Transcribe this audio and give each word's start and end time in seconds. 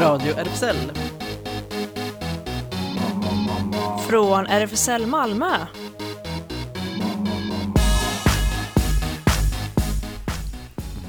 Radio 0.00 0.34
RFSL. 0.34 0.76
Från 4.08 4.46
RFSL 4.46 5.06
Malmö. 5.06 5.56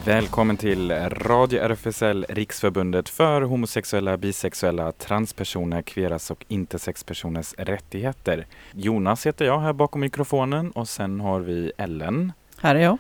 Välkommen 0.05 0.57
till 0.57 0.91
Radio 1.11 1.59
RFSL, 1.61 2.25
Riksförbundet 2.29 3.09
för 3.09 3.41
homosexuella, 3.41 4.17
bisexuella, 4.17 4.91
transpersoner, 4.91 5.81
kveras 5.81 6.31
och 6.31 6.45
intersexpersoners 6.47 7.53
rättigheter. 7.57 8.45
Jonas 8.71 9.25
heter 9.25 9.45
jag 9.45 9.59
här 9.59 9.73
bakom 9.73 10.01
mikrofonen 10.01 10.71
och 10.71 10.87
sen 10.89 11.19
har 11.19 11.39
vi 11.39 11.71
Ellen 11.77 12.33
Här 12.57 12.75
är 12.75 12.79
jag. 12.79 12.97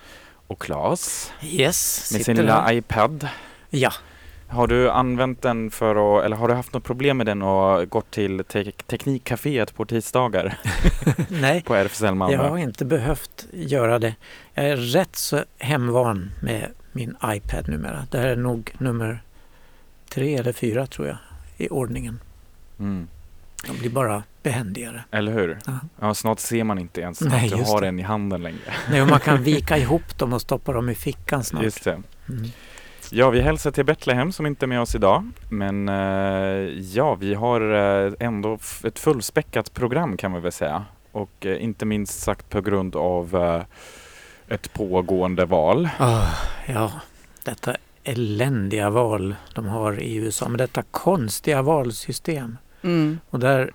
och 0.47 0.61
Claes 0.61 1.31
Yes, 1.43 2.09
med 2.13 2.25
sin 2.25 2.37
lilla 2.37 2.73
iPad. 2.73 3.27
Ja, 3.69 3.91
Har 4.51 4.67
du 4.67 4.89
använt 4.89 5.41
den 5.41 5.71
för 5.71 6.17
att, 6.19 6.25
eller 6.25 6.35
har 6.35 6.47
du 6.47 6.53
haft 6.53 6.73
något 6.73 6.83
problem 6.83 7.17
med 7.17 7.25
den 7.25 7.41
och 7.41 7.89
gått 7.89 8.11
till 8.11 8.43
te 8.43 8.71
Teknikcaféet 8.87 9.75
på 9.75 9.85
tisdagar 9.85 10.57
nej, 11.29 11.63
på 11.63 11.75
RFSL 11.75 12.15
Malmö? 12.15 12.35
jag 12.35 12.49
har 12.49 12.57
inte 12.57 12.85
behövt 12.85 13.47
göra 13.53 13.99
det. 13.99 14.15
Jag 14.53 14.65
är 14.65 14.77
rätt 14.77 15.15
så 15.15 15.43
hemvan 15.57 16.31
med 16.41 16.67
min 16.91 17.15
iPad 17.25 17.69
numera. 17.69 18.07
Det 18.11 18.17
här 18.17 18.27
är 18.27 18.35
nog 18.35 18.73
nummer 18.77 19.21
tre 20.09 20.35
eller 20.35 20.53
fyra 20.53 20.87
tror 20.87 21.07
jag 21.07 21.17
i 21.57 21.69
ordningen. 21.69 22.19
Mm. 22.79 23.07
De 23.67 23.77
blir 23.77 23.89
bara 23.89 24.23
behändigare. 24.43 25.03
Eller 25.11 25.31
hur? 25.31 25.57
Ja. 25.65 25.79
Ja, 25.99 26.13
snart 26.13 26.39
ser 26.39 26.63
man 26.63 26.79
inte 26.79 27.01
ens 27.01 27.21
Nej, 27.21 27.45
att 27.45 27.57
du 27.57 27.63
har 27.63 27.81
det. 27.81 27.87
den 27.87 27.99
i 27.99 28.03
handen 28.03 28.43
längre. 28.43 28.73
Nej, 28.89 29.01
och 29.01 29.07
man 29.07 29.19
kan 29.19 29.43
vika 29.43 29.77
ihop 29.77 30.17
dem 30.17 30.33
och 30.33 30.41
stoppa 30.41 30.73
dem 30.73 30.89
i 30.89 30.95
fickan 30.95 31.43
snart. 31.43 31.63
Just 31.63 31.83
det. 31.83 32.01
Mm. 32.29 32.49
Ja, 33.13 33.29
vi 33.29 33.41
hälsar 33.41 33.71
till 33.71 33.85
Betlehem 33.85 34.31
som 34.31 34.45
inte 34.45 34.65
är 34.65 34.67
med 34.67 34.81
oss 34.81 34.95
idag. 34.95 35.29
Men 35.49 35.89
eh, 35.89 36.79
ja, 36.79 37.15
vi 37.15 37.33
har 37.33 37.61
eh, 37.61 38.13
ändå 38.19 38.57
ett 38.83 38.99
fullspäckat 38.99 39.73
program 39.73 40.17
kan 40.17 40.31
man 40.31 40.41
väl 40.41 40.51
säga. 40.51 40.85
Och 41.11 41.45
eh, 41.45 41.63
inte 41.63 41.85
minst 41.85 42.19
sagt 42.19 42.49
på 42.49 42.61
grund 42.61 42.95
av 42.95 43.63
ett 44.47 44.73
pågående 44.73 45.45
val. 45.45 45.89
Ah, 45.99 46.27
ja, 46.67 46.91
detta 47.43 47.75
eländiga 48.03 48.89
val 48.89 49.35
de 49.55 49.67
har 49.67 49.99
i 49.99 50.15
USA 50.15 50.49
med 50.49 50.59
detta 50.59 50.83
konstiga 50.91 51.61
valsystem. 51.61 52.57
Mm. 52.81 53.19
Och 53.29 53.39
där 53.39 53.71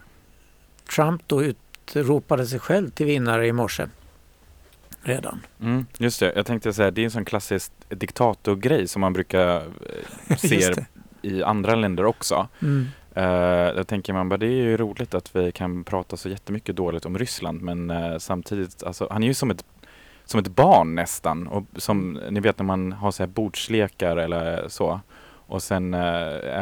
Trump 0.97 1.23
då 1.27 1.43
utropade 1.43 2.47
sig 2.47 2.59
själv 2.59 2.91
till 2.91 3.06
vinnare 3.06 3.47
i 3.47 3.53
morse. 3.53 3.87
Redan. 5.07 5.41
Mm, 5.61 5.87
just 5.99 6.21
det, 6.21 6.33
jag 6.37 6.47
tänkte 6.47 6.73
säga 6.73 6.91
det 6.91 7.01
är 7.01 7.05
en 7.05 7.11
sån 7.11 7.25
klassisk 7.25 7.73
diktatorgrej 7.89 8.89
som 8.89 9.01
man 9.01 9.12
brukar 9.12 9.57
eh, 10.29 10.37
se 10.37 10.75
i 11.23 11.43
andra 11.43 11.75
länder 11.75 12.05
också. 12.05 12.49
Mm. 12.62 12.87
Uh, 13.17 13.77
då 13.77 13.84
tänker 13.84 14.12
man 14.12 14.29
bara 14.29 14.37
det 14.37 14.47
är 14.47 14.51
ju 14.51 14.77
roligt 14.77 15.15
att 15.15 15.37
vi 15.37 15.53
kan 15.53 15.84
prata 15.84 16.17
så 16.17 16.29
jättemycket 16.29 16.77
dåligt 16.77 17.07
om 17.07 17.19
Ryssland 17.19 17.62
men 17.62 17.91
eh, 17.91 18.19
samtidigt, 18.19 18.83
alltså, 18.83 19.09
han 19.11 19.23
är 19.23 19.27
ju 19.27 19.34
som 19.34 19.51
ett, 19.51 19.65
som 20.25 20.41
ett 20.41 20.49
barn 20.49 20.95
nästan. 20.95 21.47
Och 21.47 21.65
som 21.77 22.21
ni 22.31 22.41
vet 22.41 22.59
när 22.59 22.67
man 22.67 22.93
har 22.93 23.11
så 23.11 23.23
här 23.23 23.29
bordslekar 23.29 24.17
eller 24.17 24.69
så 24.69 25.01
och 25.47 25.62
sen 25.62 25.95
eh, 25.95 26.01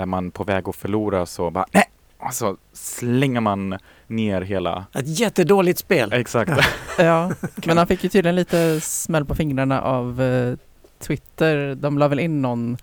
är 0.00 0.06
man 0.06 0.30
på 0.30 0.44
väg 0.44 0.68
att 0.68 0.76
förlora 0.76 1.26
så 1.26 1.50
bara 1.50 1.66
nej! 1.72 1.84
Och 2.24 2.34
så 2.34 2.56
slänger 2.72 3.40
man 3.40 3.78
ner 4.06 4.40
hela, 4.40 4.86
Ett 4.94 5.18
jättedåligt 5.20 5.78
spel. 5.78 6.12
exakt. 6.12 6.52
Ja, 6.98 7.32
men 7.66 7.78
han 7.78 7.86
fick 7.86 8.04
ju 8.04 8.08
tydligen 8.10 8.36
lite 8.36 8.80
smäll 8.80 9.24
på 9.24 9.34
fingrarna 9.34 9.82
av 9.82 10.22
eh, 10.22 10.54
Twitter. 10.98 11.74
De 11.74 11.98
la 11.98 12.08
väl 12.08 12.20
in 12.20 12.42
någon 12.42 12.76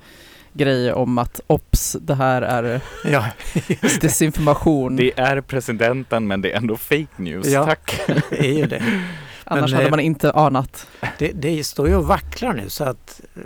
grej 0.53 0.93
om 0.93 1.17
att 1.17 1.41
ops, 1.47 1.97
det 2.01 2.15
här 2.15 2.41
är 2.41 2.81
Ja, 3.05 3.25
desinformation. 4.01 4.95
Det 4.95 5.19
är 5.19 5.41
presidenten 5.41 6.27
men 6.27 6.41
det 6.41 6.51
är 6.51 6.57
ändå 6.57 6.77
fake 6.77 7.07
news. 7.15 7.47
Ja. 7.47 7.65
Tack! 7.65 8.01
det 8.29 8.39
är 8.39 8.53
ju 8.57 8.65
det. 8.65 8.83
Annars 9.43 9.71
men, 9.71 9.73
hade 9.73 9.85
eh, 9.85 9.91
man 9.91 9.99
inte 9.99 10.31
anat. 10.31 10.87
det. 11.17 11.31
Det 11.31 11.63
står 11.63 11.87
ju 11.87 11.95
och 11.95 12.05
vacklar 12.07 12.53
nu 12.53 12.69
så 12.69 12.83
att 12.83 13.21
eh, 13.35 13.41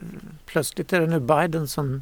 plötsligt 0.45 0.93
är 0.93 0.99
det 1.01 1.07
nu 1.07 1.19
Biden 1.19 1.67
som, 1.67 2.01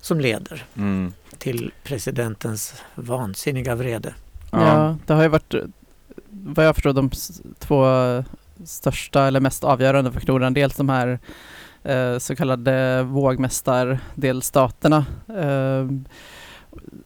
som 0.00 0.20
leder 0.20 0.64
Mm. 0.76 1.12
Till 1.46 1.72
presidentens 1.82 2.82
vansinniga 2.94 3.74
vrede. 3.74 4.14
Ja. 4.50 4.96
det 5.06 5.14
har 5.14 5.22
ju 5.22 5.28
varit, 5.28 5.54
vad 6.28 6.66
jag 6.66 6.74
förstår, 6.74 6.92
de 6.92 7.10
två 7.58 7.84
största 8.64 9.26
eller 9.26 9.40
mest 9.40 9.64
avgörande 9.64 10.12
faktorerna. 10.12 10.50
Dels 10.50 10.76
de 10.76 10.88
här 10.88 11.18
eh, 11.82 12.18
så 12.18 12.36
kallade 12.36 13.02
vågmästardelstaterna 13.02 15.06
eh, 15.28 15.86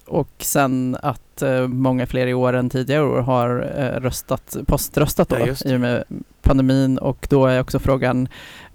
och 0.06 0.32
sen 0.38 0.96
att 1.02 1.42
eh, 1.42 1.68
många 1.68 2.06
fler 2.06 2.26
i 2.26 2.34
år 2.34 2.52
än 2.52 2.70
tidigare 2.70 3.04
år 3.04 3.20
har 3.20 3.72
eh, 3.76 4.00
röstat, 4.00 4.56
poströstat 4.66 5.28
då, 5.28 5.36
Ja, 5.38 5.54
i 5.64 5.76
och 5.76 5.80
med 5.80 6.04
pandemin 6.42 6.98
och 6.98 7.26
då 7.30 7.46
är 7.46 7.60
också 7.60 7.78
frågan 7.78 8.28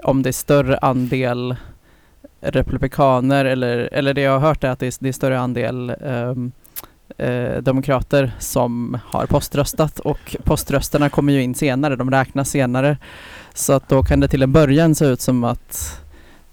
om 0.04 0.24
det 0.24 0.30
är 0.30 0.32
större 0.32 0.78
andel 0.78 1.56
republikaner 2.42 3.46
eller, 3.46 3.90
eller 3.92 4.14
det 4.14 4.22
jag 4.22 4.32
har 4.40 4.48
hört 4.48 4.64
är 4.64 4.70
att 4.70 4.80
det 4.80 4.88
är, 4.88 4.94
det 5.00 5.10
är 5.10 5.14
större 5.14 5.40
andel 5.40 5.90
ehm, 5.90 6.52
eh, 7.18 7.58
demokrater 7.62 8.32
som 8.40 8.98
har 9.06 9.26
poströstat 9.26 10.00
och 10.00 10.36
poströsterna 10.44 11.10
kommer 11.10 11.34
ju 11.34 11.42
in 11.42 11.56
senare, 11.56 11.96
de 11.96 12.12
räknas 12.12 12.50
senare. 12.50 12.98
Så 13.54 13.74
att 13.74 13.90
då 13.90 14.04
kan 14.04 14.20
det 14.20 14.28
till 14.28 14.44
en 14.44 14.52
början 14.52 14.96
se 14.96 15.06
ut 15.06 15.22
som 15.22 15.44
att 15.44 16.02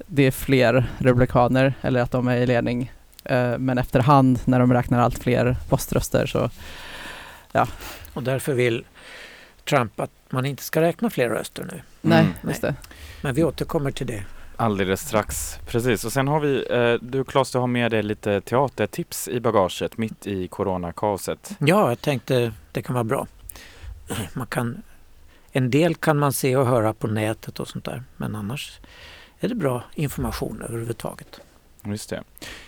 det 0.07 0.23
är 0.23 0.31
fler 0.31 0.85
republikaner 0.99 1.75
eller 1.81 2.01
att 2.01 2.11
de 2.11 2.29
är 2.29 2.37
i 2.37 2.47
ledning. 2.47 2.93
Eh, 3.25 3.59
men 3.59 3.79
efterhand 3.79 4.41
när 4.45 4.59
de 4.61 4.73
räknar 4.73 5.01
allt 5.01 5.19
fler 5.19 5.57
poströster 5.69 6.27
så 6.27 6.51
Och 8.13 8.23
därför 8.23 8.53
vill 8.53 8.85
Trump 9.69 10.01
att 10.01 10.11
man 10.31 10.47
inte 10.47 10.63
ska 10.63 10.81
räkna 10.81 11.11
fler 11.11 11.29
röster 11.29 11.65
nu. 11.73 11.83
nej, 12.01 12.21
Mm. 12.21 12.33
just 12.49 12.63
det. 12.63 12.75
Men 13.21 13.35
vi 13.35 13.45
återkommer 13.45 13.91
till 13.91 14.07
det. 14.07 14.23
Alldeles 14.57 15.01
strax, 15.01 15.59
precis. 15.67 16.05
Och 16.05 16.13
sen 16.13 16.29
har 16.29 16.41
vi, 16.41 16.67
eh, 16.71 17.09
du 17.09 17.25
Claes, 17.25 17.51
du 17.53 17.59
har 17.59 17.67
med 17.67 17.91
dig 17.91 18.03
lite 18.03 18.41
teatertips 18.41 19.29
i 19.29 19.41
bagaget 19.41 19.97
mitt 19.97 20.27
i 20.27 20.49
coronakaoset. 20.49 21.57
Ja, 21.59 21.89
jag 21.89 22.01
tänkte 22.01 22.53
det 22.73 22.83
kan 22.83 22.95
vara 22.95 23.05
bra. 23.05 23.27
Man 24.35 24.47
kan, 24.47 24.83
en 25.53 25.71
del 25.71 25.95
kan 25.95 26.19
man 26.19 26.33
se 26.33 26.57
och 26.57 26.67
höra 26.67 26.93
på 26.93 27.07
nätet 27.07 27.61
och 27.61 27.69
sånt 27.69 27.85
där. 27.85 28.03
Men 28.17 28.37
annars 28.37 28.81
är 29.41 29.49
det 29.49 29.55
bra 29.55 29.83
information 29.95 30.63
överhuvudtaget. 30.69 31.41
Just 31.85 32.11
det. 32.11 32.23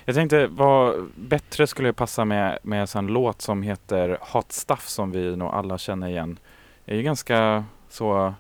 Jag 0.05 0.15
tänkte 0.15 0.47
vad 0.47 1.11
bättre 1.15 1.67
skulle 1.67 1.93
passa 1.93 2.25
med, 2.25 2.59
med 2.63 2.97
en 2.97 3.07
låt 3.07 3.43
som 3.43 3.63
heter 3.63 4.19
Hot 4.21 4.53
Stuff 4.53 4.89
som 4.89 5.11
vi 5.11 5.37
nog 5.37 5.49
alla 5.49 5.79
känner 5.79 6.09
igen. 6.09 6.39
är 6.87 6.97
ju 6.97 7.03
ganska 7.03 7.65
så 7.89 8.35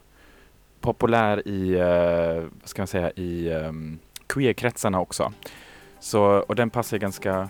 populär 0.85 1.49
i, 1.49 1.75
uh, 1.75 2.51
vad 2.61 2.69
ska 2.69 2.83
man 2.83 2.87
säga, 2.87 3.11
i 3.11 3.51
um, 3.51 3.99
queerkretsarna 4.27 5.01
också. 5.01 5.33
Så, 6.01 6.23
och 6.23 6.57
den 6.57 6.71
passar 6.71 6.99
ganska 6.99 7.49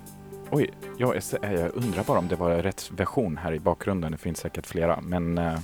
Oj, 0.51 0.71
jag, 0.99 1.17
är, 1.17 1.53
jag 1.53 1.71
undrar 1.75 2.05
bara 2.05 2.19
om 2.19 2.29
det 2.29 2.37
var 2.37 2.51
rätt 2.51 2.91
version 2.91 3.37
här 3.37 3.53
i 3.53 3.61
bakgrunden. 3.61 4.13
Det 4.13 4.19
finns 4.19 4.39
säkert 4.39 4.67
flera, 4.67 5.01
men 5.01 5.39
uh, 5.39 5.59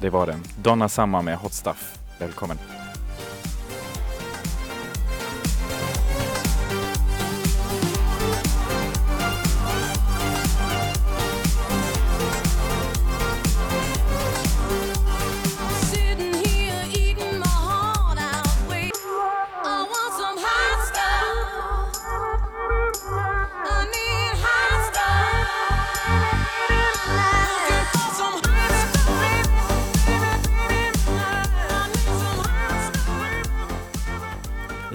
det 0.00 0.10
var 0.10 0.26
den. 0.26 0.42
Donna 0.62 0.88
Samma 0.88 1.22
med 1.22 1.36
Hot 1.36 1.52
Stuff. 1.52 1.98
Välkommen. 2.18 2.58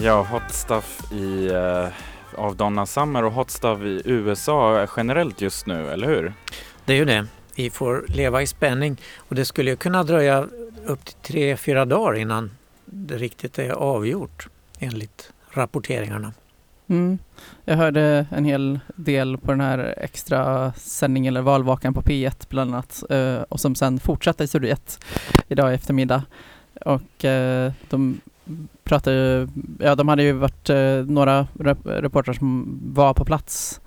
Ja, 0.07 0.21
Hot 0.21 0.51
Stuff 0.51 1.11
i, 1.11 1.47
eh, 1.47 1.87
av 2.35 2.55
Donna 2.55 2.85
Summer 2.85 3.23
och 3.23 3.33
Hot 3.33 3.51
Stuff 3.51 3.81
i 3.81 4.01
USA 4.05 4.87
generellt 4.97 5.41
just 5.41 5.65
nu, 5.65 5.89
eller 5.89 6.07
hur? 6.07 6.33
Det 6.85 6.93
är 6.93 6.97
ju 6.97 7.05
det. 7.05 7.27
Vi 7.55 7.69
får 7.69 8.05
leva 8.07 8.41
i 8.41 8.47
spänning 8.47 9.01
och 9.17 9.35
det 9.35 9.45
skulle 9.45 9.69
ju 9.69 9.75
kunna 9.75 10.03
dröja 10.03 10.47
upp 10.85 11.05
till 11.05 11.15
tre, 11.21 11.57
fyra 11.57 11.85
dagar 11.85 12.19
innan 12.19 12.51
det 12.85 13.17
riktigt 13.17 13.59
är 13.59 13.69
avgjort 13.69 14.47
enligt 14.79 15.31
rapporteringarna. 15.49 16.33
Mm. 16.87 17.19
Jag 17.65 17.75
hörde 17.77 18.27
en 18.31 18.45
hel 18.45 18.79
del 18.95 19.37
på 19.37 19.51
den 19.51 19.61
här 19.61 19.93
extra 19.97 20.73
sändningen 20.73 21.33
eller 21.33 21.41
valvakan 21.41 21.93
på 21.93 22.01
P1 22.01 22.45
bland 22.49 22.73
annat 22.73 23.03
eh, 23.09 23.41
och 23.41 23.59
som 23.59 23.75
sen 23.75 23.99
fortsatte 23.99 24.43
i 24.43 24.47
Studio 24.47 24.71
1 24.71 24.99
idag 25.47 25.71
i 25.71 25.75
eftermiddag. 25.75 26.23
Och 26.85 27.25
eh, 27.25 27.71
de 27.89 28.21
pratade 28.83 29.15
ju, 29.15 29.47
ja 29.79 29.95
de 29.95 30.07
hade 30.07 30.23
ju 30.23 30.31
varit 30.31 30.69
eh, 30.69 31.05
några 31.05 31.47
rep- 31.53 32.01
reportrar 32.01 32.33
som 32.33 32.79
var 32.93 33.13
på 33.13 33.25
plats 33.25 33.81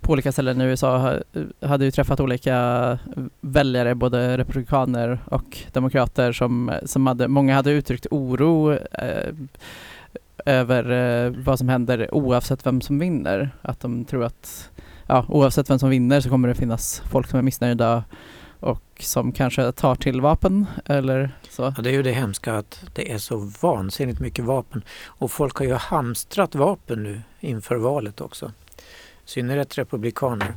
på 0.00 0.12
olika 0.12 0.32
ställen 0.32 0.60
i 0.60 0.64
USA 0.64 1.18
hade 1.60 1.84
ju 1.84 1.90
träffat 1.90 2.20
olika 2.20 2.98
väljare, 3.40 3.94
både 3.94 4.38
republikaner 4.38 5.18
och 5.24 5.58
demokrater 5.72 6.32
som, 6.32 6.72
som 6.84 7.06
hade, 7.06 7.28
många 7.28 7.54
hade 7.54 7.70
uttryckt 7.70 8.06
oro 8.10 8.72
eh, 8.72 9.34
över 10.46 10.90
eh, 10.90 11.32
vad 11.44 11.58
som 11.58 11.68
händer 11.68 12.14
oavsett 12.14 12.66
vem 12.66 12.80
som 12.80 12.98
vinner. 12.98 13.50
Att 13.62 13.80
de 13.80 14.04
tror 14.04 14.24
att 14.24 14.70
ja, 15.06 15.24
oavsett 15.28 15.70
vem 15.70 15.78
som 15.78 15.90
vinner 15.90 16.20
så 16.20 16.28
kommer 16.28 16.48
det 16.48 16.54
finnas 16.54 17.02
folk 17.10 17.26
som 17.26 17.38
är 17.38 17.42
missnöjda 17.42 18.04
och 18.60 18.82
som 19.00 19.32
kanske 19.32 19.72
tar 19.72 19.94
till 19.94 20.20
vapen 20.20 20.66
eller 20.84 21.30
så. 21.50 21.62
Ja, 21.76 21.82
det 21.82 21.90
är 21.90 21.92
ju 21.92 22.02
det 22.02 22.12
hemska 22.12 22.54
att 22.54 22.84
det 22.94 23.12
är 23.12 23.18
så 23.18 23.52
vansinnigt 23.62 24.20
mycket 24.20 24.44
vapen. 24.44 24.82
Och 25.06 25.30
folk 25.30 25.56
har 25.56 25.66
ju 25.66 25.74
hamstrat 25.74 26.54
vapen 26.54 27.02
nu 27.02 27.22
inför 27.40 27.76
valet 27.76 28.20
också. 28.20 28.52
I 28.76 28.80
synnerhet 29.24 29.78
republikaner. 29.78 30.52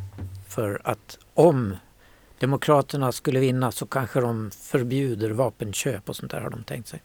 För 0.47 0.81
att 0.83 1.17
om 1.33 1.75
Demokraterna 2.39 3.11
skulle 3.11 3.39
vinna 3.39 3.71
så 3.71 3.85
kanske 3.85 4.21
de 4.21 4.51
förbjuder 4.51 5.29
vapenköp 5.29 6.09
och 6.09 6.15
sånt 6.15 6.31
där 6.31 6.41
har 6.41 6.49
de 6.49 6.63
tänkt 6.63 6.87
sig. 6.87 7.01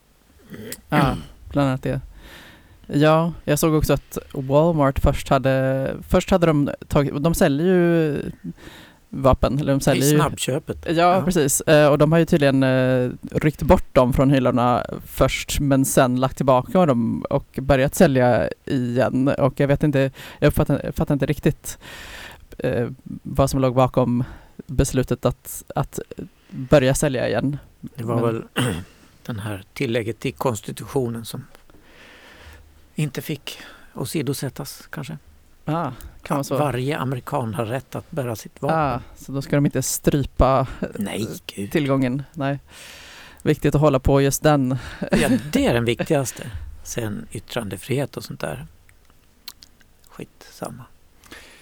Ja, 0.89 1.17
bland 1.51 1.69
annat 1.69 1.83
det. 1.83 2.01
Ja, 2.87 3.33
jag 3.45 3.59
såg 3.59 3.75
också 3.75 3.93
att 3.93 4.19
Walmart 4.33 4.99
först 4.99 5.29
hade, 5.29 5.97
först 6.09 6.31
hade 6.31 6.47
de 6.47 6.71
tagit, 6.89 7.23
de 7.23 7.35
säljer 7.35 7.67
ju 7.67 8.23
vapen, 9.11 9.59
eller 9.59 9.73
de 9.73 9.79
I 9.79 9.81
säljer 9.81 10.05
ju 10.13 10.17
snabbköpet. 10.19 10.87
Ja, 10.87 10.93
Ja. 10.93 11.23
precis. 11.25 11.61
Eh, 11.61 11.89
och 11.91 11.99
de 11.99 12.13
har 12.13 12.19
ju 12.19 12.25
tydligen 12.25 12.63
eh, 12.63 13.11
ryckt 13.33 13.63
bort 13.63 13.95
dem 13.95 14.13
från 14.13 14.31
hyllorna 14.31 14.87
först 15.07 15.61
men 15.61 15.85
sen 15.85 16.21
lagt 16.21 16.37
tillbaka 16.37 16.87
dem 16.87 17.23
och 17.31 17.59
börjat 17.63 17.95
sälja 17.95 18.49
igen. 18.65 19.29
Och 19.29 19.61
jag 19.61 19.69
vet 19.69 19.83
inte, 19.83 20.11
jag 20.39 20.55
fattar, 20.55 20.93
fattar 20.93 21.15
inte 21.15 21.27
riktigt 21.27 21.79
eh, 22.59 22.89
vad 23.23 23.51
som 23.51 23.61
låg 23.61 23.75
bakom 23.75 24.25
beslutet 24.67 25.25
att, 25.25 25.63
att 25.75 25.99
börja 26.51 26.95
sälja 26.95 27.29
igen. 27.29 27.59
Det 27.81 28.05
var 28.05 28.15
Men- 28.15 28.25
väl 28.25 28.43
den 29.27 29.39
här 29.39 29.65
tillägget 29.73 30.19
till 30.21 30.35
konstitutionen 30.35 31.25
som 31.25 31.45
inte 32.95 33.23
fick 33.23 33.59
åsidosättas 33.95 34.89
kanske. 34.91 35.19
Ah, 35.69 35.93
kan 36.23 36.35
vara 36.37 36.45
så. 36.45 36.57
Varje 36.59 36.99
amerikan 36.99 37.55
har 37.55 37.65
rätt 37.65 37.95
att 37.95 38.11
bära 38.11 38.37
sitt 38.37 38.63
vapen. 38.63 38.79
Ah, 38.79 39.01
så 39.17 39.33
då 39.33 39.43
ska 39.43 39.57
de 39.57 39.67
inte 39.67 39.83
strypa 39.83 40.67
Nej, 40.95 41.27
gud. 41.47 41.73
tillgången. 41.73 42.23
Nej. 42.33 42.59
Viktigt 43.43 43.75
att 43.75 43.81
hålla 43.81 43.99
på 43.99 44.21
just 44.21 44.43
den. 44.43 44.79
Ja, 45.13 45.29
det 45.53 45.67
är 45.67 45.75
den 45.75 45.85
viktigaste. 45.85 46.51
Sen 46.83 47.27
yttrandefrihet 47.33 48.17
och 48.17 48.25
sånt 48.25 48.41
där. 48.41 48.67
Skitsamma. 50.09 50.85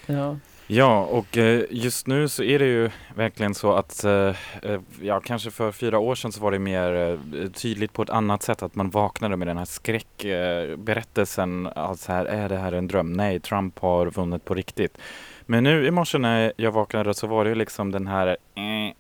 Ja. 0.07 0.37
Ja, 0.69 1.05
och 1.05 1.37
eh, 1.37 1.65
just 1.71 2.07
nu 2.07 2.29
så 2.29 2.43
är 2.43 2.59
det 2.59 2.67
ju 2.67 2.91
verkligen 3.15 3.55
så 3.55 3.73
att, 3.73 4.05
eh, 4.05 4.35
eh, 4.63 4.81
ja 5.03 5.21
kanske 5.21 5.51
för 5.51 5.73
fyra 5.73 5.99
år 5.99 6.15
sedan 6.15 6.33
så 6.33 6.41
var 6.41 6.53
det 6.53 6.59
mer 6.59 7.19
tydligt 7.49 7.93
på 7.93 8.03
ett 8.03 8.11
annat 8.11 8.43
sätt 8.43 8.63
att 8.63 8.75
man 8.75 8.91
vaknade 8.91 9.37
med 9.37 9.49
den 9.49 9.59
här 9.59 9.65
skräckberättelsen. 9.65 11.67
Alltså 11.67 12.13
här, 12.13 12.25
är 12.25 12.49
det 12.49 12.57
här 12.57 12.73
en 12.73 12.87
dröm? 12.87 13.13
Nej, 13.13 13.41
Trump 13.41 13.79
har 13.79 14.07
vunnit 14.07 14.45
på 14.45 14.55
riktigt. 14.55 14.99
Men 15.47 15.65
nu 15.65 15.87
i 15.87 15.91
morse 15.91 16.19
när 16.19 16.53
jag 16.57 16.73
vaknade 16.73 17.15
så 17.15 17.27
var 17.27 17.45
det 17.45 17.51
ju 17.51 17.57
liksom 17.57 17.93
den 17.93 18.07
här, 18.07 18.27
eh, 18.55 18.95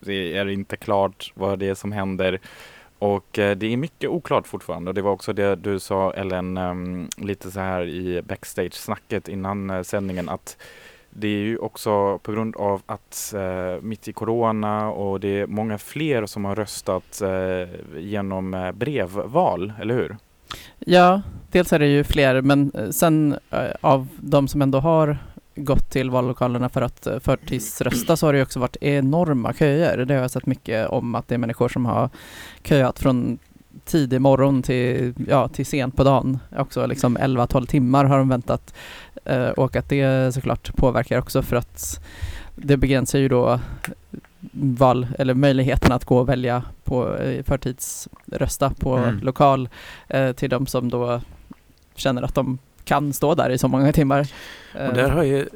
det 0.00 0.36
är 0.36 0.48
inte 0.48 0.76
klart 0.76 1.32
vad 1.34 1.58
det 1.58 1.68
är 1.68 1.74
som 1.74 1.92
händer. 1.92 2.40
Och 2.98 3.38
eh, 3.38 3.56
det 3.56 3.72
är 3.72 3.76
mycket 3.76 4.10
oklart 4.10 4.46
fortfarande 4.46 4.90
och 4.90 4.94
det 4.94 5.02
var 5.02 5.10
också 5.10 5.32
det 5.32 5.56
du 5.56 5.78
sa 5.78 6.12
Ellen 6.12 6.56
ehm, 6.56 7.08
lite 7.16 7.50
så 7.50 7.60
här 7.60 7.86
i 7.86 8.22
backstage-snacket 8.22 9.28
innan 9.28 9.70
eh, 9.70 9.82
sändningen 9.82 10.28
att 10.28 10.56
det 11.10 11.28
är 11.28 11.38
ju 11.38 11.58
också 11.58 12.18
på 12.18 12.32
grund 12.32 12.56
av 12.56 12.82
att 12.86 13.34
eh, 13.36 13.82
mitt 13.82 14.08
i 14.08 14.12
corona 14.12 14.90
och 14.90 15.20
det 15.20 15.40
är 15.40 15.46
många 15.46 15.78
fler 15.78 16.26
som 16.26 16.44
har 16.44 16.54
röstat 16.54 17.20
eh, 17.20 18.00
genom 18.00 18.54
eh, 18.54 18.72
brevval, 18.72 19.72
eller 19.80 19.94
hur? 19.94 20.16
Ja, 20.78 21.22
dels 21.50 21.72
är 21.72 21.78
det 21.78 21.86
ju 21.86 22.04
fler, 22.04 22.40
men 22.40 22.92
sen 22.92 23.38
eh, 23.50 23.70
av 23.80 24.08
de 24.16 24.48
som 24.48 24.62
ändå 24.62 24.78
har 24.78 25.18
gått 25.54 25.90
till 25.90 26.10
vallokalerna 26.10 26.68
för 26.68 26.82
att 26.82 27.06
eh, 27.06 27.18
förtidsrösta 27.18 28.16
så 28.16 28.26
har 28.26 28.32
det 28.32 28.42
också 28.42 28.60
varit 28.60 28.76
enorma 28.80 29.52
köer. 29.52 30.04
Det 30.04 30.14
har 30.14 30.20
jag 30.20 30.30
sett 30.30 30.46
mycket 30.46 30.88
om 30.88 31.14
att 31.14 31.28
det 31.28 31.34
är 31.34 31.38
människor 31.38 31.68
som 31.68 31.86
har 31.86 32.10
köat 32.62 32.98
från 32.98 33.38
tidig 33.84 34.20
morgon 34.20 34.62
till, 34.62 35.14
ja, 35.28 35.48
till 35.48 35.66
sent 35.66 35.96
på 35.96 36.04
dagen. 36.04 36.38
Också 36.56 36.86
liksom 36.86 37.18
11-12 37.18 37.66
timmar 37.66 38.04
har 38.04 38.18
de 38.18 38.28
väntat. 38.28 38.74
Eh, 39.24 39.48
och 39.48 39.76
att 39.76 39.88
det 39.88 40.34
såklart 40.34 40.76
påverkar 40.76 41.18
också 41.18 41.42
för 41.42 41.56
att 41.56 42.04
det 42.56 42.76
begränsar 42.76 43.18
ju 43.18 43.28
då 43.28 43.60
val, 44.52 45.06
eller 45.18 45.34
möjligheten 45.34 45.92
att 45.92 46.04
gå 46.04 46.18
och 46.18 46.28
välja 46.28 46.62
på 46.84 47.16
eh, 47.16 47.42
förtidsrösta 47.44 48.70
på 48.70 48.96
Mm. 48.96 49.18
lokal 49.20 49.68
till 50.36 50.50
de 50.50 50.66
som 50.66 50.88
då 50.90 51.20
känner 51.94 52.22
att 52.22 52.34
de 52.34 52.58
kan 52.84 53.12
stå 53.12 53.34
där 53.34 53.50
i 53.50 53.58
så 53.58 53.68
många 53.68 53.92
timmar. 53.92 54.28
Och 54.72 54.94
där 54.94 55.08
har 55.08 55.22
ju 55.22 55.48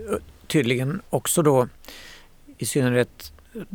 tydligen 0.46 1.02
också 1.10 1.42
då 1.42 1.68
i 2.58 2.66
synnerhet 2.66 3.32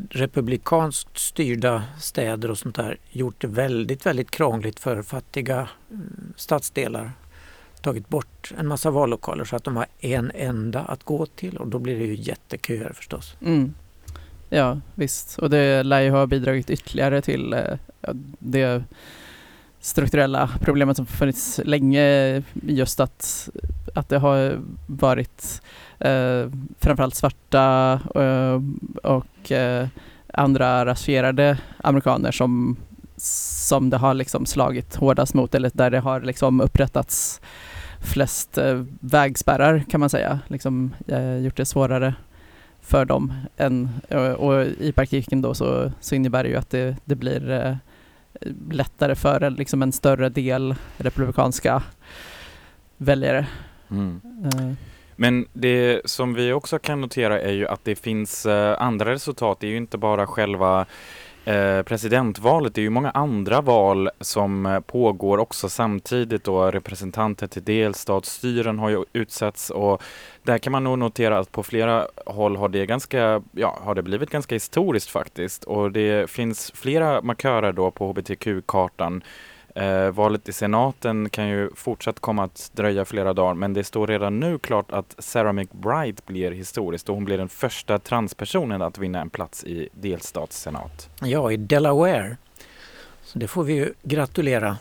republikanskt 0.09 1.17
styrda 1.17 1.83
städer 1.99 2.51
och 2.51 2.57
sånt 2.57 2.75
där 2.75 2.97
gjort 3.11 3.41
det 3.41 3.47
väldigt, 3.47 4.05
väldigt 4.05 4.31
krångligt 4.31 4.79
för 4.79 5.01
fattiga 5.01 5.69
mm, 5.91 6.33
stadsdelar. 6.35 7.11
Tagit 7.81 8.09
bort 8.09 8.53
en 8.57 8.67
massa 8.67 8.91
vallokaler 8.91 9.45
så 9.45 9.55
att 9.55 9.63
de 9.63 9.77
har 9.77 9.85
en 9.99 10.31
enda 10.35 10.79
att 10.79 11.03
gå 11.03 11.25
till 11.25 11.57
och 11.57 11.67
då 11.67 11.79
blir 11.79 11.99
det 11.99 12.05
ju 12.05 12.15
jätteköer 12.15 12.93
förstås. 12.93 13.35
Mm. 13.41 13.73
Ja, 14.49 14.79
visst. 14.95 15.39
Och 15.39 15.49
det 15.49 15.83
lär 15.83 16.01
ju 16.01 16.09
ha 16.09 16.25
bidragit 16.25 16.69
ytterligare 16.69 17.21
till 17.21 17.53
eh, 17.53 17.77
det 18.39 18.83
strukturella 19.83 20.49
problemet 20.61 20.97
som 20.97 21.05
funnits 21.05 21.59
länge. 21.63 22.41
Just 22.53 22.99
att, 22.99 23.49
att 23.93 24.09
det 24.09 24.17
har 24.17 24.59
varit 24.87 25.61
eh, 25.99 26.49
framförallt 26.79 27.15
svarta 27.15 27.99
eh, 28.15 28.61
och 29.03 29.51
eh, 29.51 29.87
andra 30.33 30.85
rasifierade 30.85 31.57
amerikaner 31.77 32.31
som, 32.31 32.77
som 33.17 33.89
det 33.89 33.97
har 33.97 34.13
liksom 34.13 34.45
slagit 34.45 34.95
hårdast 34.95 35.33
mot 35.33 35.55
eller 35.55 35.71
där 35.73 35.91
det 35.91 35.99
har 35.99 36.21
liksom 36.21 36.61
upprättats 36.61 37.41
flest 37.99 38.57
eh, 38.57 38.83
vägspärrar 38.99 39.83
kan 39.89 39.99
man 39.99 40.09
säga. 40.09 40.39
Liksom, 40.47 40.93
eh, 41.07 41.37
gjort 41.37 41.57
det 41.57 41.65
svårare 41.65 42.15
för 42.81 43.05
dem. 43.05 43.33
Än, 43.57 43.89
och, 44.09 44.19
och 44.19 44.65
i 44.65 44.91
praktiken 44.91 45.41
då 45.41 45.53
så, 45.53 45.91
så 45.99 46.15
innebär 46.15 46.43
det 46.43 46.49
ju 46.49 46.55
att 46.55 46.69
det, 46.69 46.97
det 47.05 47.15
blir 47.15 47.51
eh, 47.51 47.75
lättare 48.71 49.15
för 49.15 49.41
en, 49.43 49.53
liksom 49.53 49.81
en 49.81 49.91
större 49.91 50.29
del 50.29 50.75
republikanska 50.97 51.83
väljare. 52.97 53.47
Eh, 53.89 54.73
Men 55.15 55.45
det 55.53 56.01
som 56.05 56.33
vi 56.33 56.53
också 56.53 56.79
kan 56.79 57.01
notera 57.01 57.41
är 57.41 57.51
ju 57.51 57.67
att 57.67 57.85
det 57.85 57.95
finns 57.95 58.45
eh, 58.45 58.81
andra 58.81 59.11
resultat. 59.11 59.59
Det 59.59 59.67
är 59.67 59.71
ju 59.71 59.77
inte 59.77 59.97
bara 59.97 60.27
själva 60.27 60.85
Eh, 61.45 61.81
presidentvalet. 61.81 62.75
Det 62.75 62.81
är 62.81 62.83
ju 62.83 62.89
många 62.89 63.11
andra 63.11 63.61
val 63.61 64.09
som 64.19 64.65
eh, 64.65 64.79
pågår 64.79 65.37
också 65.37 65.69
samtidigt. 65.69 66.47
och 66.47 66.71
representanter 66.71 67.47
till 67.47 67.63
delstatsstyren 67.63 68.79
har 68.79 68.89
ju 68.89 69.03
utsatts 69.13 69.69
och 69.69 70.03
där 70.43 70.57
kan 70.57 70.71
man 70.71 70.83
nog 70.83 70.99
notera 70.99 71.39
att 71.39 71.51
på 71.51 71.63
flera 71.63 72.07
håll 72.25 72.55
har 72.55 72.69
det 72.69 72.85
ganska, 72.85 73.41
ja, 73.51 73.79
har 73.81 73.95
det 73.95 74.01
blivit 74.01 74.29
ganska 74.29 74.55
historiskt 74.55 75.09
faktiskt. 75.09 75.63
Och 75.63 75.91
det 75.91 76.29
finns 76.29 76.71
flera 76.75 77.21
markörer 77.21 77.73
då 77.73 77.91
på 77.91 78.07
hbtq-kartan. 78.07 79.23
Eh, 79.75 80.11
valet 80.11 80.49
i 80.49 80.53
senaten 80.53 81.29
kan 81.29 81.49
ju 81.49 81.69
fortsatt 81.75 82.19
komma 82.19 82.43
att 82.43 82.71
dröja 82.73 83.05
flera 83.05 83.33
dagar 83.33 83.53
men 83.53 83.73
det 83.73 83.83
står 83.83 84.07
redan 84.07 84.39
nu 84.39 84.59
klart 84.59 84.91
att 84.91 85.15
Sarah 85.17 85.53
McBride 85.53 86.21
blir 86.25 86.51
historiskt 86.51 87.09
och 87.09 87.15
hon 87.15 87.25
blir 87.25 87.37
den 87.37 87.49
första 87.49 87.99
transpersonen 87.99 88.81
att 88.81 88.97
vinna 88.97 89.21
en 89.21 89.29
plats 89.29 89.63
i 89.63 89.89
delstatssenat. 89.93 91.09
Ja, 91.21 91.51
i 91.51 91.57
Delaware. 91.57 92.37
Så 93.23 93.39
det 93.39 93.47
får 93.47 93.63
vi 93.63 93.73
ju 93.73 93.93
gratulera 94.03 94.77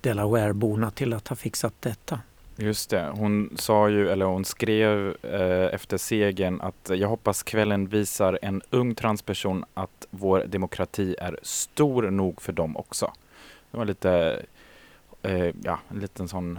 Delawareborna 0.00 0.90
till 0.90 1.12
att 1.12 1.28
ha 1.28 1.36
fixat 1.36 1.74
detta. 1.80 2.20
Just 2.56 2.90
det, 2.90 3.10
hon 3.14 3.50
sa 3.56 3.88
ju, 3.88 4.08
eller 4.08 4.26
hon 4.26 4.44
skrev 4.44 5.16
eh, 5.22 5.74
efter 5.74 5.96
segern 5.96 6.60
att 6.60 6.90
jag 6.94 7.08
hoppas 7.08 7.42
kvällen 7.42 7.86
visar 7.86 8.38
en 8.42 8.62
ung 8.70 8.94
transperson 8.94 9.64
att 9.74 10.06
vår 10.10 10.44
demokrati 10.48 11.16
är 11.18 11.38
stor 11.42 12.10
nog 12.10 12.42
för 12.42 12.52
dem 12.52 12.76
också. 12.76 13.12
Det 13.74 13.78
var 13.78 13.84
lite, 13.84 14.42
eh, 15.22 15.54
ja, 15.62 15.78
en 15.88 16.00
liten 16.00 16.28
sån 16.28 16.58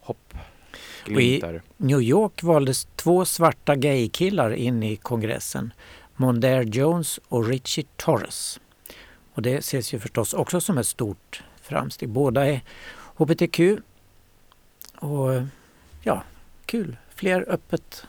hoppglimt 0.00 1.40
där. 1.40 1.62
New 1.76 2.02
York 2.02 2.42
valdes 2.42 2.88
två 2.96 3.24
svarta 3.24 3.74
gaykillar 3.76 4.50
in 4.50 4.82
i 4.82 4.96
kongressen. 4.96 5.72
Mondaire 6.16 6.64
Jones 6.64 7.20
och 7.28 7.46
Richie 7.46 7.84
Torres. 7.96 8.60
Och 9.34 9.42
det 9.42 9.54
ses 9.56 9.94
ju 9.94 9.98
förstås 9.98 10.34
också 10.34 10.60
som 10.60 10.78
ett 10.78 10.86
stort 10.86 11.42
framsteg. 11.60 12.08
Båda 12.08 12.46
är 12.46 12.60
hbtq 13.16 13.60
och 14.98 15.42
ja, 16.02 16.22
kul. 16.64 16.96
Fler 17.14 17.44
öppet 17.48 18.06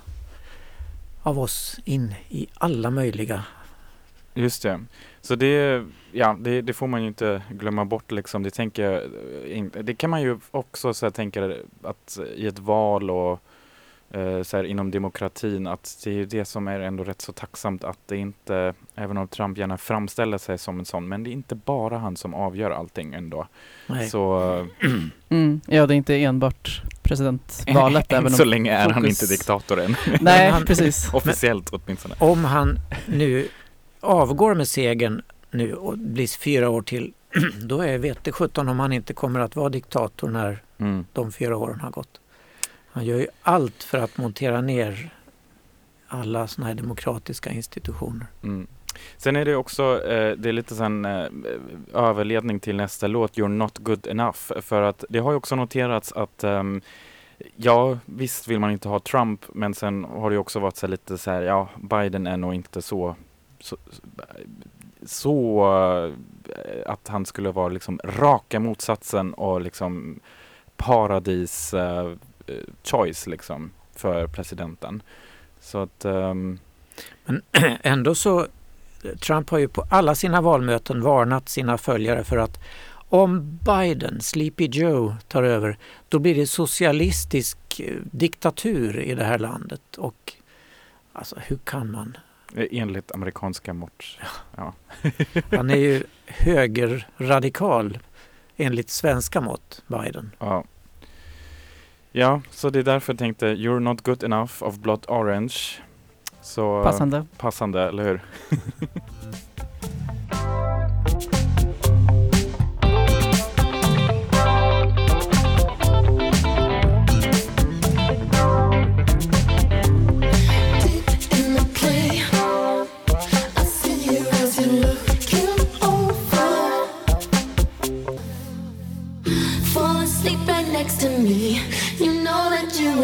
av 1.24 1.40
oss 1.40 1.80
in 1.86 2.16
i 2.30 2.48
alla 2.54 2.90
möjliga 2.92 3.44
Just 4.38 4.64
det. 4.64 4.80
Så 5.22 5.36
det, 5.36 5.84
ja, 6.12 6.38
det, 6.40 6.62
det 6.62 6.74
får 6.74 6.88
man 6.88 7.02
ju 7.02 7.08
inte 7.08 7.42
glömma 7.50 7.86
bort 7.86 8.12
liksom. 8.12 8.44
Det, 8.44 8.50
tänker 8.52 8.84
jag, 8.92 9.04
eh, 9.58 9.84
det 9.84 9.96
kan 9.96 10.10
man 10.10 10.22
ju 10.22 10.38
också 10.52 10.94
så 10.94 11.06
här, 11.06 11.12
tänka 11.12 11.54
att 11.84 12.20
i 12.36 12.48
ett 12.48 12.60
val 12.60 13.10
och 13.10 13.40
eh, 14.12 14.44
så 14.44 14.58
här, 14.58 14.64
inom 14.64 14.92
demokratin 14.92 15.68
att 15.68 15.98
det 16.04 16.20
är 16.22 16.26
det 16.26 16.46
som 16.46 16.68
är 16.68 16.80
ändå 16.80 17.04
rätt 17.04 17.22
så 17.22 17.32
tacksamt 17.32 17.84
att 17.84 18.00
det 18.06 18.18
inte, 18.18 18.74
även 18.96 19.18
om 19.18 19.28
Trump 19.28 19.58
gärna 19.58 19.78
framställer 19.78 20.38
sig 20.38 20.58
som 20.58 20.80
en 20.80 20.86
sån, 20.86 21.08
men 21.08 21.24
det 21.24 21.30
är 21.30 21.32
inte 21.32 21.56
bara 21.56 21.98
han 21.98 22.18
som 22.18 22.34
avgör 22.34 22.72
allting 22.72 23.14
ändå. 23.14 23.48
Nej. 23.88 24.10
Så 24.10 24.68
Mm. 25.30 25.62
Ja, 25.68 25.86
det 25.88 25.94
är 25.94 25.98
inte 25.98 26.16
enbart 26.16 26.82
presidentvalet. 27.04 28.12
än 28.14 28.20
även 28.20 28.32
så 28.32 28.44
om 28.44 28.50
länge 28.50 28.72
är 28.72 28.90
han 28.90 29.04
fokus- 29.04 29.10
inte 29.24 29.34
diktator 29.34 29.80
än. 29.82 29.96
Nej, 30.22 30.50
han- 30.52 30.66
precis. 30.66 31.14
Officiellt 31.14 31.70
åtminstone. 31.70 32.16
Om 32.20 32.46
han 32.46 32.80
nu 33.06 33.48
avgår 34.00 34.54
med 34.56 34.68
segern 34.68 35.22
nu 35.52 35.74
och 35.74 35.98
blir 35.98 36.40
fyra 36.40 36.70
år 36.70 36.82
till, 36.82 37.14
då 37.64 37.82
är 37.82 37.98
vete 37.98 38.32
17 38.32 38.70
om 38.70 38.80
han 38.80 38.94
inte 38.94 39.14
kommer 39.14 39.40
att 39.40 39.56
vara 39.56 39.70
diktator 39.70 40.30
när 40.30 40.64
Mm. 40.80 41.06
de 41.14 41.32
fyra 41.32 41.58
åren 41.58 41.80
har 41.80 41.92
gått. 41.92 42.22
Han 42.92 43.06
gör 43.06 43.18
ju 43.18 43.28
allt 43.42 43.84
för 43.84 43.98
att 43.98 44.18
montera 44.18 44.62
ner 44.62 45.14
alla 46.08 46.48
sådana 46.48 46.68
här 46.68 46.76
demokratiska 46.76 47.50
institutioner. 47.52 48.28
Mm. 48.44 48.68
Sen 49.18 49.36
är 49.36 49.46
det 49.46 49.56
också, 49.56 49.84
eh, 50.08 50.38
det 50.38 50.50
är 50.50 50.54
lite 50.54 50.76
sån 50.76 51.06
eh, 51.06 51.26
överledning 51.94 52.60
till 52.60 52.76
nästa 52.76 53.08
låt, 53.08 53.38
You're 53.38 53.48
not 53.48 53.78
good 53.78 54.08
enough. 54.08 54.38
För 54.62 54.82
att 54.82 55.04
det 55.10 55.20
har 55.20 55.32
ju 55.32 55.38
också 55.38 55.56
noterats 55.56 56.12
att 56.12 56.44
ehm, 56.44 56.82
Ja, 57.56 57.98
visst 58.06 58.48
vill 58.48 58.60
man 58.60 58.72
inte 58.72 58.90
ha 58.90 59.00
Trump, 59.00 59.46
men 59.54 59.74
sen 59.74 60.04
har 60.04 60.32
det 60.32 60.38
också 60.38 60.60
varit 60.60 60.76
så 60.78 60.88
lite 60.88 61.18
så 61.18 61.32
här, 61.32 61.42
ja, 61.42 61.70
Biden 61.78 62.28
är 62.28 62.38
nog 62.38 62.54
inte 62.54 62.82
så, 62.82 63.16
så, 63.60 63.78
så 65.06 65.66
eh, 66.56 66.92
att 66.92 67.08
han 67.08 67.26
skulle 67.26 67.52
vara 67.52 67.70
liksom 67.70 68.00
raka 68.04 68.60
motsatsen 68.60 69.34
och 69.34 69.62
liksom 69.62 70.20
paradis 70.76 71.74
uh, 71.74 72.14
choice 72.84 73.28
liksom 73.28 73.72
för 73.96 74.28
presidenten. 74.28 75.04
Så 75.60 75.78
att 75.78 76.06
Um... 76.06 76.60
Men 77.26 77.42
ändå 77.82 78.16
så, 78.16 78.48
Trump 79.22 79.50
har 79.50 79.58
ju 79.58 79.68
på 79.68 79.86
alla 79.90 80.16
sina 80.16 80.42
valmöten 80.42 81.02
varnat 81.02 81.50
sina 81.50 81.78
följare 81.78 82.24
för 82.24 82.38
att 82.38 82.60
om 83.10 83.60
Biden, 83.66 84.22
Sleepy 84.22 84.66
Joe, 84.66 85.16
tar 85.28 85.44
över, 85.44 85.78
då 86.10 86.20
blir 86.20 86.36
det 86.36 86.48
socialistisk 86.48 87.58
diktatur 88.12 89.00
i 89.00 89.16
det 89.16 89.24
här 89.24 89.40
landet. 89.40 89.98
Och 89.98 90.34
alltså 91.14 91.36
hur 91.48 91.58
kan 91.58 91.92
man? 91.92 92.18
Enligt 92.56 93.12
amerikanska 93.12 93.74
mått. 93.74 94.18
Ja. 94.56 94.74
Han 95.58 95.70
är 95.70 95.76
ju 95.76 96.04
högerradikal 96.26 98.00
enligt 98.58 98.90
svenska 98.90 99.42
mått, 99.42 99.84
Biden. 99.88 100.32
Ja. 100.40 100.64
ja, 102.12 102.42
så 102.52 102.70
det 102.70 102.80
är 102.80 102.84
därför 102.84 103.14
jag 103.14 103.20
tänkte 103.20 103.46
You're 103.46 103.80
not 103.80 104.02
good 104.02 104.24
enough 104.24 104.64
of 104.64 104.78
Blood 104.78 105.06
Orange. 105.08 105.56
Så 106.42 106.84
Passande. 106.84 107.26
passande, 107.38 107.84
eller 107.88 108.04
hur? 108.04 108.22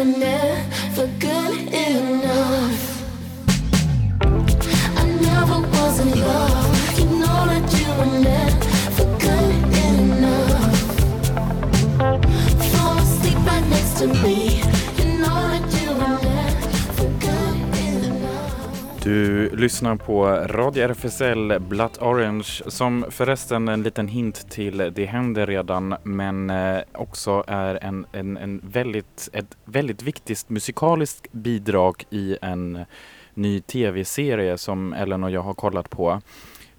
never 0.04 1.06
good 1.18 1.72
enough. 1.72 2.13
Du 19.14 19.56
lyssnar 19.56 19.96
på 19.96 20.26
Radio 20.26 20.84
RFSL 20.84 21.58
Blood 21.60 21.98
Orange 22.00 22.44
som 22.66 23.04
förresten 23.10 23.68
en 23.68 23.82
liten 23.82 24.08
hint 24.08 24.50
till 24.50 24.92
Det 24.94 25.04
händer 25.06 25.46
redan 25.46 25.94
men 26.02 26.50
eh, 26.50 26.78
också 26.92 27.44
är 27.46 27.84
en, 27.84 28.06
en, 28.12 28.36
en 28.36 28.60
väldigt, 28.64 29.28
ett 29.32 29.56
väldigt 29.64 30.02
viktigt 30.02 30.48
musikaliskt 30.50 31.32
bidrag 31.32 32.04
i 32.10 32.36
en 32.42 32.84
ny 33.34 33.60
tv-serie 33.60 34.58
som 34.58 34.92
Ellen 34.92 35.24
och 35.24 35.30
jag 35.30 35.42
har 35.42 35.54
kollat 35.54 35.90
på. 35.90 36.20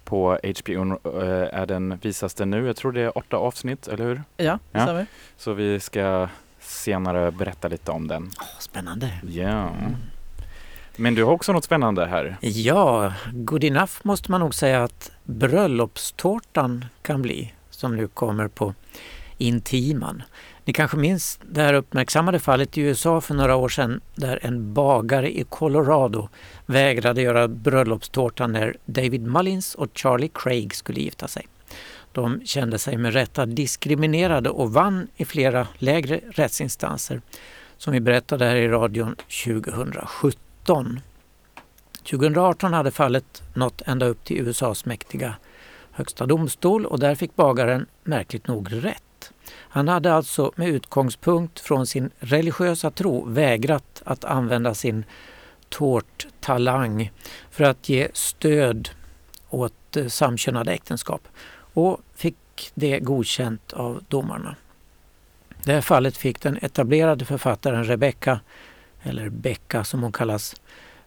På 0.04 0.40
HBO 0.62 1.00
eh, 1.22 1.60
är 1.60 1.66
den, 1.66 1.98
visas 2.02 2.34
den 2.34 2.50
nu, 2.50 2.66
jag 2.68 2.76
tror 2.76 2.92
det 2.92 3.02
är 3.02 3.18
åtta 3.18 3.38
avsnitt, 3.38 3.88
eller 3.88 4.06
hur? 4.06 4.24
Ja, 4.38 4.60
det 4.72 4.80
Ja. 4.80 4.84
stämmer. 4.84 5.06
Så 5.38 5.54
vi 5.54 5.80
ska 5.80 6.28
senare 6.60 7.32
berätta 7.32 7.68
lite 7.68 7.92
om 7.92 8.08
den. 8.08 8.24
Åh, 8.40 8.46
spännande. 8.60 9.10
Ja. 9.28 9.70
Men 10.98 11.16
du 11.16 11.24
har 11.24 11.32
också 11.32 11.54
något 11.54 11.64
spännande 11.64 12.06
här. 12.06 12.38
Ja, 12.42 13.14
good 13.34 13.64
enough 13.64 13.92
måste 14.04 14.32
man 14.32 14.40
nog 14.40 14.56
säga 14.56 14.84
att 14.84 15.12
bröllopstårtan 15.24 16.86
kan 17.02 17.22
bli 17.22 17.54
som 17.70 17.96
nu 17.96 18.08
kommer 18.08 18.48
på 18.48 18.74
Intiman. 19.38 20.24
Ni 20.66 20.74
kanske 20.74 20.98
minns 20.98 21.40
det 21.52 21.62
här 21.62 21.74
uppmärksammade 21.74 22.40
fallet 22.40 22.78
i 22.78 22.82
USA 22.82 23.22
för 23.22 23.34
några 23.34 23.56
år 23.56 23.70
sedan 23.70 24.02
där 24.16 24.40
en 24.42 24.74
bagare 24.74 25.38
i 25.38 25.44
Colorado 25.44 26.30
vägrade 26.66 27.22
göra 27.22 27.48
bröllopstårtan 27.48 28.52
när 28.52 28.76
David 28.86 29.22
Mullins 29.28 29.76
och 29.76 29.90
Charlie 29.94 30.32
Craig 30.34 30.76
skulle 30.76 31.00
gifta 31.00 31.28
sig. 31.28 31.48
De 32.12 32.42
kände 32.46 32.80
sig 32.80 32.98
med 32.98 33.14
rätta 33.14 33.46
diskriminerade 33.46 34.50
och 34.50 34.74
vann 34.74 35.08
i 35.16 35.26
flera 35.26 35.68
lägre 35.78 36.20
rättsinstanser 36.30 37.22
som 37.78 37.94
vi 37.94 38.00
berättade 38.00 38.46
här 38.46 38.56
i 38.56 38.68
radion 38.68 39.16
2017. 39.46 40.45
2018 42.04 42.74
hade 42.74 42.92
fallet 42.92 43.44
nått 43.54 43.82
ända 43.86 44.06
upp 44.06 44.24
till 44.24 44.48
USAs 44.48 44.86
mäktiga 44.86 45.36
högsta 45.92 46.26
domstol 46.26 46.86
och 46.86 47.00
där 47.00 47.16
fick 47.16 47.36
bagaren 47.36 47.86
märkligt 48.04 48.48
nog 48.48 48.68
rätt. 48.72 49.32
Han 49.52 49.88
hade 49.88 50.14
alltså 50.14 50.52
med 50.56 50.70
utgångspunkt 50.70 51.60
från 51.60 51.88
sin 51.88 52.10
religiösa 52.20 52.92
tro 52.92 53.26
vägrat 53.26 54.02
att 54.06 54.26
använda 54.26 54.74
sin 54.74 55.06
tårttalang 55.70 57.12
för 57.52 57.64
att 57.64 57.90
ge 57.90 58.08
stöd 58.14 58.90
åt 59.50 59.98
eh, 59.98 60.08
samkönade 60.08 60.72
äktenskap 60.72 61.28
och 61.74 62.00
fick 62.16 62.72
det 62.74 63.00
godkänt 63.00 63.74
av 63.74 64.04
domarna. 64.08 64.56
Det 65.64 65.74
här 65.74 65.82
fallet 65.82 66.18
fick 66.18 66.42
den 66.42 66.58
etablerade 66.62 67.26
författaren 67.26 67.84
Rebecca, 67.84 68.40
eller 69.06 69.30
Becka 69.30 69.84
som 69.84 70.04
hon 70.04 70.12
kallas, 70.12 70.56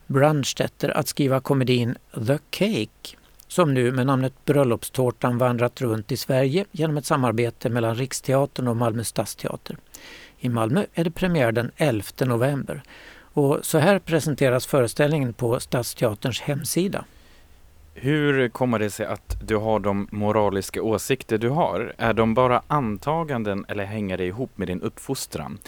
Brunstetter 0.07 0.89
att 0.89 1.09
skriva 1.09 1.41
komedin 1.41 1.97
The 2.27 2.39
Cake 2.51 3.17
som 3.49 3.75
nu 3.75 3.93
med 3.93 4.07
namnet 4.07 4.45
Bröllopstårtan 4.45 5.39
vandrat 5.39 5.81
runt 5.81 6.13
i 6.13 6.17
Sverige 6.17 6.65
genom 6.73 6.97
ett 6.97 7.07
samarbete 7.07 7.69
mellan 7.69 7.95
Riksteatern 7.95 8.69
och 8.69 8.77
Malmö 8.77 9.05
stadsteater. 9.05 9.77
I 10.39 10.49
Malmö 10.49 10.85
är 10.95 11.05
det 11.05 11.11
premiär 11.11 11.53
den 11.53 11.71
11 11.77 12.05
november. 12.21 12.83
Och 13.19 13.59
så 13.63 13.79
här 13.79 13.99
presenteras 13.99 14.67
föreställningen 14.67 15.33
på 15.33 15.61
Stadsteaterns 15.61 16.41
hemsida. 16.41 17.05
Hur 18.01 18.49
kommer 18.49 18.79
det 18.79 18.91
sig 18.91 19.07
att 19.07 19.37
du 19.49 19.57
har 19.57 19.81
de 19.81 20.09
moraliska 20.11 20.83
åsikter 20.83 21.39
du 21.39 21.49
har? 21.49 21.95
Är 21.99 22.13
de 22.13 22.35
bara 22.35 22.63
antaganden 22.67 23.65
eller 23.69 23.85
hänger 23.85 24.19
det 24.19 24.25
ihop 24.25 24.51
med 24.59 24.69
din 24.69 24.83
uppfostran? 24.83 25.59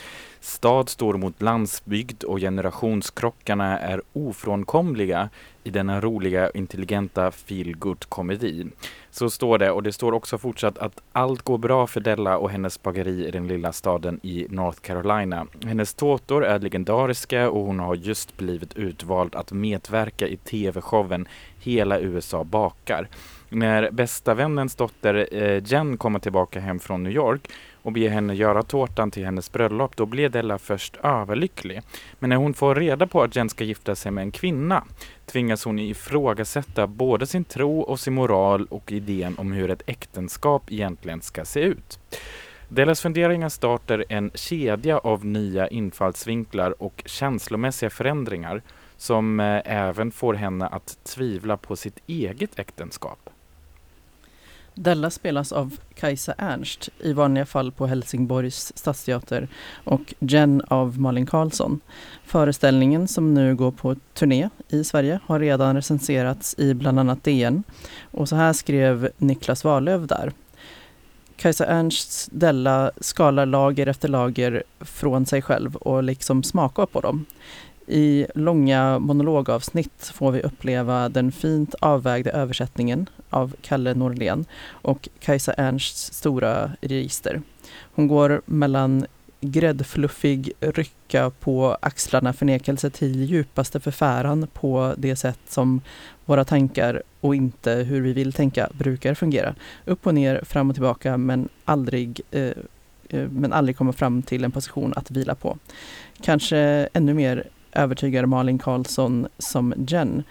Stad 0.41 0.89
står 0.89 1.15
mot 1.15 1.43
landsbygd 1.43 2.25
och 2.25 2.39
generationskrockarna 2.39 3.79
är 3.79 4.03
ofrånkomliga 4.13 5.29
i 5.65 5.71
denna 5.71 6.01
roliga, 6.01 6.51
intelligenta 6.51 7.31
feelgood 7.31 8.05
komedi. 8.09 8.67
Så 9.11 9.31
står 9.31 9.59
det 9.59 9.71
och 9.71 9.83
det 9.83 9.93
står 9.93 10.13
också 10.13 10.39
fortsatt 10.39 10.79
att 10.79 11.03
allt 11.13 11.43
går 11.43 11.59
bra 11.59 11.87
för 11.87 12.01
Della 12.01 12.39
och 12.39 12.51
hennes 12.51 12.83
bageri 12.83 13.27
i 13.29 13.31
den 13.31 13.49
lilla 13.49 13.73
staden 13.73 14.21
i 14.23 14.47
North 14.51 14.81
Carolina. 14.81 15.47
Hennes 15.65 15.95
tårtor 15.95 16.45
är 16.45 16.59
legendariska 16.59 17.51
och 17.51 17.67
hon 17.67 17.79
har 17.79 17.95
just 17.95 18.37
blivit 18.37 18.77
utvald 18.77 19.35
att 19.35 19.53
medverka 19.53 20.27
i 20.27 20.37
tv-showen 20.37 21.29
Hela 21.61 22.00
USA 22.00 22.45
bakar. 22.45 23.09
När 23.49 23.90
bästa 23.90 24.35
vännens 24.35 24.75
dotter 24.75 25.29
eh, 25.33 25.62
Jen 25.64 25.97
kommer 25.97 26.19
tillbaka 26.19 26.61
hem 26.61 26.79
från 26.79 27.02
New 27.02 27.12
York 27.12 27.50
och 27.83 27.93
ber 27.93 28.09
henne 28.09 28.35
göra 28.35 28.62
tårtan 28.62 29.11
till 29.11 29.25
hennes 29.25 29.52
bröllop, 29.52 29.97
då 29.97 30.07
blir 30.07 30.29
Della 30.29 30.59
först 30.59 30.97
överlycklig. 31.02 31.83
Men 32.19 32.31
när 32.31 32.37
hon 32.37 32.55
får 32.55 32.75
reda 32.75 33.07
på 33.07 33.23
att 33.23 33.37
Jen 33.37 33.49
ska 33.49 33.64
gifta 33.64 33.95
sig 33.95 34.12
med 34.12 34.23
en 34.23 34.31
kvinna 34.31 34.85
tvingas 35.26 35.64
hon 35.64 35.79
ifrågasätta 35.79 36.87
både 36.87 37.26
sin 37.26 37.45
tro 37.45 37.81
och 37.81 38.00
sin 38.00 38.14
moral 38.14 38.67
och 38.71 38.93
idén 38.93 39.35
om 39.38 39.52
hur 39.52 39.71
ett 39.71 39.83
äktenskap 39.87 40.73
egentligen 40.73 41.21
ska 41.21 41.45
se 41.45 41.61
ut. 41.61 41.99
Dellas 42.69 43.00
funderingar 43.00 43.49
startar 43.49 44.05
en 44.09 44.31
kedja 44.35 44.99
av 44.99 45.25
nya 45.25 45.69
infallsvinklar 45.69 46.83
och 46.83 47.02
känslomässiga 47.07 47.90
förändringar 47.90 48.62
som 49.00 49.40
eh, 49.40 49.61
även 49.64 50.11
får 50.11 50.35
henne 50.35 50.66
att 50.66 50.99
tvivla 51.04 51.57
på 51.57 51.76
sitt 51.76 51.99
eget 52.07 52.59
äktenskap. 52.59 53.30
Della 54.75 55.11
spelas 55.11 55.52
av 55.52 55.76
Kajsa 55.95 56.35
Ernst, 56.38 56.88
i 56.99 57.12
vanliga 57.12 57.47
fall 57.47 57.73
på 57.73 57.87
Helsingborgs 57.87 58.73
stadsteater 58.76 59.49
och 59.85 60.14
Jen 60.19 60.62
av 60.69 61.00
Malin 61.00 61.26
Karlsson. 61.26 61.80
Föreställningen 62.25 63.09
som 63.09 63.35
nu 63.35 63.57
går 63.57 63.71
på 63.71 63.97
turné 64.14 64.49
i 64.69 64.85
Sverige 64.85 65.21
har 65.26 65.40
redan 65.40 65.76
recenserats 65.76 66.54
i 66.59 66.75
bland 66.75 67.00
annat 67.00 67.25
DN 67.25 67.62
och 68.11 68.28
så 68.28 68.37
här 68.37 68.52
skrev 68.52 69.11
Niklas 69.19 69.64
Wahlöv 69.64 70.07
där. 70.07 70.33
Kajsa 71.37 71.66
Ernsts 71.66 72.28
Della 72.33 72.90
skalar 73.00 73.47
lager 73.47 73.87
efter 73.87 74.09
lager 74.09 74.62
från 74.80 75.26
sig 75.26 75.42
själv 75.42 75.76
och 75.76 76.02
liksom 76.02 76.42
smakar 76.42 76.87
på 76.87 77.00
dem. 77.00 77.26
I 77.92 78.26
långa 78.35 78.99
monologavsnitt 78.99 80.12
får 80.14 80.32
vi 80.32 80.42
uppleva 80.42 81.09
den 81.09 81.32
fint 81.32 81.75
avvägda 81.80 82.30
översättningen 82.30 83.06
av 83.30 83.54
Kalle 83.62 83.94
Norlén 83.94 84.44
och 84.70 85.09
Kajsa 85.20 85.52
Ernsts 85.52 86.12
stora 86.12 86.70
register. 86.80 87.42
Hon 87.94 88.09
går 88.09 88.42
mellan 88.47 89.06
gräddfluffig 89.40 90.52
rycka 90.61 91.30
på 91.30 91.76
axlarna 91.82 92.32
förnekelse 92.32 92.90
till 92.90 93.25
djupaste 93.25 93.80
förfäran 93.80 94.47
på 94.52 94.94
det 94.99 95.16
sätt 95.16 95.40
som 95.49 95.80
våra 96.25 96.44
tankar 96.44 97.02
och 97.20 97.35
inte 97.35 97.73
hur 97.73 98.00
vi 98.00 98.12
vill 98.12 98.32
tänka 98.32 98.68
brukar 98.73 99.14
fungera. 99.14 99.54
Upp 99.85 100.06
och 100.06 100.14
ner, 100.14 100.40
fram 100.44 100.68
och 100.70 100.76
tillbaka 100.76 101.16
men 101.16 101.49
aldrig 101.64 102.20
eh, 102.30 102.52
eh 103.09 103.28
men 103.30 103.52
aldrig 103.52 103.76
komma 103.76 103.92
fram 103.92 104.23
till 104.23 104.44
en 104.44 104.52
position 104.52 104.92
att 104.97 105.11
vila 105.11 105.35
på. 105.35 105.59
Kanske 106.23 106.59
ännu 106.92 107.14
mer 107.14 107.47
övertygar 107.73 108.27
Malin 108.27 108.59
Karlsson 108.59 109.29
som 109.39 109.75
Jen 109.89 110.23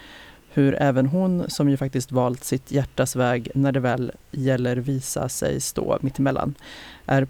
hur 0.53 0.75
även 0.81 1.05
hon, 1.05 1.49
som 1.49 1.69
ju 1.69 1.77
faktiskt 1.77 2.11
valt 2.11 2.43
sitt 2.43 2.71
hjärtas 2.71 3.15
väg 3.15 3.51
när 3.55 3.71
det 3.71 3.79
väl 3.79 4.11
gäller 4.31 4.75
visa 4.75 5.29
sig 5.29 5.61
stå 5.61 5.97
mittemellan, 6.01 6.55
är 7.05 7.27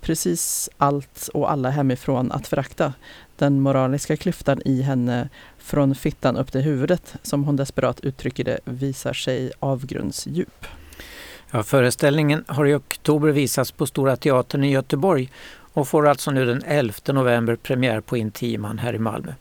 precis 0.00 0.70
allt 0.76 1.28
och 1.34 1.50
alla 1.50 1.70
hemifrån 1.70 2.32
att 2.32 2.46
förakta. 2.46 2.92
Den 3.36 3.60
moraliska 3.60 4.16
klyftan 4.16 4.62
i 4.64 4.82
henne 4.82 5.28
från 5.58 5.94
fittan 5.94 6.36
upp 6.36 6.52
till 6.52 6.60
huvudet, 6.60 7.16
som 7.22 7.44
hon 7.44 7.56
desperat 7.56 8.00
uttrycker 8.00 8.44
det, 8.44 8.58
visar 8.64 9.12
sig 9.12 9.52
avgrundsdjup. 9.58 10.66
Ja, 11.50 11.62
föreställningen 11.62 12.44
har 12.46 12.66
i 12.66 12.74
oktober 12.74 13.30
visats 13.30 13.72
på 13.72 13.86
Stora 13.86 14.16
Teatern 14.16 14.64
i 14.64 14.70
Göteborg 14.70 15.30
och 15.72 15.88
får 15.88 16.08
alltså 16.08 16.30
nu 16.30 16.46
den 16.46 16.62
11 16.66 16.94
november 17.06 17.56
premiär 17.56 18.00
på 18.00 18.16
Intiman 18.16 18.78
här 18.78 18.94
i 18.94 18.98
Malmö. 18.98 19.32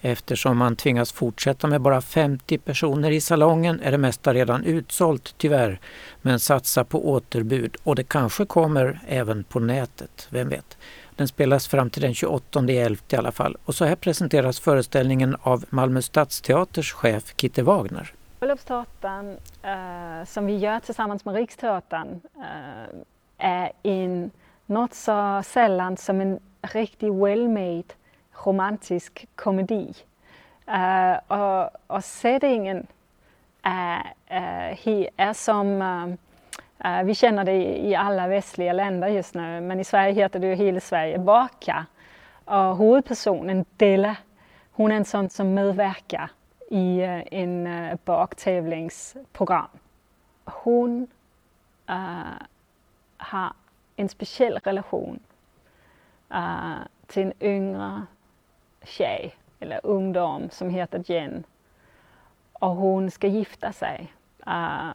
Eftersom 0.00 0.58
man 0.58 0.76
tvingas 0.76 1.12
fortsätta 1.12 1.66
med 1.66 1.80
bara 1.80 2.00
50 2.00 2.58
personer 2.58 3.10
i 3.10 3.20
salongen 3.20 3.80
är 3.82 3.90
det 3.90 3.98
mesta 3.98 4.34
redan 4.34 4.64
utsålt 4.64 5.34
tyvärr. 5.38 5.80
Men 6.22 6.40
satsa 6.40 6.84
på 6.84 7.08
återbud 7.08 7.76
och 7.82 7.94
det 7.94 8.04
kanske 8.04 8.46
kommer 8.46 9.00
även 9.08 9.44
på 9.44 9.60
nätet, 9.60 10.28
vem 10.30 10.48
vet. 10.48 10.76
Den 11.16 11.28
spelas 11.28 11.68
fram 11.68 11.90
till 11.90 12.02
den 12.02 12.14
28 12.14 12.64
11 12.68 13.02
i 13.08 13.16
alla 13.16 13.32
fall. 13.32 13.56
Och 13.64 13.74
så 13.74 13.84
här 13.84 13.96
presenteras 13.96 14.60
föreställningen 14.60 15.36
av 15.42 15.64
Malmö 15.70 16.02
Stadsteaters 16.02 16.92
chef 16.92 17.34
Kitte 17.36 17.62
Wagner. 17.62 18.12
Bröllopstårtan 18.40 19.36
eh, 19.62 20.26
som 20.26 20.46
vi 20.46 20.56
gör 20.56 20.80
tillsammans 20.80 21.24
med 21.24 21.34
Riksteatern 21.34 22.20
eh, 22.36 22.98
är 23.38 23.72
en, 23.82 24.30
något 24.66 24.94
så 24.94 25.42
sällan 25.44 25.96
som 25.96 26.20
en 26.20 26.40
riktigt 26.62 27.12
well-made 27.12 27.92
romantisk 28.44 29.26
komedi. 29.34 29.94
Uh, 30.68 31.38
och, 31.38 31.70
och 31.86 32.04
settingen 32.04 32.86
eh, 33.62 34.00
eh, 34.00 34.88
är, 34.88 34.88
uh, 34.88 35.08
är 35.16 35.32
som 35.32 35.82
uh, 36.84 37.02
vi 37.04 37.14
känner 37.14 37.44
det 37.44 37.52
i, 37.52 37.90
i 37.90 37.94
alla 37.94 38.28
västliga 38.28 38.72
länder 38.72 39.08
just 39.08 39.34
nu, 39.34 39.60
men 39.60 39.80
i 39.80 39.84
Sverige 39.84 40.12
heter 40.12 40.38
det 40.38 40.46
ju 40.46 40.54
Hela 40.54 40.80
Sverige 40.80 41.18
bakar. 41.18 41.84
Och 42.44 42.76
huvudpersonen 42.76 43.64
Della, 43.76 44.16
hon 44.72 44.92
är 44.92 44.96
en 44.96 45.04
sån 45.04 45.30
som 45.30 45.54
medverkar 45.54 46.30
i 46.70 47.02
en 47.30 47.68
baktävlingsprogram. 48.04 49.68
Hon 50.44 51.06
har 53.16 53.52
en 53.96 54.08
speciell 54.08 54.58
relation 54.64 55.20
eh, 56.30 56.78
till 57.06 57.22
en 57.22 57.32
yngre 57.40 58.02
tjej 58.84 59.34
eller 59.60 59.80
ungdom 59.82 60.50
som 60.50 60.70
heter 60.70 61.02
Jen. 61.06 61.44
Och 62.52 62.76
hon 62.76 63.10
ska 63.10 63.26
gifta 63.26 63.72
sig. 63.72 64.12
Uh, 64.46 64.90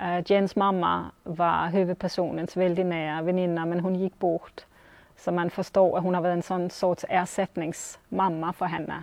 uh, 0.00 0.22
Jens 0.26 0.56
mamma 0.56 1.10
var 1.22 1.68
huvudpersonens 1.68 2.56
väldigt 2.56 2.86
nära 2.86 3.22
väninna 3.22 3.66
men 3.66 3.80
hon 3.80 3.94
gick 3.94 4.18
bort. 4.18 4.60
Så 5.16 5.32
man 5.32 5.50
förstår 5.50 5.98
att 5.98 6.04
hon 6.04 6.14
har 6.14 6.22
varit 6.22 6.32
en 6.32 6.42
sån 6.42 6.70
sorts 6.70 7.04
ersättningsmamma 7.08 8.52
för 8.52 8.66
henne. 8.66 9.02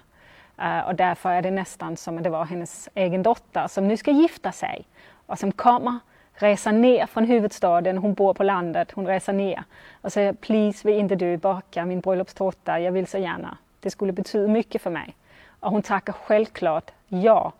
Uh, 0.61 0.79
och 0.79 0.95
därför 0.95 1.29
är 1.29 1.41
det 1.41 1.51
nästan 1.51 1.97
som 1.97 2.17
att 2.17 2.23
det 2.23 2.29
var 2.29 2.45
hennes 2.45 2.89
egen 2.95 3.23
dotter 3.23 3.67
som 3.67 3.87
nu 3.87 3.97
ska 3.97 4.11
gifta 4.11 4.51
sig 4.51 4.85
och 5.25 5.39
som 5.39 5.51
kommer 5.51 5.99
resa 6.41 6.71
ner 6.71 7.05
från 7.05 7.25
huvudstaden, 7.25 7.97
hon 7.97 8.13
bor 8.13 8.33
på 8.33 8.43
landet, 8.43 8.91
hon 8.91 9.07
reser 9.07 9.33
ner 9.33 9.63
och 10.01 10.13
säger 10.13 10.33
please 10.33 10.87
vill 10.87 10.99
inte 10.99 11.15
du 11.15 11.37
baka 11.37 11.85
min 11.85 11.99
bröllopstårta, 11.99 12.79
jag 12.79 12.91
vill 12.91 13.07
så 13.07 13.17
gärna. 13.17 13.57
Det 13.79 13.91
skulle 13.91 14.11
betyda 14.11 14.47
mycket 14.47 14.81
för 14.81 14.89
mig. 14.89 15.15
Och 15.59 15.71
hon 15.71 15.81
tackar 15.81 16.13
självklart 16.13 16.91
ja. 17.07 17.53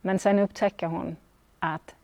Men 0.00 0.18
sen 0.18 0.38
upptäcker 0.38 0.86
hon 0.86 1.16
att 1.58 1.94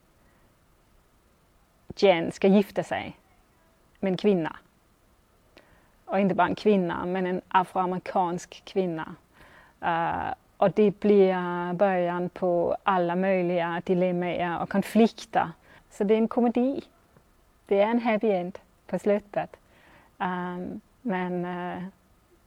Jen 1.96 2.32
ska 2.32 2.48
gifta 2.48 2.82
sig 2.82 3.16
med 4.00 4.10
en 4.10 4.16
kvinna. 4.16 4.56
Och 6.04 6.20
inte 6.20 6.34
bara 6.34 6.46
en 6.46 6.54
kvinna, 6.54 7.06
men 7.06 7.26
en 7.26 7.40
afroamerikansk 7.48 8.62
kvinna. 8.64 9.14
Uh, 9.82 10.34
och 10.56 10.70
det 10.70 11.00
blir 11.00 11.30
eh, 11.30 11.72
början 11.72 12.28
på 12.28 12.76
alla 12.82 13.16
möjliga 13.16 13.82
dilemman 13.84 14.60
och 14.60 14.68
konflikter. 14.68 15.48
Så 15.92 16.05
det 16.05 16.14
är 16.14 16.18
en 16.18 16.28
komedi. 16.28 16.85
Det 17.66 17.81
är 17.81 17.87
en 17.87 18.00
happy 18.00 18.31
end 18.31 18.59
på 18.87 18.98
slutet. 18.98 19.57
Um, 20.18 20.81
men 21.02 21.44
uh, 21.44 21.85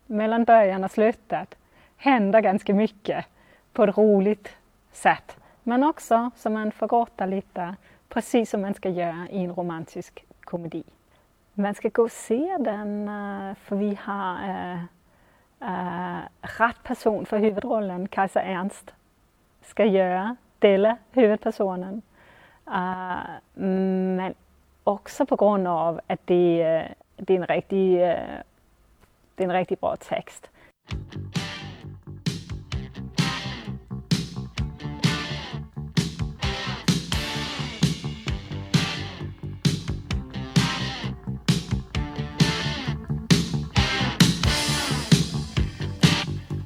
mellan 0.05 0.43
början 0.43 0.84
och 0.84 0.91
slutet 0.91 1.55
händer 1.97 2.41
ganska 2.41 2.73
mycket 2.73 3.25
på 3.73 3.84
ett 3.84 3.97
roligt 3.97 4.49
sätt. 4.91 5.38
Men 5.63 5.84
också 5.84 6.31
så 6.36 6.49
man 6.49 6.71
får 6.71 6.88
gråta 6.88 7.25
lite, 7.25 7.75
precis 8.10 8.49
som 8.49 8.62
man 8.62 8.73
ska 8.73 8.89
göra 8.89 9.27
i 9.31 9.43
en 9.43 9.55
romantisk 9.55 10.25
komedi. 10.41 10.84
Man 11.53 11.75
ska 11.75 11.89
gå 11.89 12.03
och 12.03 12.12
se 12.12 12.58
den 12.60 13.08
eh, 13.08 13.55
för 13.55 13.75
vi 13.75 13.97
har 14.01 14.49
äh, 14.49 14.84
äh, 15.60 16.21
rätt 16.41 16.84
person 16.84 17.25
för 17.25 17.38
huvudrollen. 17.38 18.08
Kajsa 18.08 18.41
Ernst 18.41 18.93
ska 19.62 19.86
göra 19.86 20.36
dela 20.60 20.97
huvudpersonen. 21.12 22.01
Uh, 22.67 23.62
men 23.63 24.34
också 24.84 25.25
på 25.25 25.36
grund 25.36 25.67
av 25.67 26.01
att 26.08 26.19
det, 26.25 26.63
eh, 26.63 26.91
det 27.15 27.34
är 27.36 27.38
en 27.38 27.47
riktig 27.47 27.93
eh, 28.04 28.39
det 29.36 29.43
är 29.43 29.47
en 29.47 29.54
riktigt 29.54 29.82
bra 29.82 29.95
text. 29.95 30.49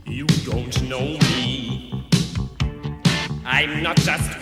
You 0.06 0.28
don't 0.28 0.90
know 0.90 1.18
me. 1.38 1.92
I'm 3.46 3.84
not 3.84 3.98
just 4.06 4.38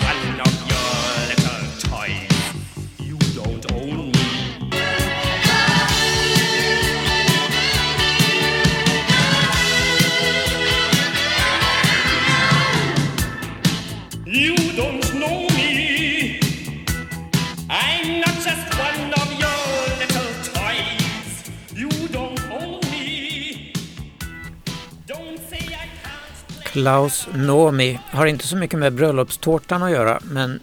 Klaus 26.77 27.27
Nomi 27.33 27.99
har 28.05 28.25
inte 28.25 28.47
så 28.47 28.57
mycket 28.57 28.79
med 28.79 28.93
bröllopstårtan 28.93 29.83
att 29.83 29.91
göra 29.91 30.19
men 30.23 30.59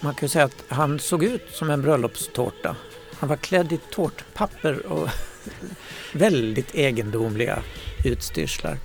man 0.00 0.14
kan 0.14 0.26
ju 0.26 0.28
säga 0.28 0.44
att 0.44 0.64
han 0.68 0.98
såg 0.98 1.24
ut 1.24 1.50
som 1.52 1.70
en 1.70 1.82
bröllopstårta. 1.82 2.76
Han 3.18 3.28
var 3.28 3.36
klädd 3.36 3.72
i 3.72 3.78
tårtpapper 3.90 4.86
och 4.86 5.08
väldigt 6.14 6.74
egendomliga 6.74 7.58
utstyrslar. 8.04 8.78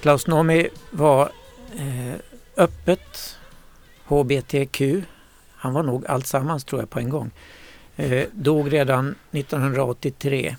Klaus 0.00 0.26
Nomi 0.26 0.68
var 0.90 1.32
eh, 1.76 2.14
öppet 2.56 3.36
HBTQ. 4.04 4.80
Han 5.56 5.72
var 5.72 5.82
nog 5.82 6.06
alltsammans 6.06 6.64
tror 6.64 6.82
jag 6.82 6.90
på 6.90 6.98
en 6.98 7.10
gång. 7.10 7.30
Eh, 7.96 8.26
dog 8.32 8.72
redan 8.72 9.14
1983 9.30 10.56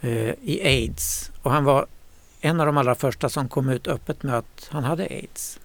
eh, 0.00 0.30
i 0.42 0.60
aids 0.64 1.30
och 1.42 1.50
han 1.50 1.64
var 1.64 1.86
en 2.40 2.60
av 2.60 2.66
de 2.66 2.76
allra 2.76 2.94
första 2.94 3.28
som 3.28 3.48
kom 3.48 3.68
ut 3.68 3.88
öppet 3.88 4.22
med 4.22 4.34
att 4.34 4.68
han 4.70 4.84
hade 4.84 5.02
aids. 5.02 5.60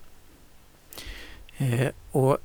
Eh, 1.57 1.87
och 2.11 2.37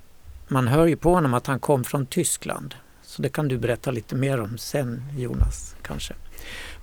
man 0.48 0.68
hör 0.68 0.86
ju 0.86 0.96
på 0.96 1.14
honom 1.14 1.34
att 1.34 1.46
han 1.46 1.58
kom 1.58 1.84
från 1.84 2.06
Tyskland. 2.06 2.74
Så 3.02 3.22
det 3.22 3.28
kan 3.28 3.48
du 3.48 3.58
berätta 3.58 3.90
lite 3.90 4.14
mer 4.14 4.40
om 4.40 4.58
sen 4.58 5.02
Jonas 5.16 5.76
kanske. 5.82 6.14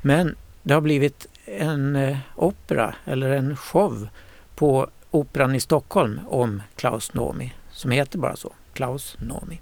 Men 0.01 0.35
det 0.63 0.73
har 0.73 0.81
blivit 0.81 1.27
en 1.45 1.95
eh, 1.95 2.17
opera 2.35 2.95
eller 3.05 3.29
en 3.29 3.55
show 3.55 4.07
på 4.55 4.89
Operan 5.11 5.55
i 5.55 5.59
Stockholm 5.59 6.19
om 6.27 6.61
Klaus 6.75 7.13
Nomi 7.13 7.53
som 7.77 7.91
heter 7.91 8.19
bara 8.19 8.35
så, 8.35 8.53
Klaus 8.73 9.17
Nomi. 9.19 9.59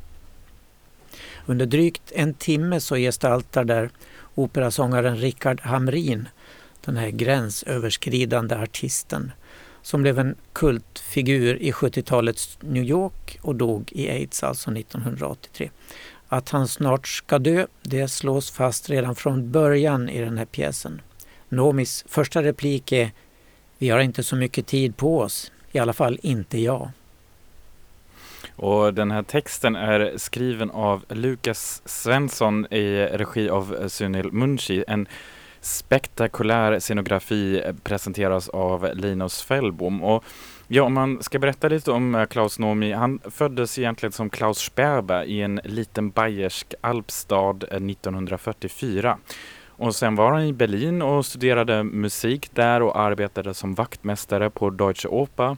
Under 1.45 1.65
drygt 1.65 2.12
en 2.15 2.34
timme 2.34 2.80
så 2.80 2.95
gestaltar 2.95 3.63
där 3.63 3.89
operasångaren 4.36 5.17
Richard 5.17 5.62
Hamrin 5.62 6.28
den 6.86 6.98
här 6.98 7.10
gränsöverskridande 7.10 8.56
artisten 8.56 9.32
som 9.82 10.02
blev 10.02 10.19
en 10.19 10.36
kultfigur 10.54 11.56
i 11.56 11.71
70-talets 11.71 12.58
New 12.62 12.84
York 12.84 13.39
och 13.41 13.56
dog 13.56 13.91
i 13.91 14.10
aids 14.10 14.43
alltså 14.43 14.71
1983. 14.71 15.69
Att 16.28 16.50
han 16.50 16.67
snart 16.67 17.08
ska 17.08 17.39
dö, 17.39 17.67
det 17.82 18.08
slås 18.08 18.52
fast 18.52 18.89
redan 18.89 19.15
från 19.15 19.52
början 19.52 20.10
i 20.10 20.21
den 20.21 20.38
här 20.38 20.45
pjäsen. 20.45 21.02
Nomis 21.50 22.06
första 22.08 22.43
replik 22.43 22.91
är 22.91 23.12
Vi 23.78 23.89
har 23.89 24.00
inte 24.00 24.24
så 24.24 24.36
mycket 24.36 24.67
tid 24.67 24.98
på 24.98 25.19
oss, 25.19 25.52
i 25.71 25.80
alla 25.80 25.93
fall 25.93 26.19
inte 26.21 26.60
jag. 26.60 26.89
Och 28.56 28.93
den 28.93 29.12
här 29.12 29.24
texten 29.24 29.76
är 29.76 30.13
skriven 30.17 30.71
av 30.71 31.06
Lukas 31.10 31.82
Svensson 31.86 32.74
i 32.74 33.08
regi 33.12 33.50
av 33.50 33.89
Sunil 33.89 34.32
Munshi. 34.32 34.84
En 34.88 35.08
spektakulär 35.65 36.80
scenografi 36.80 37.62
eh, 37.65 37.75
presenteras 37.84 38.49
av 38.49 38.89
Linus 38.93 39.41
Fällbom. 39.41 40.04
Och 40.04 40.23
ja, 40.67 40.84
om 40.84 40.93
man 40.93 41.23
ska 41.23 41.39
berätta 41.39 41.67
lite 41.67 41.91
om 41.91 42.15
eh, 42.15 42.25
Klaus 42.25 42.60
Nomi. 42.60 42.91
Han 42.91 43.19
föddes 43.32 43.80
egentligen 43.80 44.12
som 44.12 44.30
Klaus 44.30 44.60
Sperber 44.60 45.23
i 45.23 45.41
en 45.41 45.62
liten 45.63 46.10
bayersk 46.10 46.73
alpstad 46.82 47.63
eh, 47.71 47.78
1944. 47.78 49.17
Och 49.78 49.95
sen 49.95 50.15
var 50.15 50.32
han 50.32 50.43
i 50.43 50.54
Berlin 50.54 51.01
och 51.01 51.25
studerade 51.25 51.84
musik 51.84 52.49
där 52.54 52.82
och 52.82 52.99
arbetade 52.99 53.54
som 53.54 53.73
vaktmästare 53.73 54.49
på 54.49 54.69
Deutsche 54.69 55.08
Oper. 55.08 55.58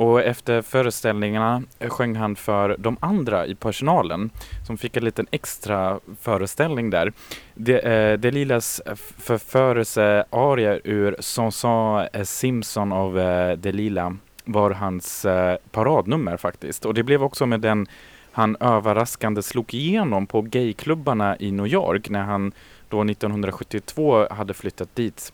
Och 0.00 0.22
efter 0.22 0.62
föreställningarna 0.62 1.62
sjöng 1.88 2.16
han 2.16 2.36
för 2.36 2.76
de 2.78 2.96
andra 3.00 3.46
i 3.46 3.54
personalen 3.54 4.30
som 4.66 4.78
fick 4.78 4.96
en 4.96 5.04
liten 5.04 5.26
extra 5.30 6.00
föreställning 6.20 6.90
där. 6.90 7.12
De, 7.54 7.78
eh, 7.78 8.18
Delilas 8.18 8.82
förförelsearia 9.18 10.78
ur 10.84 11.16
Sanson 11.18 12.06
Simpson 12.24 12.92
av 12.92 13.18
eh, 13.18 13.56
Delila 13.56 14.16
var 14.44 14.70
hans 14.70 15.24
eh, 15.24 15.56
paradnummer 15.70 16.36
faktiskt. 16.36 16.84
Och 16.84 16.94
det 16.94 17.02
blev 17.02 17.22
också 17.22 17.46
med 17.46 17.60
den 17.60 17.86
han 18.32 18.56
överraskande 18.60 19.42
slog 19.42 19.74
igenom 19.74 20.26
på 20.26 20.42
gayklubbarna 20.42 21.36
i 21.38 21.52
New 21.52 21.66
York 21.66 22.10
när 22.10 22.22
han 22.22 22.52
då 22.88 23.02
1972 23.02 24.26
hade 24.30 24.54
flyttat 24.54 24.96
dit. 24.96 25.32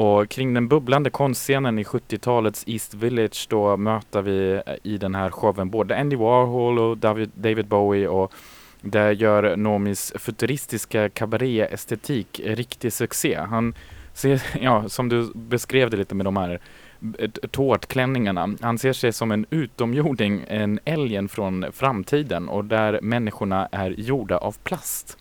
Och 0.00 0.28
kring 0.28 0.54
den 0.54 0.68
bubblande 0.68 1.10
konstscenen 1.10 1.78
i 1.78 1.82
70-talets 1.82 2.64
East 2.66 2.94
Village 2.94 3.46
då 3.50 3.76
möter 3.76 4.22
vi 4.22 4.62
eh, 4.66 4.74
i 4.82 4.98
den 4.98 5.14
här 5.14 5.30
showen 5.30 5.70
både 5.70 6.00
Andy 6.00 6.16
Warhol 6.16 6.78
och 6.78 6.98
David, 6.98 7.30
David 7.34 7.66
Bowie 7.66 8.08
och 8.08 8.32
där 8.80 9.10
gör 9.10 9.56
Nomis 9.56 10.12
futuristiska 10.16 11.08
kabaréestetik 11.08 12.40
riktig 12.44 12.92
succé. 12.92 13.34
Han 13.34 13.74
ser, 14.14 14.42
ja, 14.60 14.88
som 14.88 15.08
du 15.08 15.32
beskrev 15.34 15.90
det 15.90 15.96
lite 15.96 16.14
med 16.14 16.26
de 16.26 16.36
här 16.36 16.60
tårtklänningarna. 17.50 18.56
Han 18.60 18.78
ser 18.78 18.92
sig 18.92 19.12
som 19.12 19.32
en 19.32 19.46
utomjording, 19.50 20.44
en 20.48 20.80
alien 20.86 21.28
från 21.28 21.66
framtiden 21.72 22.48
och 22.48 22.64
där 22.64 23.00
människorna 23.02 23.68
är 23.72 23.90
gjorda 23.90 24.38
av 24.38 24.56
plast. 24.62 25.18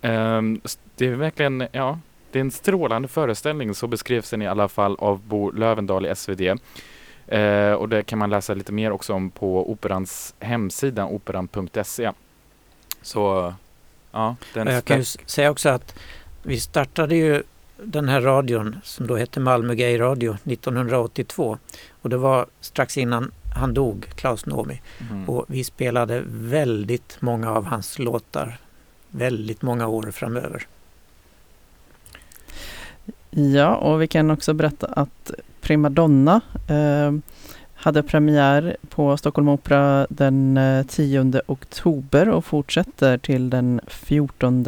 Um, 0.00 0.60
det 0.96 1.06
är 1.06 1.14
verkligen, 1.14 1.66
ja, 1.72 1.98
det 2.32 2.38
är 2.38 2.40
en 2.40 2.50
strålande 2.50 3.08
föreställning, 3.08 3.74
så 3.74 3.86
beskrevs 3.86 4.30
den 4.30 4.42
i 4.42 4.46
alla 4.46 4.68
fall 4.68 4.96
av 4.98 5.20
Bo 5.26 5.50
Lövendal 5.50 6.06
i 6.06 6.14
SvD. 6.14 6.40
Eh, 7.26 7.72
och 7.72 7.88
det 7.88 8.02
kan 8.02 8.18
man 8.18 8.30
läsa 8.30 8.54
lite 8.54 8.72
mer 8.72 8.92
också 8.92 9.12
om 9.12 9.30
på 9.30 9.70
Operans 9.70 10.34
hemsida, 10.40 11.06
operan.se. 11.06 12.12
Så, 13.02 13.54
ja. 14.12 14.36
Den 14.54 14.66
Jag 14.66 14.84
kan 14.84 14.98
ju 14.98 15.04
säga 15.04 15.50
också 15.50 15.68
att 15.68 15.98
vi 16.42 16.60
startade 16.60 17.16
ju 17.16 17.42
den 17.76 18.08
här 18.08 18.20
radion 18.20 18.76
som 18.84 19.06
då 19.06 19.16
hette 19.16 19.40
Malmö 19.40 19.74
Gay 19.74 20.00
Radio 20.00 20.36
1982 20.44 21.58
och 22.02 22.10
det 22.10 22.16
var 22.16 22.46
strax 22.60 22.98
innan 22.98 23.32
han 23.54 23.74
dog, 23.74 24.06
Klaus 24.14 24.46
Nomi. 24.46 24.80
Mm. 25.10 25.28
Och 25.28 25.44
vi 25.48 25.64
spelade 25.64 26.22
väldigt 26.26 27.16
många 27.20 27.50
av 27.50 27.64
hans 27.64 27.98
låtar 27.98 28.58
väldigt 29.12 29.62
många 29.62 29.86
år 29.86 30.10
framöver. 30.10 30.66
Ja, 33.34 33.76
och 33.76 34.02
vi 34.02 34.08
kan 34.08 34.30
också 34.30 34.54
berätta 34.54 34.86
att 34.86 35.30
Primadonna 35.60 36.40
eh, 36.68 37.12
hade 37.74 38.02
premiär 38.02 38.76
på 38.88 39.16
Stockholm 39.16 39.48
Opera 39.48 40.06
den 40.10 40.56
eh, 40.56 40.86
10 40.86 41.42
oktober 41.46 42.28
och 42.28 42.44
fortsätter 42.44 43.18
till 43.18 43.50
den 43.50 43.80
14 43.86 44.64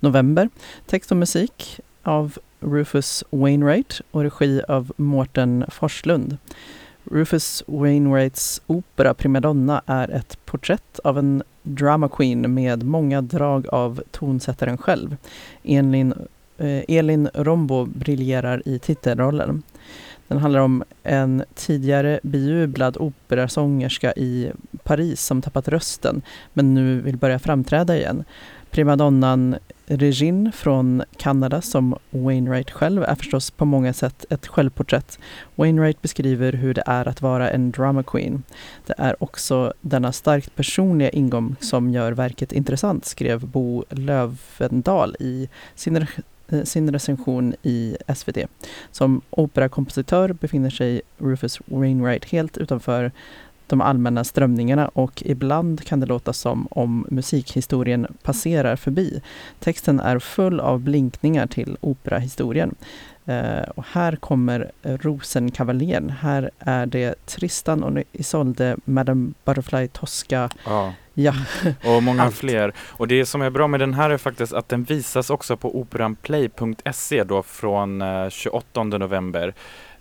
november. 0.00 0.48
Text 0.86 1.10
och 1.10 1.16
musik 1.16 1.80
av 2.02 2.38
Rufus 2.60 3.24
Wainwright 3.30 4.00
och 4.10 4.22
regi 4.22 4.62
av 4.68 4.92
Mårten 4.96 5.64
Forslund. 5.68 6.36
Rufus 7.04 7.62
Wainwrights 7.66 8.62
opera 8.66 9.14
Primadonna 9.14 9.82
är 9.86 10.08
ett 10.10 10.38
porträtt 10.44 10.98
av 11.04 11.18
en 11.18 11.42
drama 11.62 12.08
queen 12.08 12.54
med 12.54 12.82
många 12.82 13.22
drag 13.22 13.68
av 13.68 14.02
tonsättaren 14.10 14.78
själv. 14.78 15.16
Enligt 15.62 16.16
Eh, 16.62 16.84
Elin 16.88 17.28
Rombo 17.34 17.84
briljerar 17.84 18.62
i 18.64 18.78
titelrollen. 18.78 19.62
Den 20.28 20.38
handlar 20.38 20.60
om 20.60 20.84
en 21.02 21.44
tidigare 21.54 22.20
bejublad 22.22 22.96
operasångerska 22.96 24.12
i 24.12 24.50
Paris 24.82 25.22
som 25.22 25.42
tappat 25.42 25.68
rösten 25.68 26.22
men 26.52 26.74
nu 26.74 27.00
vill 27.00 27.16
börja 27.16 27.38
framträda 27.38 27.96
igen. 27.96 28.24
Primadonnan 28.70 29.56
Regine 29.86 30.52
från 30.52 31.02
Kanada 31.16 31.62
som 31.62 31.96
Wainwright 32.10 32.70
själv 32.70 33.02
är 33.02 33.14
förstås 33.14 33.50
på 33.50 33.64
många 33.64 33.92
sätt 33.92 34.24
ett 34.30 34.46
självporträtt. 34.46 35.18
Wainwright 35.54 36.02
beskriver 36.02 36.52
hur 36.52 36.74
det 36.74 36.82
är 36.86 37.08
att 37.08 37.22
vara 37.22 37.50
en 37.50 37.70
drama 37.70 38.02
queen. 38.02 38.42
Det 38.86 38.94
är 38.98 39.22
också 39.22 39.72
denna 39.80 40.12
starkt 40.12 40.56
personliga 40.56 41.10
ingång 41.10 41.56
som 41.60 41.90
gör 41.90 42.12
verket 42.12 42.52
intressant, 42.52 43.04
skrev 43.04 43.46
Bo 43.46 43.84
Lövendal 43.90 45.16
i 45.20 45.48
sin 45.74 46.06
Eh, 46.48 46.62
sin 46.64 46.92
recension 46.92 47.54
i 47.62 47.96
SVT. 48.14 48.36
Som 48.90 49.20
operakompositör 49.30 50.32
befinner 50.32 50.70
sig 50.70 51.02
Rufus 51.18 51.60
Wainwright 51.66 52.24
helt 52.24 52.58
utanför 52.58 53.12
de 53.66 53.80
allmänna 53.80 54.24
strömningarna 54.24 54.88
och 54.88 55.22
ibland 55.26 55.84
kan 55.84 56.00
det 56.00 56.06
låta 56.06 56.32
som 56.32 56.68
om 56.70 57.06
musikhistorien 57.10 58.06
passerar 58.22 58.76
förbi. 58.76 59.22
Texten 59.60 60.00
är 60.00 60.18
full 60.18 60.60
av 60.60 60.80
blinkningar 60.80 61.46
till 61.46 61.76
operahistorien. 61.80 62.74
Uh, 63.28 63.62
och 63.74 63.84
här 63.92 64.16
kommer 64.16 64.72
Rosenkavaljen. 64.82 66.10
Här 66.10 66.50
är 66.58 66.86
det 66.86 67.26
Tristan 67.26 67.82
och 67.82 68.02
Isolde, 68.12 68.76
Madame 68.84 69.32
Butterfly, 69.44 69.88
Tosca, 69.88 70.50
ja. 70.64 70.92
Ja. 71.14 71.34
Och 71.84 72.02
många 72.02 72.30
fler. 72.30 72.72
Och 72.78 73.08
det 73.08 73.26
som 73.26 73.42
är 73.42 73.50
bra 73.50 73.68
med 73.68 73.80
den 73.80 73.94
här 73.94 74.10
är 74.10 74.18
faktiskt 74.18 74.52
att 74.52 74.68
den 74.68 74.84
visas 74.84 75.30
också 75.30 75.56
på 75.56 75.80
operanplay.se 75.80 77.24
då 77.24 77.42
från 77.42 78.02
28 78.30 78.80
eh, 78.80 78.86
november. 78.86 79.54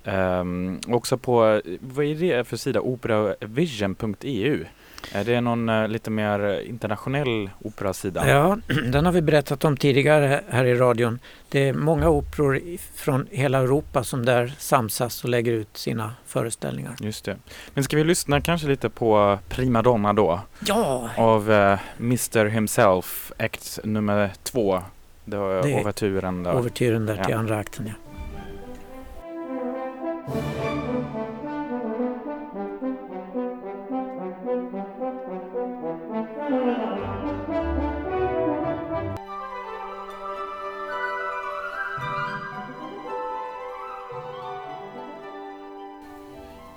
Um, 0.03 0.79
också 0.87 1.17
på, 1.17 1.61
vad 1.79 2.05
är 2.05 2.15
det 2.15 2.47
för 2.47 2.57
sida? 2.57 2.81
Operavision.eu. 2.81 4.65
Är 5.11 5.23
det 5.23 5.41
någon 5.41 5.69
eh, 5.69 5.87
lite 5.87 6.09
mer 6.09 6.61
internationell 6.61 7.49
operasida? 7.61 8.29
Ja, 8.29 8.57
den 8.91 9.05
har 9.05 9.11
vi 9.11 9.21
berättat 9.21 9.63
om 9.65 9.77
tidigare 9.77 10.41
här 10.49 10.65
i 10.65 10.75
radion. 10.75 11.19
Det 11.49 11.69
är 11.69 11.73
många 11.73 12.09
operor 12.09 12.61
från 12.95 13.27
hela 13.31 13.57
Europa 13.57 14.03
som 14.03 14.25
där 14.25 14.53
samsas 14.57 15.23
och 15.23 15.29
lägger 15.29 15.51
ut 15.51 15.77
sina 15.77 16.13
föreställningar. 16.25 16.95
Just 16.99 17.25
det. 17.25 17.35
Men 17.73 17.83
ska 17.83 17.97
vi 17.97 18.03
lyssna 18.03 18.41
kanske 18.41 18.67
lite 18.67 18.89
på 18.89 19.39
Prima 19.49 19.81
Donna 19.81 20.13
då? 20.13 20.39
Ja, 20.65 21.09
Av 21.17 21.51
eh, 21.51 21.79
Mr 21.99 22.45
Himself, 22.45 23.31
akt 23.39 23.79
nummer 23.83 24.29
två. 24.43 24.81
Det 25.25 25.37
var 25.37 25.53
Det 25.53 25.61
där. 25.61 25.77
ouvertyren 25.79 27.05
där 27.05 27.15
till 27.15 27.25
Ja. 27.31 27.37
andra 27.37 27.57
akten. 27.57 27.87
Ja. 27.87 27.93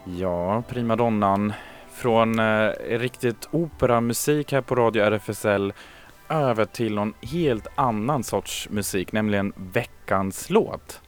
Ja, 0.05 0.63
primadonnan. 0.69 1.53
Från 1.93 2.39
eh, 2.39 2.71
riktigt 2.89 3.49
operamusik 3.51 4.53
här 4.53 4.61
på 4.61 4.75
Radio 4.75 5.03
RFSL 5.05 5.73
över 6.29 6.65
till 6.65 6.95
någon 6.95 7.15
helt 7.21 7.67
annan 7.75 8.25
sorts 8.25 8.69
musik, 8.71 9.13
nämligen 9.13 9.53
veckans 9.57 10.51
låt. 10.51 11.01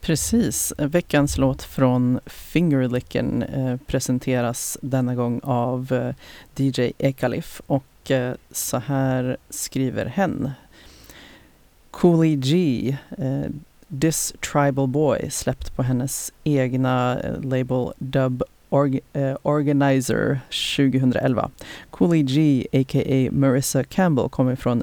Precis. 0.00 0.72
Veckans 0.78 1.38
låt 1.38 1.62
från 1.62 2.20
Fingerlicken 2.26 3.42
eh, 3.42 3.76
presenteras 3.86 4.78
denna 4.82 5.14
gång 5.14 5.40
av 5.42 5.92
eh, 5.92 6.14
DJ 6.56 6.92
Ekalif 6.98 7.60
och 7.66 8.10
eh, 8.10 8.34
så 8.50 8.78
här 8.78 9.36
skriver 9.50 10.06
hen. 10.06 10.50
Coolie 11.90 12.36
G, 12.36 12.96
eh, 13.18 13.50
This 14.00 14.32
Tribal 14.40 14.86
Boy, 14.86 15.30
släppt 15.30 15.76
på 15.76 15.82
hennes 15.82 16.32
egna 16.44 17.20
eh, 17.20 17.40
label 17.40 17.92
Dub 17.98 18.42
Org, 18.70 19.00
eh, 19.12 19.36
Organizer 19.42 20.40
2011. 20.76 21.50
Coolie 21.90 22.22
G, 22.22 22.66
a.k.a. 22.72 23.28
Marissa 23.32 23.84
Campbell, 23.84 24.28
kommer 24.28 24.56
från 24.56 24.82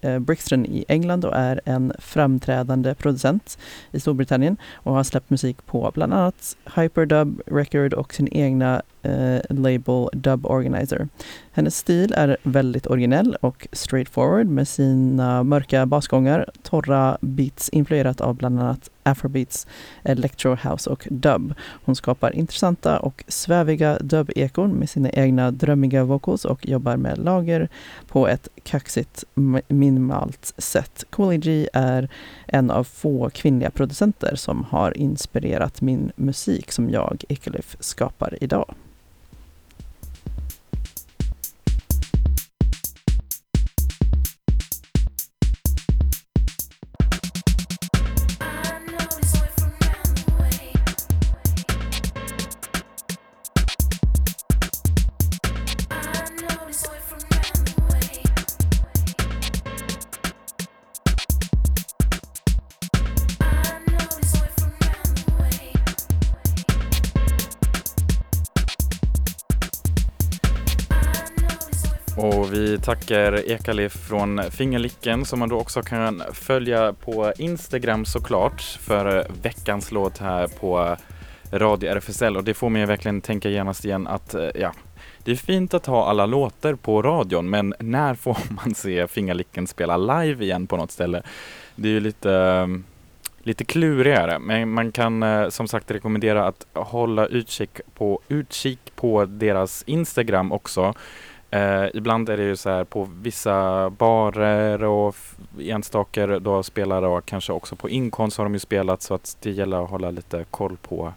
eh, 0.00 0.18
Brixton 0.18 0.66
i 0.66 0.84
England 0.88 1.24
och 1.24 1.36
är 1.36 1.60
en 1.64 1.92
framträdande 1.98 2.94
producent 2.94 3.58
i 3.92 4.00
Storbritannien 4.00 4.56
och 4.74 4.94
har 4.94 5.04
släppt 5.04 5.30
musik 5.30 5.66
på 5.66 5.90
bland 5.94 6.14
annat 6.14 6.56
Hyperdub 6.76 7.40
Record 7.46 7.94
och 7.94 8.14
sin 8.14 8.28
egna 8.32 8.82
eh, 9.02 9.40
label 9.48 10.08
Dub 10.12 10.46
Organizer. 10.46 11.08
Hennes 11.52 11.76
stil 11.76 12.12
är 12.16 12.36
väldigt 12.42 12.86
originell 12.86 13.36
och 13.40 13.68
straightforward 13.72 14.46
med 14.46 14.68
sina 14.68 15.42
mörka 15.42 15.86
basgångar, 15.86 16.50
torra 16.62 17.18
beats 17.20 17.68
influerat 17.68 18.20
av 18.20 18.34
bland 18.34 18.60
annat 18.60 18.90
afrobeats, 19.10 19.66
electro 20.02 20.54
house 20.54 20.90
och 20.90 21.08
dub. 21.10 21.54
Hon 21.84 21.96
skapar 21.96 22.36
intressanta 22.36 22.98
och 22.98 23.24
sväviga 23.28 23.98
dub-ekon 23.98 24.70
med 24.70 24.90
sina 24.90 25.10
egna 25.10 25.50
drömmiga 25.50 26.04
vocals 26.04 26.44
och 26.44 26.68
jobbar 26.68 26.96
med 26.96 27.18
lager 27.18 27.68
på 28.08 28.28
ett 28.28 28.48
kaxigt 28.62 29.24
minimalt 29.68 30.54
sätt. 30.58 31.04
Coolie 31.10 31.38
G 31.38 31.68
är 31.72 32.08
en 32.46 32.70
av 32.70 32.84
få 32.84 33.30
kvinnliga 33.30 33.70
producenter 33.70 34.36
som 34.36 34.64
har 34.64 34.96
inspirerat 34.96 35.80
min 35.80 36.12
musik 36.16 36.72
som 36.72 36.90
jag, 36.90 37.24
Ekelif, 37.28 37.76
skapar 37.80 38.38
idag. 38.40 38.74
Och 72.16 72.52
vi 72.52 72.78
tackar 72.78 73.50
Ekalif 73.50 73.92
från 73.92 74.42
Fingerlicken 74.50 75.24
som 75.24 75.38
man 75.38 75.48
då 75.48 75.58
också 75.58 75.82
kan 75.82 76.22
följa 76.32 76.92
på 76.92 77.32
Instagram 77.38 78.04
såklart 78.04 78.62
för 78.62 79.26
veckans 79.42 79.92
låt 79.92 80.18
här 80.18 80.46
på 80.46 80.96
Radio 81.52 81.90
RFSL 81.90 82.36
och 82.36 82.44
det 82.44 82.54
får 82.54 82.70
mig 82.70 82.86
verkligen 82.86 83.20
tänka 83.20 83.48
genast 83.48 83.84
igen 83.84 84.06
att 84.06 84.34
eh, 84.34 84.48
ja, 84.54 84.72
det 85.24 85.32
är 85.32 85.36
fint 85.36 85.74
att 85.74 85.86
ha 85.86 86.06
alla 86.06 86.26
låtar 86.26 86.74
på 86.74 87.02
radion 87.02 87.50
men 87.50 87.74
när 87.78 88.14
får 88.14 88.36
man 88.50 88.74
se 88.74 89.06
Fingerlicken 89.06 89.66
spela 89.66 89.96
live 89.96 90.44
igen 90.44 90.66
på 90.66 90.76
något 90.76 90.90
ställe? 90.90 91.22
Det 91.76 91.88
är 91.88 91.92
ju 91.92 92.00
lite 92.00 92.32
eh, 92.32 92.66
lite 93.42 93.64
klurigare, 93.64 94.38
men 94.38 94.70
man 94.70 94.92
kan 94.92 95.22
eh, 95.22 95.48
som 95.48 95.68
sagt 95.68 95.90
rekommendera 95.90 96.46
att 96.46 96.66
hålla 96.72 97.26
utkik 97.26 97.80
på, 97.94 98.20
utkik 98.28 98.92
på 98.96 99.24
deras 99.24 99.82
Instagram 99.86 100.52
också. 100.52 100.94
Eh, 101.50 101.86
ibland 101.94 102.28
är 102.28 102.36
det 102.36 102.42
ju 102.42 102.56
så 102.56 102.70
här 102.70 102.84
på 102.84 103.08
vissa 103.22 103.90
barer 103.90 104.84
och 104.84 105.16
enstaka 105.60 106.26
då 106.26 106.62
spelare 106.62 107.06
och 107.06 107.26
kanske 107.26 107.52
också 107.52 107.76
på 107.76 107.88
Inkonst 107.88 108.38
har 108.38 108.44
de 108.44 108.54
ju 108.54 108.60
spelat 108.60 109.02
så 109.02 109.14
att 109.14 109.36
det 109.40 109.50
gäller 109.50 109.84
att 109.84 109.90
hålla 109.90 110.10
lite 110.10 110.44
koll 110.50 110.76
på 110.76 111.12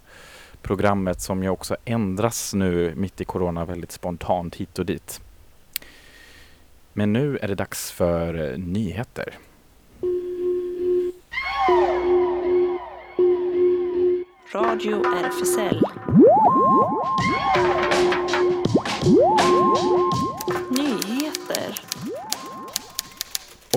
programmet 0.62 1.22
som 1.22 1.44
ju 1.44 1.50
också 1.50 1.76
ändras 1.86 2.54
nu 2.54 2.94
mitt 2.96 3.22
i 3.22 3.26
corona 3.26 3.66
väldigt 3.66 3.92
spontant 3.92 4.56
hit 4.56 4.80
och 4.80 4.86
dit. 4.86 5.22
Men 6.94 7.14
nu 7.14 7.38
är 7.42 7.48
det 7.48 7.56
dags 7.56 7.92
för 7.92 8.58
nyheter. 8.58 9.38
Radio 14.54 15.02
RFSL. 15.06 15.82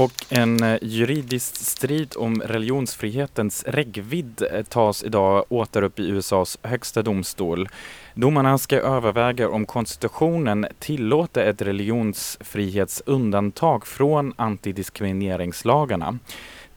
Och 0.00 0.12
en 0.28 0.62
eh, 0.62 0.78
juridisk 0.82 1.56
strid 1.56 2.14
om 2.16 2.42
religionsfrihetens 2.42 3.64
räckvidd 3.66 4.42
eh, 4.52 4.62
tas 4.62 5.04
idag 5.04 5.44
åter 5.48 5.82
upp 5.82 5.98
i 5.98 6.08
USAs 6.08 6.58
högsta 6.62 7.02
domstol. 7.02 7.68
Domarna 8.14 8.58
ska 8.58 8.76
överväga 8.76 9.48
om 9.48 9.66
konstitutionen 9.66 10.66
tillåter 10.78 11.46
ett 11.46 11.62
religionsfrihetsundantag 11.62 13.86
från 13.86 14.32
antidiskrimineringslagarna. 14.36 16.18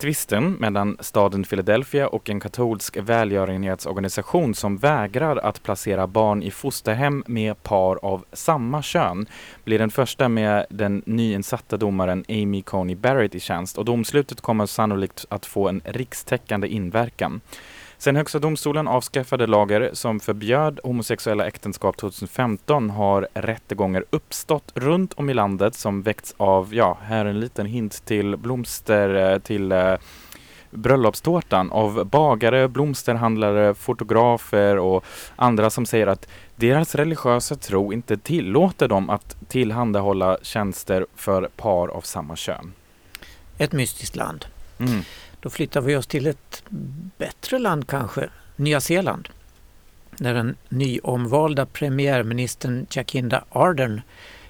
Tvisten 0.02 0.52
mellan 0.52 0.98
staden 1.00 1.44
Philadelphia 1.44 2.08
och 2.08 2.30
en 2.30 2.40
katolsk 2.40 2.98
välgörenhetsorganisation 2.98 4.56
som 4.56 4.78
vägrar 4.78 5.38
att 5.38 5.64
placera 5.64 6.08
barn 6.08 6.44
i 6.44 6.52
fosterhem 6.52 7.24
med 7.28 7.64
par 7.64 8.06
av 8.06 8.26
samma 8.34 8.82
kön 8.82 9.26
blir 9.64 9.80
den 9.80 9.90
första 9.90 10.30
med 10.30 10.66
den 10.70 11.04
nyinsatta 11.06 11.78
domaren 11.78 12.26
Amy 12.30 12.62
Coney 12.62 12.96
Barrett 12.96 13.36
i 13.36 13.40
tjänst 13.40 13.78
och 13.78 13.86
domslutet 13.86 14.42
kommer 14.42 14.66
sannolikt 14.66 15.26
att 15.30 15.46
få 15.46 15.68
en 15.68 15.82
rikstäckande 15.86 16.68
inverkan. 16.68 17.42
Sen 18.02 18.16
Högsta 18.16 18.40
domstolen 18.40 18.88
avskaffade 18.88 19.48
lagar 19.48 19.90
som 19.94 20.20
förbjöd 20.20 20.80
homosexuella 20.84 21.48
äktenskap 21.48 21.98
2015 21.98 22.90
har 22.90 23.28
rättegångar 23.34 24.06
uppstått 24.10 24.72
runt 24.76 25.14
om 25.14 25.30
i 25.30 25.34
landet 25.34 25.76
som 25.76 26.02
väckts 26.02 26.36
av, 26.38 26.76
ja, 26.76 26.98
här 27.02 27.26
en 27.26 27.40
liten 27.40 27.66
hint 27.66 28.06
till 28.06 28.38
blomster 28.38 29.34
eh, 29.34 29.40
till 29.40 29.72
eh, 29.72 29.94
bröllopstårtan 30.70 31.72
av 31.72 32.06
bagare, 32.06 32.68
blomsterhandlare, 32.68 33.74
fotografer 33.74 34.78
och 34.78 35.06
andra 35.36 35.70
som 35.70 35.86
säger 35.86 36.08
att 36.08 36.28
deras 36.56 36.96
religiösa 36.96 37.56
tro 37.56 37.94
inte 37.94 38.18
tillåter 38.18 38.88
dem 38.88 39.10
att 39.10 39.38
tillhandahålla 39.48 40.38
tjänster 40.42 41.06
för 41.16 41.50
par 41.56 41.88
av 41.88 42.02
samma 42.02 42.36
kön. 42.36 42.74
Ett 43.58 43.72
mystiskt 43.72 44.16
land. 44.16 44.46
Mm. 44.80 45.02
Då 45.42 45.50
flyttar 45.50 45.82
vi 45.82 45.96
oss 45.96 46.08
till 46.08 46.28
ett 46.28 46.64
bättre 47.18 47.60
land 47.60 47.88
kanske, 47.88 48.30
Nya 48.56 48.82
Zeeland. 48.82 49.30
När 50.18 50.34
den 50.34 50.56
nyomvalda 50.70 51.66
premiärministern 51.66 52.88
Jacinda 52.92 53.44
Ardern 53.50 54.02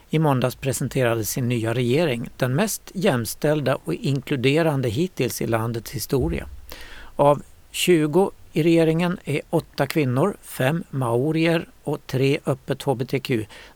i 0.10 0.19
måndags 0.19 0.56
presenterade 0.56 1.25
sin 1.25 1.49
nya 1.49 1.73
regering, 1.73 2.30
den 2.38 2.56
mest 2.56 2.91
jämställda 2.93 3.75
och 3.75 3.93
inkluderande 3.93 4.89
hittills 4.89 5.41
i 5.41 5.47
landets 5.47 5.91
historia. 5.91 6.47
Av 7.15 7.41
20 7.71 8.32
I 8.54 8.63
regeringen 8.63 9.17
är 9.23 9.41
åtta 9.49 9.88
kvinnor, 9.88 10.38
fem 10.41 10.84
maorier 10.89 11.67
och 11.84 12.08
tre 12.08 12.39
öppet 12.45 12.84
hbtq, 12.84 13.32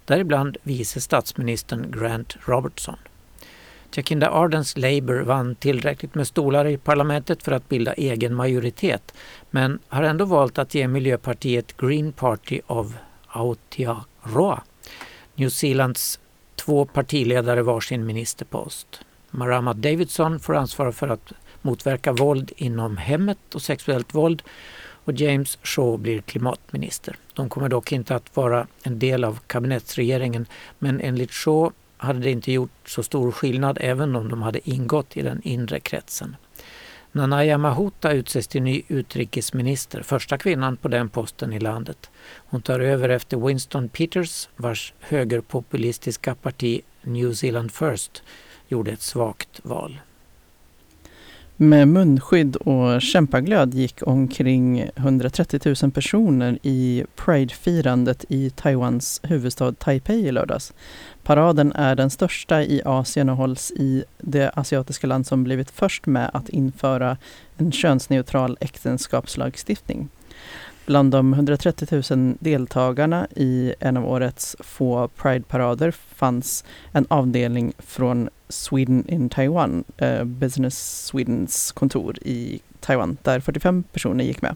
däribland 0.05 0.57
vice 0.63 1.01
statsministern 1.01 1.91
Grant 1.91 2.37
Robertson. 2.45 2.97
Jacinda 3.97 4.29
Ardens 4.29 4.77
Labour 4.77 5.21
vann 5.21 5.55
tillräckligt 5.55 6.15
med 6.15 6.27
stolar 6.27 6.67
i 6.67 6.77
parlamentet 6.77 7.43
för 7.43 7.51
att 7.51 7.69
bilda 7.69 7.93
egen 7.93 8.35
majoritet 8.35 9.13
men 9.51 9.79
har 9.87 10.03
ändå 10.03 10.25
valt 10.25 10.57
att 10.57 10.75
ge 10.75 10.87
Miljöpartiet 10.87 11.77
Green 11.77 12.11
Party 12.11 12.61
of 12.67 12.93
Aotearoa, 13.27 14.63
New 15.35 15.49
Zeelands 15.49 16.19
två 16.55 16.85
partiledare 16.85 17.61
varsin 17.61 18.05
ministerpost. 18.05 19.01
Marama 19.29 19.73
Davidson 19.73 20.39
får 20.39 20.55
ansvara 20.55 20.91
för 20.91 21.07
att 21.07 21.33
motverka 21.61 22.11
våld 22.11 22.51
inom 22.57 22.97
hemmet 22.97 23.55
och 23.55 23.61
sexuellt 23.61 24.15
våld 24.15 24.43
och 25.05 25.13
James 25.13 25.57
Shaw 25.63 25.97
blir 25.97 26.21
klimatminister. 26.21 27.15
De 27.33 27.49
kommer 27.49 27.69
dock 27.69 27.91
inte 27.91 28.15
att 28.15 28.35
vara 28.35 28.67
en 28.83 28.99
del 28.99 29.23
av 29.23 29.39
kabinettsregeringen 29.47 30.45
men 30.79 31.01
enligt 31.01 31.31
Shaw 31.31 31.71
hade 32.03 32.19
det 32.19 32.31
inte 32.31 32.51
gjort 32.51 32.89
så 32.89 33.03
stor 33.03 33.31
skillnad 33.31 33.77
även 33.81 34.15
om 34.15 34.29
de 34.29 34.41
hade 34.41 34.69
ingått 34.69 35.17
i 35.17 35.21
den 35.21 35.41
inre 35.43 35.79
kretsen. 35.79 36.35
Nanaya 37.11 37.57
Mahuta 37.57 38.11
utses 38.11 38.47
till 38.47 38.61
ny 38.61 38.81
utrikesminister, 38.87 40.01
första 40.01 40.37
kvinnan 40.37 40.77
på 40.77 40.87
den 40.87 41.09
posten 41.09 41.53
i 41.53 41.59
landet. 41.59 42.09
Hon 42.35 42.61
tar 42.61 42.79
över 42.79 43.09
efter 43.09 43.37
Winston 43.37 43.89
Peters 43.89 44.49
vars 44.55 44.93
högerpopulistiska 44.99 46.35
parti 46.35 46.81
New 47.01 47.33
Zealand 47.33 47.71
First 47.71 48.23
gjorde 48.67 48.91
ett 48.91 49.01
svagt 49.01 49.59
val. 49.63 49.99
Med 51.57 51.87
munskydd 51.87 52.55
och 52.55 53.01
kämpaglöd 53.01 53.73
gick 53.73 54.07
omkring 54.07 54.89
130 54.95 55.75
000 55.83 55.91
personer 55.91 56.59
i 56.61 57.03
Pride-firandet 57.15 58.25
i 58.29 58.49
Taiwans 58.49 59.21
huvudstad 59.23 59.73
Taipei 59.73 60.27
i 60.27 60.31
lördags. 60.31 60.73
Paraden 61.23 61.71
är 61.71 61.95
den 61.95 62.09
största 62.09 62.63
i 62.63 62.81
Asien 62.85 63.29
och 63.29 63.37
hålls 63.37 63.71
i 63.71 64.03
det 64.17 64.51
asiatiska 64.55 65.07
land 65.07 65.27
som 65.27 65.43
blivit 65.43 65.71
först 65.71 66.05
med 66.05 66.29
att 66.33 66.49
införa 66.49 67.17
en 67.57 67.71
könsneutral 67.71 68.57
äktenskapslagstiftning. 68.59 70.09
Bland 70.85 71.11
de 71.11 71.33
130 71.33 72.03
000 72.15 72.35
deltagarna 72.39 73.27
i 73.35 73.73
en 73.79 73.97
av 73.97 74.07
årets 74.07 74.55
få 74.59 75.07
Pride-parader 75.07 75.91
fanns 75.91 76.63
en 76.91 77.05
avdelning 77.09 77.73
från 77.79 78.29
Sweden 78.49 79.09
in 79.09 79.29
Taiwan, 79.29 79.83
eh, 79.97 80.23
Business 80.23 81.05
Swedens 81.05 81.71
kontor 81.71 82.17
i 82.21 82.61
Taiwan, 82.79 83.17
där 83.21 83.39
45 83.39 83.83
personer 83.83 84.23
gick 84.23 84.41
med. 84.41 84.55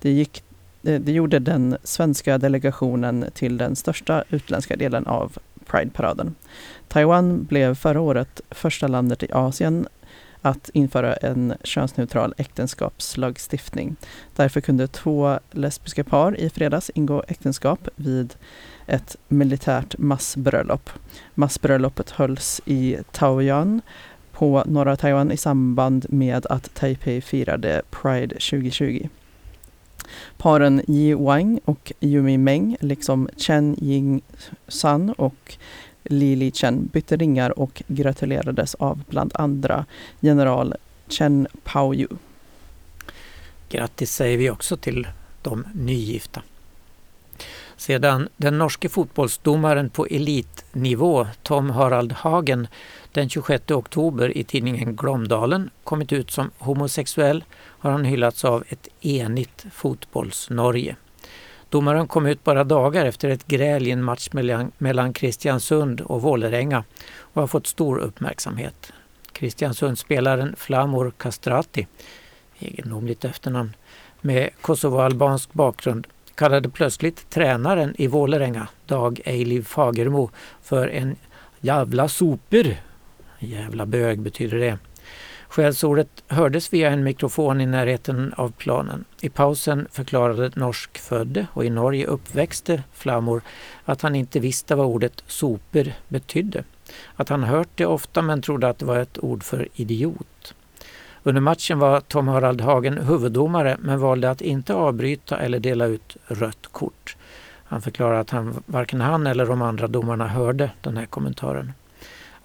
Det, 0.00 0.10
gick, 0.10 0.42
eh, 0.82 1.00
det 1.00 1.12
gjorde 1.12 1.38
den 1.38 1.76
svenska 1.82 2.38
delegationen 2.38 3.24
till 3.34 3.56
den 3.56 3.76
största 3.76 4.24
utländska 4.30 4.76
delen 4.76 5.06
av 5.06 5.38
Pride-paraden. 5.66 6.34
Taiwan 6.88 7.44
blev 7.44 7.74
förra 7.74 8.00
året 8.00 8.40
första 8.50 8.88
landet 8.88 9.22
i 9.22 9.32
Asien 9.32 9.86
att 10.44 10.70
införa 10.72 11.14
en 11.14 11.54
könsneutral 11.64 12.34
äktenskapslagstiftning. 12.36 13.96
Därför 14.36 14.60
kunde 14.60 14.86
två 14.86 15.38
lesbiska 15.50 16.04
par 16.04 16.40
i 16.40 16.50
fredags 16.50 16.90
ingå 16.94 17.24
äktenskap 17.28 17.88
vid 17.96 18.34
ett 18.86 19.16
militärt 19.28 19.98
massbröllop. 19.98 20.90
Massbröllopet 21.34 22.10
hölls 22.10 22.60
i 22.64 22.96
Taoyuan 23.12 23.80
på 24.32 24.62
norra 24.66 24.96
Taiwan 24.96 25.32
i 25.32 25.36
samband 25.36 26.06
med 26.08 26.46
att 26.46 26.74
Taipei 26.74 27.20
firade 27.20 27.82
Pride 27.90 28.34
2020. 28.34 29.08
Paren 30.36 30.82
Yi 30.88 31.14
Wang 31.14 31.60
och 31.64 31.92
Yumi 32.00 32.38
Meng, 32.38 32.76
liksom 32.80 33.28
Chen 33.36 33.76
Ying 33.82 34.22
San 34.68 35.10
och 35.10 35.56
Li 36.04 36.50
Chen 36.50 36.86
bytte 36.92 37.16
ringar 37.16 37.58
och 37.58 37.82
gratulerades 37.86 38.74
av 38.74 39.02
bland 39.08 39.32
andra 39.34 39.86
general 40.20 40.74
Chen 41.08 41.46
Paoyu. 41.64 42.08
Grattis 43.68 44.14
säger 44.14 44.38
vi 44.38 44.50
också 44.50 44.76
till 44.76 45.08
de 45.42 45.66
nygifta. 45.74 46.42
Sedan 47.76 48.28
den 48.36 48.58
norske 48.58 48.88
fotbollsdomaren 48.88 49.90
på 49.90 50.06
elitnivå 50.06 51.26
Tom 51.42 51.70
Harald 51.70 52.12
Hagen 52.12 52.66
den 53.12 53.28
26 53.28 53.70
oktober 53.70 54.36
i 54.36 54.44
tidningen 54.44 54.96
Glåmdalen 54.96 55.70
kommit 55.84 56.12
ut 56.12 56.30
som 56.30 56.50
homosexuell 56.58 57.44
har 57.54 57.90
han 57.90 58.04
hyllats 58.04 58.44
av 58.44 58.64
ett 58.68 58.88
enigt 59.00 59.66
fotbolls-Norge. 59.72 60.96
Domaren 61.74 62.08
kom 62.08 62.26
ut 62.26 62.44
bara 62.44 62.64
dagar 62.64 63.04
efter 63.04 63.28
ett 63.28 63.46
gräl 63.46 63.86
i 63.86 63.90
en 63.90 64.02
match 64.04 64.28
mellan, 64.32 64.72
mellan 64.78 65.12
Kristiansund 65.12 66.00
och 66.00 66.22
Vålerenga 66.22 66.84
och 67.16 67.42
har 67.42 67.46
fått 67.46 67.66
stor 67.66 67.98
uppmärksamhet. 67.98 68.92
Kristiansundsspelaren 69.32 70.54
Flamor 70.56 71.12
Kastrati, 71.16 71.86
egendomligt 72.58 73.24
efternamn, 73.24 73.76
med 74.20 74.50
kosovoalbansk 74.60 75.52
bakgrund 75.52 76.06
kallade 76.34 76.68
plötsligt 76.68 77.30
tränaren 77.30 77.94
i 77.98 78.06
Vålerenga, 78.06 78.68
Dag 78.86 79.20
Eiliv 79.24 79.62
Fagermo, 79.62 80.30
för 80.62 80.88
en 80.88 81.16
jävla 81.60 82.08
super. 82.08 82.82
Jävla 83.38 83.86
bög 83.86 84.20
betyder 84.20 84.58
det. 84.58 84.78
Skällsordet 85.54 86.22
hördes 86.28 86.72
via 86.72 86.90
en 86.90 87.04
mikrofon 87.04 87.60
i 87.60 87.66
närheten 87.66 88.34
av 88.36 88.52
planen. 88.58 89.04
I 89.20 89.28
pausen 89.28 89.86
förklarade 89.92 90.50
norskfödde 90.54 91.46
och 91.52 91.64
i 91.64 91.70
Norge 91.70 92.06
uppväxte 92.06 92.82
Flamor 92.92 93.42
att 93.84 94.02
han 94.02 94.14
inte 94.14 94.40
visste 94.40 94.74
vad 94.74 94.86
ordet 94.86 95.24
soper 95.26 95.94
betydde. 96.08 96.64
Att 97.16 97.28
han 97.28 97.44
hört 97.44 97.68
det 97.74 97.86
ofta 97.86 98.22
men 98.22 98.42
trodde 98.42 98.68
att 98.68 98.78
det 98.78 98.84
var 98.84 98.98
ett 98.98 99.24
ord 99.24 99.42
för 99.42 99.68
idiot. 99.74 100.54
Under 101.22 101.40
matchen 101.40 101.78
var 101.78 102.00
Tom 102.00 102.28
Harald 102.28 102.60
Hagen 102.60 102.98
huvuddomare 102.98 103.76
men 103.80 104.00
valde 104.00 104.30
att 104.30 104.40
inte 104.40 104.74
avbryta 104.74 105.38
eller 105.38 105.58
dela 105.58 105.86
ut 105.86 106.16
rött 106.26 106.66
kort. 106.72 107.16
Han 107.64 107.82
förklarar 107.82 108.20
att 108.20 108.30
han, 108.30 108.62
varken 108.66 109.00
han 109.00 109.26
eller 109.26 109.46
de 109.46 109.62
andra 109.62 109.86
domarna 109.86 110.28
hörde 110.28 110.70
den 110.80 110.96
här 110.96 111.06
kommentaren. 111.06 111.72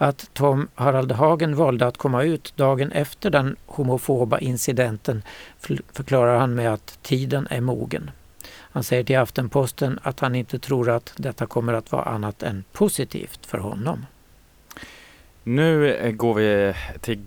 Att 0.02 0.30
Tom 0.34 0.68
Harald 0.76 1.12
Hagen 1.12 1.56
valde 1.56 1.88
att 1.88 1.98
komma 1.98 2.24
ut 2.24 2.54
dagen 2.56 2.92
efter 2.92 3.30
den 3.30 3.56
homofoba 3.66 4.40
incidenten 4.40 5.24
förklarar 5.94 6.40
han 6.40 6.56
med 6.56 6.74
att 6.74 7.00
tiden 7.02 7.48
är 7.50 7.62
mogen. 7.62 8.12
Han 8.50 8.84
säger 8.84 9.04
till 9.04 9.18
Aftenposten 9.18 10.00
att 10.04 10.20
han 10.20 10.36
inte 10.36 10.60
tror 10.60 10.90
att 10.90 11.14
detta 11.18 11.46
kommer 11.46 11.74
att 11.74 11.92
vara 11.92 12.04
annat 12.04 12.44
än 12.44 12.64
positivt 12.72 13.46
för 13.46 13.58
honom. 13.58 14.06
Nu 15.44 15.94
eh, 15.94 16.12
går 16.12 16.34
vi 16.34 16.74
till 17.02 17.20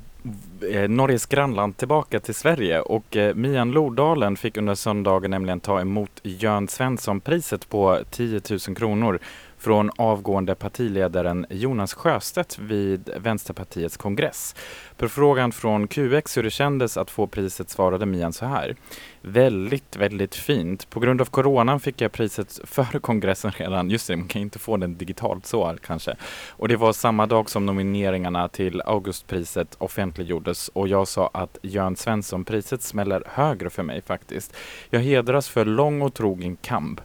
eh, 0.71 0.89
Norges 0.89 1.27
grannland 1.27 1.77
tillbaka 1.77 2.21
till 2.21 2.35
Sverige 2.35 2.81
och 2.81 3.17
eh, 3.17 3.35
Mian 3.35 3.71
Lodalen 3.71 4.37
fick 4.37 4.57
under 4.57 4.75
söndagen 4.75 5.31
nämligen 5.31 5.61
ta 5.61 5.81
emot 5.81 6.21
Jörn 6.23 6.69
Svensson-priset 6.69 7.69
på 7.69 8.01
10 8.11 8.41
000 8.51 8.77
kronor 8.77 9.19
från 9.62 9.90
avgående 9.96 10.55
partiledaren 10.55 11.46
Jonas 11.51 11.94
Sjöstedt 11.94 12.59
vid 12.59 13.11
Vänsterpartiets 13.16 13.96
kongress. 13.96 14.55
På 14.96 15.09
frågan 15.09 15.53
från 15.53 15.88
QX 15.88 16.37
hur 16.37 16.42
det 16.42 16.51
kändes 16.51 16.96
att 16.96 17.11
få 17.11 17.27
priset 17.27 17.70
svarade 17.70 18.07
Mian 18.07 18.33
så 18.33 18.46
här. 18.46 18.77
Väldigt, 19.20 19.96
väldigt 19.96 20.35
fint. 20.35 20.90
På 20.90 21.01
grund 21.01 21.20
av 21.20 21.25
coronan 21.25 21.81
fick 21.81 22.01
jag 22.01 22.12
priset 22.12 22.61
före 22.64 22.98
kongressen 22.98 23.51
redan. 23.51 23.90
Just 23.90 24.09
det, 24.09 24.16
man 24.16 24.29
kan 24.29 24.42
inte 24.42 24.59
få 24.59 24.77
den 24.77 24.96
digitalt 24.96 25.46
så 25.46 25.77
kanske. 25.83 26.16
Och 26.51 26.68
det 26.68 26.77
var 26.77 26.92
samma 26.92 27.27
dag 27.27 27.51
som 27.51 27.66
nomineringarna 27.66 28.48
till 28.48 28.81
Augustpriset 28.81 29.75
offentliggjordes 29.79 30.68
och 30.68 30.88
jag 30.88 31.09
sa 31.09 31.31
att 31.35 31.59
Jörn 31.62 31.96
Svensson-priset 31.96 32.83
smäller 32.83 33.22
högre 33.27 33.70
för 33.70 33.83
mig 33.83 34.03
faktiskt. 34.03 34.57
Jag 34.90 35.01
hedras 35.01 35.48
för 35.48 35.64
lång 35.64 36.03
och 36.03 36.14
trogen 36.14 36.57
kamp 36.57 37.01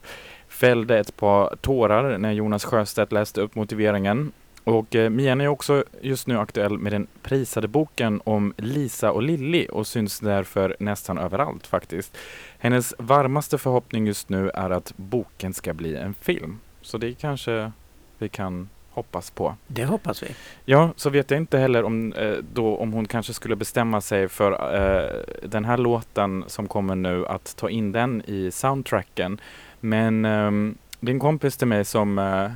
fällde 0.58 0.98
ett 0.98 1.16
par 1.16 1.56
tårar 1.60 2.18
när 2.18 2.32
Jonas 2.32 2.64
Sjöstedt 2.64 3.12
läste 3.12 3.40
upp 3.40 3.54
motiveringen. 3.54 4.32
Och 4.64 4.94
eh, 4.94 5.10
Mian 5.10 5.40
är 5.40 5.48
också 5.48 5.84
just 6.02 6.26
nu 6.26 6.38
aktuell 6.38 6.78
med 6.78 6.92
den 6.92 7.06
prisade 7.22 7.68
boken 7.68 8.20
om 8.24 8.54
Lisa 8.56 9.12
och 9.12 9.22
Lilly 9.22 9.66
och 9.66 9.86
syns 9.86 10.20
därför 10.20 10.76
nästan 10.80 11.18
överallt 11.18 11.66
faktiskt. 11.66 12.16
Hennes 12.58 12.94
varmaste 12.98 13.58
förhoppning 13.58 14.06
just 14.06 14.28
nu 14.28 14.50
är 14.50 14.70
att 14.70 14.92
boken 14.96 15.54
ska 15.54 15.74
bli 15.74 15.96
en 15.96 16.14
film. 16.14 16.58
Så 16.82 16.98
det 16.98 17.14
kanske 17.14 17.72
vi 18.18 18.28
kan 18.28 18.68
hoppas 18.90 19.30
på. 19.30 19.54
Det 19.66 19.84
hoppas 19.84 20.22
vi. 20.22 20.28
Ja, 20.64 20.90
så 20.96 21.10
vet 21.10 21.30
jag 21.30 21.40
inte 21.40 21.58
heller 21.58 21.82
om, 21.82 22.12
eh, 22.12 22.36
då, 22.52 22.76
om 22.76 22.92
hon 22.92 23.06
kanske 23.06 23.32
skulle 23.32 23.56
bestämma 23.56 24.00
sig 24.00 24.28
för 24.28 24.52
eh, 24.52 25.48
den 25.48 25.64
här 25.64 25.78
låten 25.78 26.44
som 26.46 26.68
kommer 26.68 26.94
nu 26.94 27.26
att 27.26 27.56
ta 27.56 27.70
in 27.70 27.92
den 27.92 28.22
i 28.26 28.50
soundtracken. 28.50 29.40
Men 29.80 30.24
ehm, 30.24 30.46
um, 30.46 30.78
det 31.00 31.10
är 31.10 31.14
en 31.14 31.20
kompis 31.20 31.56
till 31.56 31.66
mig 31.66 31.84
som, 31.84 32.18
uh, 32.18 32.50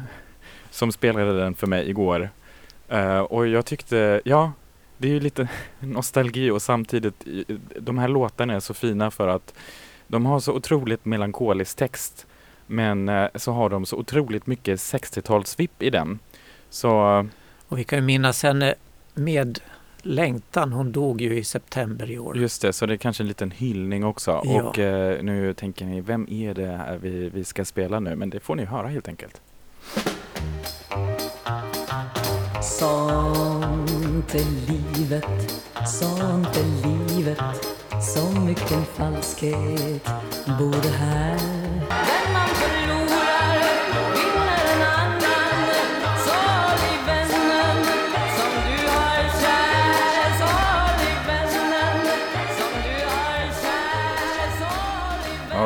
som 0.70 0.93
spelade 0.93 1.41
den 1.41 1.55
för 1.55 1.66
mig 1.66 1.91
igår. 1.91 2.31
Uh, 2.93 3.18
och 3.18 3.49
jag 3.49 3.66
tyckte, 3.66 4.20
ja, 4.25 4.53
det 4.99 5.09
är 5.09 5.12
ju 5.12 5.20
lite 5.20 5.49
nostalgi 5.81 6.51
och 6.51 6.62
samtidigt, 6.62 7.25
de 7.79 7.99
här 7.99 8.09
låtarna 8.09 8.55
är 8.55 8.61
så 8.61 8.75
fina 8.75 9.11
för 9.11 9.29
att 9.29 9.55
De 10.07 10.27
har 10.27 10.41
så 10.41 10.53
otroligt 10.53 11.05
melankolisk 11.05 11.77
text 11.77 12.27
men 12.66 13.09
uh, 13.09 13.29
så 13.35 13.53
har 13.53 13.70
de 13.70 13.87
så 13.87 13.97
otroligt 13.97 14.47
mycket 14.47 14.79
60-talsvipp 14.79 15.70
i 15.79 15.91
den. 15.91 16.18
Så 16.70 17.27
Och 17.68 17.79
vi 17.79 17.85
kan 17.85 17.99
ju 17.99 18.05
minnas 18.05 18.43
henne 18.43 18.75
med 19.14 19.61
längtan. 20.03 20.73
Hon 20.73 20.93
dog 20.93 21.21
ju 21.21 21.39
i 21.39 21.45
september 21.45 22.11
i 22.11 22.19
år. 22.19 22.39
just 22.39 22.63
det, 22.63 22.73
så 22.73 22.87
det 22.87 22.95
är 22.95 22.97
kanske 22.97 23.23
en 23.23 23.29
liten 23.29 23.51
hyllning 23.51 24.05
också. 24.05 24.41
Ja. 24.45 24.63
Och 24.63 24.79
eh, 24.79 25.23
nu 25.23 25.55
tänker 25.55 25.85
ni, 25.85 26.01
vem 26.01 26.27
är 26.31 26.55
det 26.55 26.67
här 26.67 26.99
vi, 27.03 27.31
vi 27.35 27.45
ska 27.45 27.65
spela 27.65 28.01
nu? 28.01 28.17
Men 28.17 28.31
det 28.31 28.41
får 28.41 28.55
ni 28.55 28.65
höra 28.65 28.89
helt 28.89 29.09
enkelt. 29.09 29.41
Sånt 32.63 34.35
är 34.35 34.73
livet, 34.73 35.63
sånt 35.87 36.57
är 36.57 36.89
livet 36.89 37.39
Så 38.03 38.41
mycken 38.41 38.85
falskhet 38.85 40.05
bor 40.59 40.91
här 40.99 41.91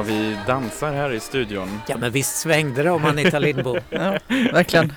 vi 0.07 0.39
dansar 0.47 0.93
här 0.93 1.13
i 1.13 1.21
studion. 1.21 1.69
Ja 1.89 1.97
men 1.99 2.13
visst 2.13 2.37
svängde 2.37 2.83
det 2.83 2.91
om 2.91 3.05
Anita 3.05 3.39
Lindbom. 3.39 3.79
Ja, 3.91 4.19
verkligen. 4.29 4.93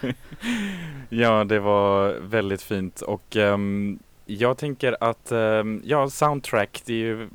Ja, 1.09 1.43
det 1.43 1.59
var 1.59 2.13
väldigt 2.21 2.61
fint 2.61 3.01
och 3.01 3.35
ehm, 3.35 3.99
jag 4.25 4.57
tänker 4.57 4.97
att 4.99 5.31
ehm, 5.31 5.81
ja, 5.85 6.09
soundtrack, 6.09 6.81
det 6.85 6.93
är 6.93 6.97
ju, 6.97 7.29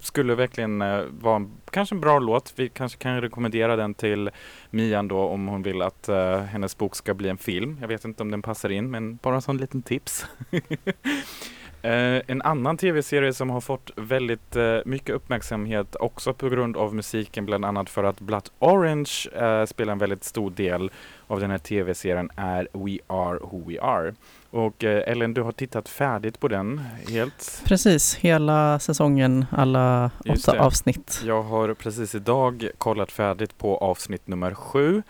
skulle 0.00 0.34
verkligen 0.34 0.82
eh, 0.82 1.02
vara 1.20 1.36
en, 1.36 1.50
kanske 1.70 1.94
en 1.94 2.00
bra 2.00 2.18
låt. 2.18 2.52
Vi 2.56 2.68
kanske 2.68 2.98
kan 2.98 3.20
rekommendera 3.20 3.76
den 3.76 3.94
till 3.94 4.30
Mian 4.70 5.08
då 5.08 5.18
om 5.18 5.46
hon 5.48 5.62
vill 5.62 5.82
att 5.82 6.08
eh, 6.08 6.40
hennes 6.40 6.78
bok 6.78 6.96
ska 6.96 7.14
bli 7.14 7.28
en 7.28 7.38
film. 7.38 7.78
Jag 7.80 7.88
vet 7.88 8.04
inte 8.04 8.22
om 8.22 8.30
den 8.30 8.42
passar 8.42 8.70
in, 8.70 8.90
men 8.90 9.16
bara 9.16 9.34
en 9.34 9.42
sån 9.42 9.56
liten 9.56 9.82
tips. 9.82 10.26
Eh, 11.82 12.22
en 12.26 12.42
annan 12.42 12.76
tv-serie 12.76 13.32
som 13.32 13.50
har 13.50 13.60
fått 13.60 13.90
väldigt 13.96 14.56
eh, 14.56 14.78
mycket 14.84 15.14
uppmärksamhet 15.14 15.96
också 16.00 16.34
på 16.34 16.48
grund 16.48 16.76
av 16.76 16.94
musiken, 16.94 17.46
bland 17.46 17.64
annat 17.64 17.90
för 17.90 18.04
att 18.04 18.20
Blood 18.20 18.48
Orange 18.58 19.10
eh, 19.32 19.66
spelar 19.66 19.92
en 19.92 19.98
väldigt 19.98 20.24
stor 20.24 20.50
del 20.50 20.90
av 21.26 21.40
den 21.40 21.50
här 21.50 21.58
tv-serien 21.58 22.30
är 22.36 22.68
We 22.72 22.98
Are 23.06 23.38
Who 23.38 23.68
We 23.68 23.80
Are. 23.80 24.14
Och 24.50 24.84
Ellen, 24.84 25.34
du 25.34 25.42
har 25.42 25.52
tittat 25.52 25.88
färdigt 25.88 26.40
på 26.40 26.48
den 26.48 26.80
helt. 27.08 27.62
Precis, 27.64 28.14
hela 28.14 28.78
säsongen, 28.78 29.46
alla 29.50 30.10
åtta 30.28 30.58
avsnitt. 30.58 31.22
Jag 31.24 31.42
har 31.42 31.74
precis 31.74 32.14
idag 32.14 32.68
kollat 32.78 33.12
färdigt 33.12 33.58
på 33.58 33.76
avsnitt 33.76 34.26
nummer 34.26 34.54
sju. 34.54 35.02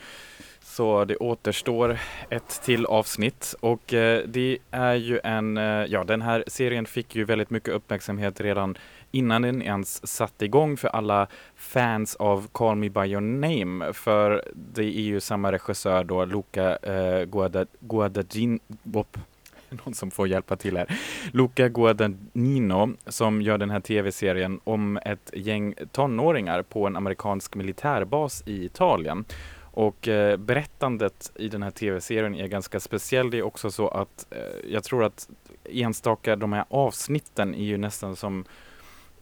Så 0.78 1.04
det 1.04 1.16
återstår 1.16 1.98
ett 2.30 2.60
till 2.64 2.86
avsnitt 2.86 3.54
och 3.60 3.94
eh, 3.94 4.22
det 4.26 4.58
är 4.70 4.94
ju 4.94 5.20
en, 5.24 5.56
eh, 5.56 5.64
ja 5.64 6.04
den 6.04 6.22
här 6.22 6.44
serien 6.46 6.86
fick 6.86 7.16
ju 7.16 7.24
väldigt 7.24 7.50
mycket 7.50 7.74
uppmärksamhet 7.74 8.40
redan 8.40 8.78
innan 9.10 9.42
den 9.42 9.62
ens 9.62 10.06
satte 10.06 10.44
igång 10.44 10.76
för 10.76 10.88
alla 10.88 11.26
fans 11.56 12.16
av 12.16 12.48
Call 12.52 12.76
Me 12.76 12.88
By 12.88 13.00
Your 13.00 13.20
Name. 13.20 13.92
För 13.92 14.44
det 14.54 14.84
är 14.84 15.02
ju 15.02 15.20
samma 15.20 15.52
regissör 15.52 16.04
då, 16.04 16.24
Luca 16.24 16.76
eh, 16.76 17.24
Guada, 17.24 17.66
någon 19.70 19.94
som 19.94 20.10
får 20.10 20.28
hjälpa 20.28 20.56
till 20.56 20.76
här. 20.76 20.98
Luca 21.32 21.68
Guadagnino 21.68 22.88
som 23.06 23.42
gör 23.42 23.58
den 23.58 23.70
här 23.70 23.80
tv-serien 23.80 24.60
om 24.64 24.96
ett 24.96 25.30
gäng 25.32 25.74
tonåringar 25.92 26.62
på 26.62 26.86
en 26.86 26.96
amerikansk 26.96 27.54
militärbas 27.54 28.42
i 28.46 28.64
Italien. 28.64 29.24
Och 29.78 30.08
eh, 30.08 30.36
berättandet 30.36 31.32
i 31.34 31.48
den 31.48 31.62
här 31.62 31.70
tv-serien 31.70 32.34
är 32.34 32.46
ganska 32.46 32.80
speciell. 32.80 33.30
Det 33.30 33.38
är 33.38 33.42
också 33.42 33.70
så 33.70 33.88
att 33.88 34.26
eh, 34.30 34.72
jag 34.72 34.84
tror 34.84 35.04
att 35.04 35.28
enstaka 35.64 36.36
de 36.36 36.52
här 36.52 36.64
avsnitten 36.68 37.54
är 37.54 37.64
ju 37.64 37.76
nästan 37.76 38.16
som 38.16 38.44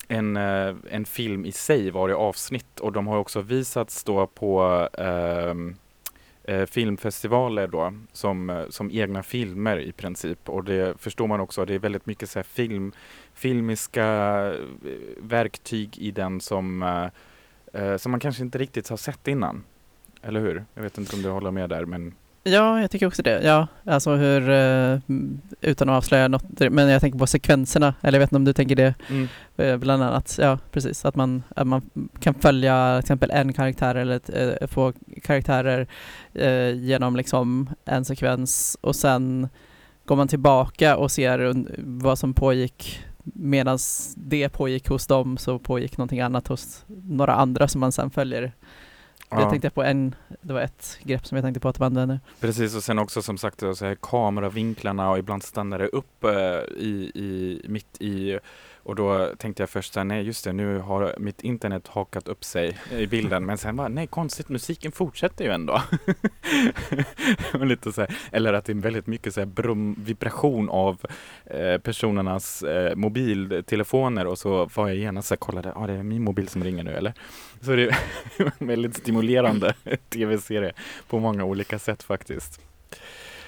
en, 0.08 0.36
eh, 0.36 0.74
en 0.90 1.04
film 1.04 1.44
i 1.44 1.52
sig 1.52 1.90
varje 1.90 2.14
avsnitt 2.14 2.80
och 2.80 2.92
de 2.92 3.06
har 3.06 3.18
också 3.18 3.40
visats 3.40 4.04
då 4.04 4.26
på 4.26 4.88
ehm, 4.98 5.76
eh, 6.44 6.66
filmfestivaler 6.66 7.66
då 7.66 7.92
som, 8.12 8.50
eh, 8.50 8.68
som 8.68 8.90
egna 8.90 9.22
filmer 9.22 9.76
i 9.78 9.92
princip 9.92 10.48
och 10.48 10.64
det 10.64 11.00
förstår 11.00 11.26
man 11.26 11.40
också, 11.40 11.64
det 11.64 11.74
är 11.74 11.78
väldigt 11.78 12.06
mycket 12.06 12.30
så 12.30 12.38
här 12.38 12.44
film, 12.44 12.92
filmiska 13.34 14.06
eh, 14.52 14.60
verktyg 15.18 15.98
i 15.98 16.10
den 16.10 16.40
som, 16.40 16.82
eh, 16.82 17.82
eh, 17.82 17.96
som 17.96 18.10
man 18.10 18.20
kanske 18.20 18.42
inte 18.42 18.58
riktigt 18.58 18.88
har 18.88 18.96
sett 18.96 19.28
innan. 19.28 19.64
Eller 20.26 20.40
hur? 20.40 20.64
Jag 20.74 20.82
vet 20.82 20.98
inte 20.98 21.16
om 21.16 21.22
du 21.22 21.30
håller 21.30 21.50
med 21.50 21.70
där 21.70 21.84
men 21.84 22.14
Ja, 22.48 22.80
jag 22.80 22.90
tycker 22.90 23.06
också 23.06 23.22
det. 23.22 23.42
Ja, 23.42 23.66
alltså 23.84 24.14
hur, 24.14 24.50
eh, 24.50 24.98
utan 25.60 25.88
att 25.88 25.96
avslöja 25.96 26.28
något, 26.28 26.42
men 26.70 26.88
jag 26.88 27.00
tänker 27.00 27.18
på 27.18 27.26
sekvenserna, 27.26 27.94
eller 28.02 28.18
jag 28.18 28.20
vet 28.20 28.28
inte 28.28 28.36
om 28.36 28.44
du 28.44 28.52
tänker 28.52 28.76
det, 28.76 28.94
mm. 29.08 29.28
eh, 29.56 29.76
bland 29.76 30.02
annat, 30.02 30.38
ja 30.40 30.58
precis, 30.72 31.04
att 31.04 31.16
man, 31.16 31.42
att 31.56 31.66
man 31.66 31.90
kan 32.20 32.34
följa 32.34 32.94
till 32.94 33.04
exempel 33.04 33.30
en 33.30 33.52
karaktär 33.52 33.94
eller 33.94 34.16
ett, 34.16 34.30
eh, 34.62 34.68
få 34.68 34.92
karaktärer 35.22 35.86
eh, 36.34 36.70
genom 36.70 37.16
liksom 37.16 37.70
en 37.84 38.04
sekvens 38.04 38.78
och 38.80 38.96
sen 38.96 39.48
går 40.04 40.16
man 40.16 40.28
tillbaka 40.28 40.96
och 40.96 41.10
ser 41.10 41.54
vad 41.78 42.18
som 42.18 42.34
pågick 42.34 43.04
medan 43.34 43.78
det 44.16 44.48
pågick 44.48 44.88
hos 44.88 45.06
dem 45.06 45.36
så 45.36 45.58
pågick 45.58 45.96
någonting 45.96 46.20
annat 46.20 46.48
hos 46.48 46.84
några 46.86 47.34
andra 47.34 47.68
som 47.68 47.80
man 47.80 47.92
sen 47.92 48.10
följer. 48.10 48.52
Jag 49.30 49.40
Ja. 49.40 49.50
tänkte 49.50 49.70
på 49.70 49.82
en, 49.82 50.14
det 50.40 50.52
var 50.52 50.60
ett 50.60 50.98
grepp 51.02 51.26
som 51.26 51.36
jag 51.36 51.44
tänkte 51.44 51.60
på 51.60 51.68
att 51.68 51.78
man 51.78 51.92
nu. 51.92 52.20
Precis 52.40 52.76
och 52.76 52.82
sen 52.84 52.98
också 52.98 53.22
som 53.22 53.38
sagt 53.38 53.60
så 53.60 53.84
här, 53.84 53.96
kameravinklarna 54.02 55.10
och 55.10 55.18
ibland 55.18 55.42
stannar 55.42 55.78
det 55.78 55.88
upp 55.88 56.24
eh, 56.24 56.30
i, 56.76 57.10
i, 57.14 57.60
mitt 57.68 58.00
i 58.00 58.38
och 58.86 58.94
då 58.94 59.32
tänkte 59.38 59.62
jag 59.62 59.70
först 59.70 59.92
så 59.92 60.00
här, 60.00 60.04
nej 60.04 60.22
just 60.22 60.44
det, 60.44 60.52
nu 60.52 60.78
har 60.78 61.14
mitt 61.18 61.40
internet 61.40 61.88
hakat 61.88 62.28
upp 62.28 62.44
sig 62.44 62.78
i 62.90 63.06
bilden 63.06 63.46
men 63.46 63.58
sen 63.58 63.76
var 63.76 63.88
nej 63.88 64.06
konstigt, 64.06 64.48
musiken 64.48 64.92
fortsätter 64.92 65.44
ju 65.44 65.50
ändå. 65.50 65.82
Och 67.54 67.66
Lite 67.66 67.92
så 67.92 68.00
här, 68.00 68.16
eller 68.32 68.52
att 68.52 68.64
det 68.64 68.72
är 68.72 68.74
väldigt 68.74 69.06
mycket 69.06 69.34
så 69.34 69.40
här 69.40 69.46
brum, 69.46 69.94
vibration 69.98 70.68
av 70.68 71.00
eh, 71.44 71.78
personernas 71.78 72.62
eh, 72.62 72.96
mobiltelefoner 72.96 74.26
och 74.26 74.38
så 74.38 74.70
var 74.74 74.88
jag 74.88 74.96
genast 74.96 75.28
så 75.28 75.34
här, 75.34 75.38
kollade, 75.38 75.68
ja 75.74 75.84
ah, 75.84 75.86
det 75.86 75.92
är 75.92 76.02
min 76.02 76.22
mobil 76.22 76.48
som 76.48 76.64
ringer 76.64 76.84
nu 76.84 76.92
eller? 76.92 77.14
Så 77.60 77.70
det 77.70 77.82
är 78.36 78.52
en 78.58 78.66
väldigt 78.66 78.96
stimulerande 78.96 79.74
tv-serie 80.08 80.72
på 81.08 81.18
många 81.18 81.44
olika 81.44 81.78
sätt 81.78 82.02
faktiskt. 82.02 82.60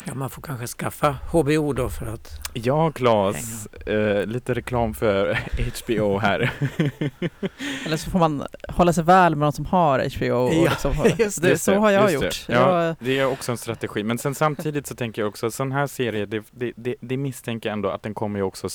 Ja, 0.04 0.14
man 0.14 0.30
får 0.30 0.42
kanske 0.42 0.66
skaffa 0.66 1.16
HBO 1.30 1.72
då 1.72 1.88
för 1.88 2.06
att... 2.06 2.40
Ja, 2.52 2.90
Claes, 2.92 3.66
eh, 3.66 4.26
lite 4.26 4.54
reklam 4.54 4.94
för 4.94 5.38
HBO 5.84 6.18
här. 6.18 6.50
Eller 7.86 7.96
så 7.96 8.10
får 8.10 8.18
man 8.18 8.46
hålla 8.68 8.92
sig 8.92 9.04
väl 9.04 9.36
med 9.36 9.46
någon 9.46 9.52
som 9.52 9.66
har 9.66 10.16
HBO. 10.16 10.34
Och 10.34 10.54
Ja, 10.54 10.70
liksom, 10.70 10.94
just 11.18 11.42
det, 11.42 11.48
Just 11.48 11.64
så 11.64 11.74
har 11.74 11.90
jag 11.90 12.12
just 12.12 12.24
gjort. 12.24 12.44
Det. 12.46 12.52
Ja, 12.52 12.84
Jag, 12.86 12.96
det 13.00 13.18
är 13.18 13.26
också 13.26 13.52
en 13.52 13.58
strategi. 13.58 14.02
Men 14.02 14.18
sen 14.18 14.34
samtidigt 14.34 14.86
så 14.86 14.94
tänker 14.94 15.22
jag 15.22 15.28
också, 15.28 15.50
sån 15.50 15.72
här 15.72 15.86
serie, 15.86 16.26
det, 16.26 16.42
det, 16.50 16.72
det, 16.76 16.94
det 17.00 17.16
misstänker 17.16 17.68
jag 17.68 17.72
ändå 17.72 17.90
att 17.90 18.02
den 18.02 18.14
kommer 18.14 18.38
ju 18.38 18.42
också 18.42 18.68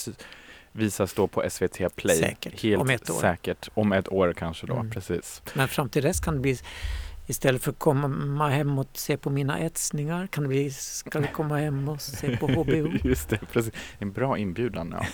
visas 0.71 1.13
då 1.13 1.28
på 1.28 1.43
SVT 1.49 1.95
Play. 1.95 2.15
Säkert. 2.17 2.61
Helt 2.63 2.82
Om 2.82 2.89
ett 2.89 3.09
år. 3.09 3.19
säkert. 3.21 3.69
Om 3.74 3.91
ett 3.93 4.07
år 4.11 4.34
kanske 4.38 4.67
då, 4.67 4.74
Mm. 4.74 4.91
precis. 4.91 5.41
Men 5.53 5.67
fram 5.67 5.89
till 5.89 6.03
dess 6.03 6.19
kan 6.19 6.34
det 6.34 6.39
bli 6.39 6.57
Istället 7.26 7.63
för 7.63 7.71
att 7.71 7.80
komma 7.80 8.49
hem 8.49 8.80
och 8.80 8.88
se 8.93 9.17
på 9.17 9.30
mina 9.30 9.59
etsningar 9.59 10.28
kan 10.28 10.47
bli, 10.47 10.69
ska 10.71 11.19
vi 11.19 11.28
komma 11.28 11.57
hem 11.57 11.89
och 11.89 12.01
se 12.01 12.38
på 12.38 12.47
HBO? 12.47 12.91
Just 13.03 13.30
det, 13.30 13.39
precis. 13.51 13.74
En 13.99 14.11
bra 14.11 14.38
inbjudan. 14.38 14.95
Ja, 14.97 15.05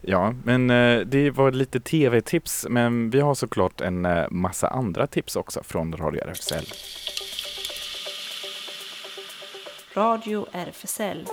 ja 0.00 0.34
men 0.44 0.70
eh, 0.70 1.00
det 1.00 1.30
var 1.30 1.52
lite 1.52 1.80
tv-tips, 1.80 2.66
men 2.70 3.10
vi 3.10 3.20
har 3.20 3.34
såklart 3.34 3.80
en 3.80 4.04
eh, 4.04 4.30
massa 4.30 4.68
andra 4.68 5.06
tips 5.06 5.36
också 5.36 5.62
från 5.62 5.92
Radio 5.92 6.22
RFSL. 6.22 6.66
Radio 9.94 10.46
RFSL. 10.52 11.26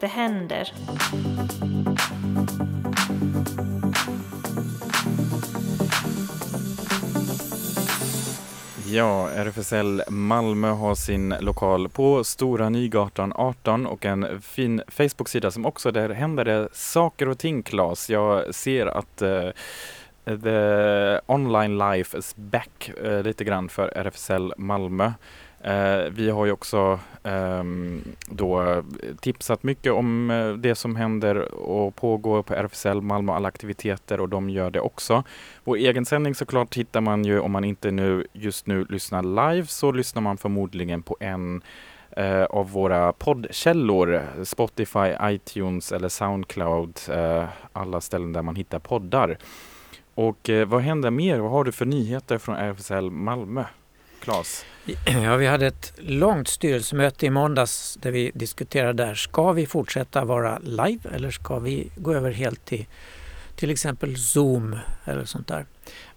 Det 0.00 0.06
händer. 0.06 0.72
Ja, 8.94 9.28
RFSL 9.36 10.02
Malmö 10.08 10.68
har 10.70 10.94
sin 10.94 11.34
lokal 11.40 11.88
på 11.88 12.24
Stora 12.24 12.68
Nygatan 12.68 13.32
18 13.36 13.86
och 13.86 14.04
en 14.04 14.42
fin 14.42 14.82
Facebook-sida 14.88 15.50
som 15.50 15.66
också 15.66 15.90
där 15.90 16.10
händer 16.10 16.44
det 16.44 16.68
saker 16.72 17.28
och 17.28 17.38
ting, 17.38 17.62
Claes. 17.62 18.10
Jag 18.10 18.54
ser 18.54 18.86
att 18.86 19.22
uh, 19.22 19.50
the 20.42 21.20
online 21.26 21.78
life 21.78 22.18
is 22.18 22.36
back 22.36 22.90
uh, 23.04 23.22
lite 23.22 23.44
grann 23.44 23.68
för 23.68 23.88
RFSL 23.88 24.52
Malmö. 24.56 25.12
Eh, 25.64 26.10
vi 26.10 26.30
har 26.30 26.46
ju 26.46 26.52
också 26.52 27.00
eh, 27.22 27.64
då 28.26 28.82
tipsat 29.20 29.62
mycket 29.62 29.92
om 29.92 30.30
eh, 30.30 30.52
det 30.52 30.74
som 30.74 30.96
händer 30.96 31.54
och 31.54 31.96
pågår 31.96 32.42
på 32.42 32.54
RFSL 32.54 33.00
Malmö, 33.00 33.32
alla 33.32 33.48
aktiviteter 33.48 34.20
och 34.20 34.28
de 34.28 34.50
gör 34.50 34.70
det 34.70 34.80
också. 34.80 35.22
Vår 35.64 35.76
egen 35.76 36.04
sändning 36.04 36.34
såklart 36.34 36.76
hittar 36.76 37.00
man 37.00 37.24
ju 37.24 37.40
om 37.40 37.52
man 37.52 37.64
inte 37.64 37.90
nu 37.90 38.26
just 38.32 38.66
nu 38.66 38.84
lyssnar 38.84 39.22
live 39.52 39.66
så 39.66 39.92
lyssnar 39.92 40.22
man 40.22 40.36
förmodligen 40.36 41.02
på 41.02 41.16
en 41.20 41.62
eh, 42.10 42.44
av 42.44 42.70
våra 42.70 43.12
poddkällor, 43.12 44.22
Spotify, 44.44 45.14
iTunes 45.22 45.92
eller 45.92 46.08
Soundcloud, 46.08 46.98
eh, 47.10 47.44
alla 47.72 48.00
ställen 48.00 48.32
där 48.32 48.42
man 48.42 48.56
hittar 48.56 48.78
poddar. 48.78 49.38
Och 50.14 50.50
eh, 50.50 50.68
vad 50.68 50.80
händer 50.80 51.10
mer? 51.10 51.38
Vad 51.38 51.50
har 51.50 51.64
du 51.64 51.72
för 51.72 51.86
nyheter 51.86 52.38
från 52.38 52.56
RFSL 52.56 53.10
Malmö? 53.10 53.64
Claes? 54.24 54.64
Ja, 55.06 55.36
vi 55.36 55.46
hade 55.46 55.66
ett 55.66 55.92
långt 55.96 56.48
styrelsemöte 56.48 57.26
i 57.26 57.30
måndags 57.30 57.98
där 58.02 58.10
vi 58.10 58.30
diskuterade 58.34 59.04
där. 59.04 59.14
Ska 59.14 59.52
vi 59.52 59.66
fortsätta 59.66 60.24
vara 60.24 60.58
live 60.58 61.10
eller 61.14 61.30
ska 61.30 61.58
vi 61.58 61.90
gå 61.96 62.14
över 62.14 62.30
helt 62.30 62.64
till 62.64 62.86
till 63.56 63.70
exempel 63.70 64.16
Zoom 64.16 64.78
eller 65.04 65.24
sånt 65.24 65.48
där. 65.48 65.66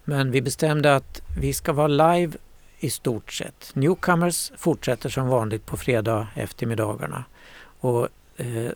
Men 0.03 0.31
vi 0.31 0.41
bestämde 0.41 0.95
att 0.95 1.21
vi 1.39 1.53
ska 1.53 1.73
vara 1.73 1.87
live 1.87 2.37
i 2.79 2.89
stort 2.89 3.33
sett. 3.33 3.71
Newcomers 3.73 4.51
fortsätter 4.57 5.09
som 5.09 5.27
vanligt 5.27 5.65
på 5.65 5.77
fredag 5.77 6.27
eftermiddagarna. 6.35 7.23
Och 7.79 8.07
eh, 8.37 8.71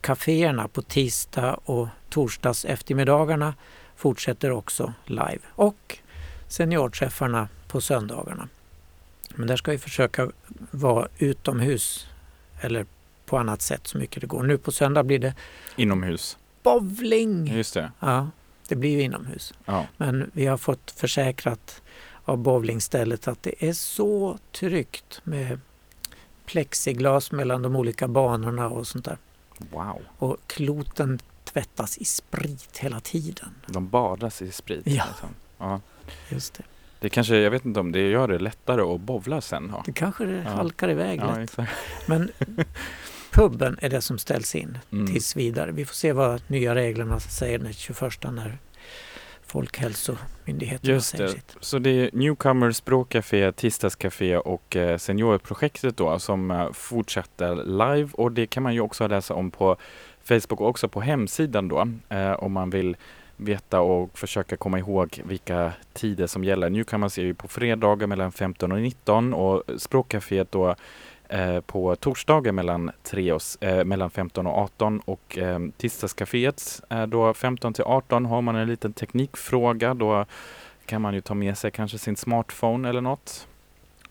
kaféerna 0.00 0.68
på 0.68 0.82
tisdag 0.82 1.54
och 1.54 1.88
torsdags 2.08 2.64
eftermiddagarna 2.64 3.54
fortsätter 3.96 4.50
också 4.50 4.92
live. 5.06 5.40
Och 5.48 5.98
seniorträffarna 6.48 7.48
på 7.70 7.80
söndagarna. 7.80 8.48
Men 9.34 9.46
där 9.46 9.56
ska 9.56 9.70
vi 9.70 9.78
försöka 9.78 10.30
vara 10.70 11.08
utomhus 11.18 12.06
eller 12.60 12.86
på 13.26 13.38
annat 13.38 13.62
sätt 13.62 13.86
så 13.86 13.98
mycket 13.98 14.20
det 14.20 14.26
går. 14.26 14.42
Nu 14.42 14.58
på 14.58 14.72
söndag 14.72 15.02
blir 15.02 15.18
det 15.18 15.34
Inomhus? 15.76 16.38
bowling. 16.62 17.46
Just 17.46 17.74
det. 17.74 17.92
Ja, 18.00 18.28
det 18.68 18.76
blir 18.76 18.90
ju 18.90 19.02
inomhus. 19.02 19.54
Ja. 19.64 19.86
Men 19.96 20.30
vi 20.34 20.46
har 20.46 20.56
fått 20.56 20.90
försäkrat 20.90 21.82
av 22.24 22.38
bowlingstället 22.38 23.28
att 23.28 23.42
det 23.42 23.68
är 23.68 23.72
så 23.72 24.38
tryggt 24.52 25.20
med 25.24 25.60
plexiglas 26.46 27.32
mellan 27.32 27.62
de 27.62 27.76
olika 27.76 28.08
banorna 28.08 28.68
och 28.68 28.86
sånt 28.86 29.04
där. 29.04 29.18
Wow. 29.58 30.02
Och 30.18 30.36
kloten 30.46 31.18
tvättas 31.44 31.98
i 31.98 32.04
sprit 32.04 32.78
hela 32.78 33.00
tiden. 33.00 33.54
De 33.66 33.88
badas 33.88 34.42
i 34.42 34.52
sprit? 34.52 34.82
Ja. 34.84 35.04
liksom. 35.08 35.28
ja. 35.58 35.80
Just 36.28 36.54
det. 36.54 36.64
Det 37.00 37.08
kanske, 37.08 37.36
jag 37.36 37.50
vet 37.50 37.64
inte 37.64 37.80
om 37.80 37.92
det 37.92 38.00
gör 38.10 38.28
det 38.28 38.38
lättare 38.38 38.80
att 38.82 39.00
bowla 39.00 39.40
sen. 39.40 39.68
Ja, 39.72 39.82
Det 39.86 39.92
kanske 39.92 40.24
det 40.24 40.42
Ja. 40.44 40.50
halkar 40.50 40.88
iväg 40.90 41.20
ja 41.20 41.36
lätt. 41.38 41.56
Men 42.06 42.30
puben 43.30 43.78
är 43.82 43.88
det 43.90 44.00
som 44.00 44.18
ställs 44.18 44.54
in 44.54 44.78
Mm. 44.92 45.06
tills 45.12 45.36
vidare. 45.36 45.72
Vi 45.72 45.84
får 45.84 45.94
se 45.94 46.12
vad 46.12 46.42
nya 46.50 46.74
reglerna 46.74 47.20
säger 47.20 47.58
den 47.58 47.72
21 47.72 48.30
när 48.32 48.58
Folkhälsomyndigheten 49.46 50.90
Just 50.90 51.06
säger 51.10 51.24
det. 51.24 51.30
sitt. 51.30 51.56
Så 51.60 51.78
det 51.78 51.90
är 51.90 52.10
Newcomers 52.12 52.76
språkcafé, 52.76 53.52
tisdagscafé 53.52 54.36
och 54.36 54.76
eh, 54.76 54.96
seniorprojektet 54.98 55.96
då 55.96 56.18
som 56.18 56.50
eh, 56.50 56.72
fortsätter 56.72 57.54
live 57.64 58.08
och 58.12 58.32
det 58.32 58.46
kan 58.46 58.62
man 58.62 58.74
ju 58.74 58.80
också 58.80 59.06
läsa 59.08 59.34
om 59.34 59.50
på 59.50 59.76
Facebook 60.24 60.60
och 60.60 60.68
också 60.68 60.88
på 60.88 61.00
hemsidan 61.00 61.68
då 61.68 61.88
eh, 62.08 62.32
om 62.32 62.52
man 62.52 62.70
vill 62.70 62.96
veta 63.40 63.80
och 63.80 64.18
försöka 64.18 64.56
komma 64.56 64.78
ihåg 64.78 65.20
vilka 65.24 65.72
tider 65.92 66.26
som 66.26 66.44
gäller. 66.44 66.70
Newcomers 66.70 67.18
är 67.18 67.22
ju 67.22 67.34
på 67.34 67.48
fredagar 67.48 68.06
mellan 68.06 68.32
15 68.32 68.72
och 68.72 68.80
19 68.80 69.34
och 69.34 69.62
språkcaféet 69.76 70.52
då 70.52 70.74
eh, 71.28 71.60
på 71.60 71.96
torsdagar 71.96 72.52
mellan, 72.52 72.90
3 73.02 73.32
och, 73.32 73.40
eh, 73.60 73.84
mellan 73.84 74.10
15 74.10 74.46
och 74.46 74.58
18 74.58 75.00
och 75.04 75.38
eh, 75.38 75.58
tisdagscaféet 75.76 76.82
är 76.88 77.06
då 77.06 77.34
15 77.34 77.72
till 77.74 77.84
18 77.84 78.26
har 78.26 78.42
man 78.42 78.56
en 78.56 78.68
liten 78.68 78.92
teknikfråga 78.92 79.94
då 79.94 80.24
kan 80.86 81.02
man 81.02 81.14
ju 81.14 81.20
ta 81.20 81.34
med 81.34 81.58
sig 81.58 81.70
kanske 81.70 81.98
sin 81.98 82.16
smartphone 82.16 82.88
eller 82.88 83.00
något. 83.00 83.46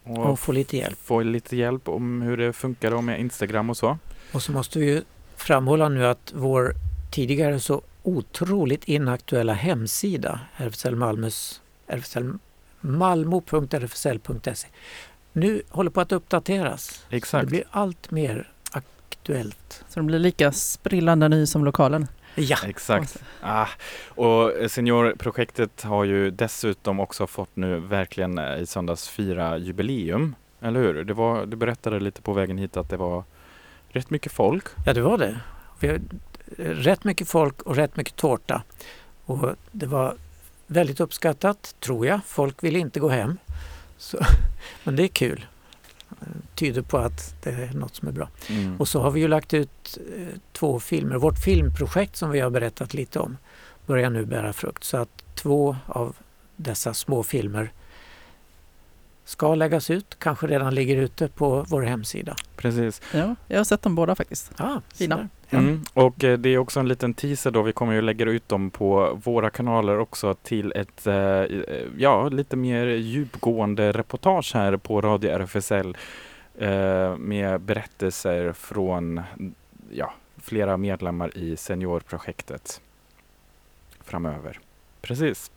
Och, 0.04 0.18
Och 0.30 0.40
få 0.40 0.52
lite 0.52 0.78
hjälp. 0.78 0.98
få 1.04 1.22
lite 1.22 1.56
hjälp 1.56 1.90
om 1.90 2.22
hur 2.22 2.38
det 2.38 2.54
funkar 2.54 2.92
då 2.92 3.02
med 3.02 3.20
Instagram 3.20 3.70
och 3.70 3.78
så. 3.78 3.98
Och 4.34 4.42
så 4.42 4.52
måste 4.52 4.80
vi 4.80 4.86
ju 4.86 5.02
framhålla 5.36 5.90
nu 5.90 6.06
att 6.08 6.34
vår 6.36 6.74
tidigare 7.12 7.60
så 7.60 7.82
otroligt 8.18 8.84
inaktuella 8.84 9.54
hemsida, 9.54 10.40
RFSL 10.58 10.96
Malmös, 10.96 11.62
RFSL, 11.88 12.34
malmo.rfsl.se, 12.82 14.68
nu 15.34 15.62
håller 15.70 15.92
på 15.92 16.02
att 16.02 16.12
uppdateras. 16.12 17.06
Det 17.10 17.16
Exakt. 17.18 17.48
blir 17.50 17.64
allt 17.72 18.12
mer 18.12 18.52
aktuellt. 18.72 19.84
Så 19.90 20.00
de 20.00 20.06
blir 20.08 20.20
lika 20.20 20.52
sprillande 20.52 21.30
ny 21.30 21.46
som 21.46 21.66
lokalen. 21.66 22.08
Ja, 22.36 22.58
Exakt. 22.66 23.24
Ah, 23.42 23.68
och 24.08 24.52
Seniorprojektet 24.72 25.82
har 25.84 26.04
ju 26.04 26.32
dessutom 26.32 27.00
också 27.00 27.28
fått 27.28 27.56
nu 27.56 27.80
verkligen 27.80 28.38
eh, 28.38 28.60
i 28.60 28.66
söndags 28.66 29.10
fira 29.10 29.58
jubileum. 29.58 30.36
Eller 30.62 30.80
hur? 30.80 31.04
Det 31.04 31.14
var, 31.14 31.46
du 31.46 31.58
berättade 31.58 32.00
lite 32.00 32.22
på 32.22 32.34
vägen 32.34 32.58
hit 32.58 32.78
att 32.78 32.90
det 32.90 32.98
var 32.98 33.24
rätt 33.90 34.10
mycket 34.10 34.32
folk. 34.32 34.66
ja 34.86 34.94
det 34.94 35.02
var 35.02 35.18
det. 35.18 35.40
Vi 35.80 36.00
rätt 36.58 37.04
mycket 37.04 37.28
folk 37.28 37.62
och 37.62 37.76
rätt 37.76 37.96
mycket 37.96 38.16
tårta. 38.16 38.64
Och 39.26 39.56
det 39.72 39.86
var 39.86 40.16
väldigt 40.68 41.00
uppskattat, 41.00 41.76
tror 41.80 42.08
jag. 42.08 42.20
Folk 42.26 42.64
ville 42.64 42.80
inte 42.80 43.00
gå 43.00 43.10
hem. 43.10 43.38
Så, 43.98 44.18
men 44.84 44.96
det 44.96 45.04
är 45.04 45.08
kul. 45.08 45.46
Tyder 46.56 46.82
på 46.82 46.98
att 46.98 47.36
det 47.44 47.50
är 47.50 47.74
något 47.74 47.96
som 47.96 48.08
är 48.08 48.12
bra. 48.12 48.30
Mm. 48.50 48.78
Och 48.78 48.88
så 48.88 49.02
har 49.02 49.12
vi 49.12 49.20
ju 49.20 49.28
lagt 49.28 49.54
ut 49.54 49.98
eh, 50.18 50.28
två 50.52 50.80
filmer. 50.80 51.16
Vårt 51.16 51.40
filmprojekt 51.40 52.16
som 52.16 52.30
vi 52.30 52.40
har 52.40 52.50
berättat 52.50 52.94
lite 52.94 53.20
om 53.20 53.38
börjar 53.86 54.10
nu 54.10 54.26
bära 54.26 54.54
frukt. 54.54 54.84
Så 54.84 54.98
att 54.98 55.24
två 55.36 55.76
av 55.86 56.16
dessa 56.56 56.94
små 56.94 57.24
filmer 57.24 57.72
ska 59.26 59.56
läggas 59.56 59.90
ut, 59.90 60.20
kanske 60.20 60.48
redan 60.48 60.76
ligger 60.76 60.98
ute 60.98 61.28
på 61.28 61.66
vår 61.68 61.82
hemsida. 61.82 62.36
Precis. 62.56 63.02
Ja, 63.14 63.36
jag 63.48 63.58
har 63.58 63.64
sett 63.64 63.82
dem 63.82 63.96
båda 63.96 64.16
faktiskt. 64.16 64.52
Ah, 64.58 64.82
Fina. 64.94 65.30
Mm. 65.52 65.82
Och 65.94 66.24
eh, 66.24 66.38
det 66.38 66.50
är 66.50 66.58
också 66.58 66.80
en 66.80 66.88
liten 66.88 67.14
teaser 67.14 67.52
då. 67.52 67.62
Vi 67.62 67.72
kommer 67.72 67.94
ju 67.94 68.02
lägga 68.02 68.26
ut 68.26 68.50
dem 68.50 68.70
på 68.70 69.20
våra 69.24 69.50
kanaler 69.50 70.00
också 70.00 70.34
till 70.34 70.74
ett 70.76 71.08
eh, 71.08 71.16
eh, 71.16 71.88
ja, 71.98 72.30
lite 72.30 72.56
mer 72.56 72.86
djupgående 72.86 73.92
reportage 73.92 74.52
här 74.54 74.78
på 74.78 75.02
Radio 75.02 75.32
RFSL 75.32 75.98
med 77.18 77.62
berättelser 77.62 78.54
från 78.54 79.22
ja, 79.92 80.14
flera 80.38 80.78
medlemmar 80.78 81.38
i 81.38 81.58
seniorprojektet 81.58 82.82
framöver. 84.04 84.60
Precis. 85.02 85.52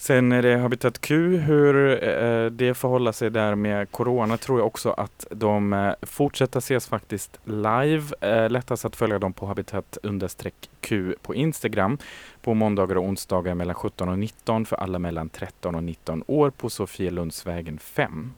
Sen 0.00 0.32
är 0.32 0.42
det 0.42 0.56
Habitat 0.56 1.00
Q, 1.00 1.36
hur 1.36 2.04
eh, 2.04 2.46
det 2.46 2.74
förhåller 2.74 3.12
sig 3.12 3.30
där 3.30 3.54
med 3.54 3.90
Corona 3.90 4.36
tror 4.36 4.58
jag 4.58 4.66
också 4.66 4.90
att 4.90 5.26
de 5.30 5.72
eh, 5.72 5.92
fortsätter 6.02 6.58
ses 6.58 6.86
faktiskt 6.86 7.38
live. 7.44 8.04
Eh, 8.20 8.50
lättast 8.50 8.84
att 8.84 8.96
följa 8.96 9.18
dem 9.18 9.32
på 9.32 9.46
Habitat 9.46 9.98
understreck 10.02 10.70
Q 10.80 11.14
på 11.22 11.34
Instagram 11.34 11.98
på 12.42 12.54
måndagar 12.54 12.96
och 12.96 13.04
onsdagar 13.04 13.54
mellan 13.54 13.74
17 13.74 14.08
och 14.08 14.18
19 14.18 14.66
för 14.66 14.76
alla 14.76 14.98
mellan 14.98 15.28
13 15.28 15.74
och 15.74 15.84
19 15.84 16.24
år 16.26 16.50
på 16.50 16.70
Sofielundsvägen 16.70 17.78
5. 17.78 18.32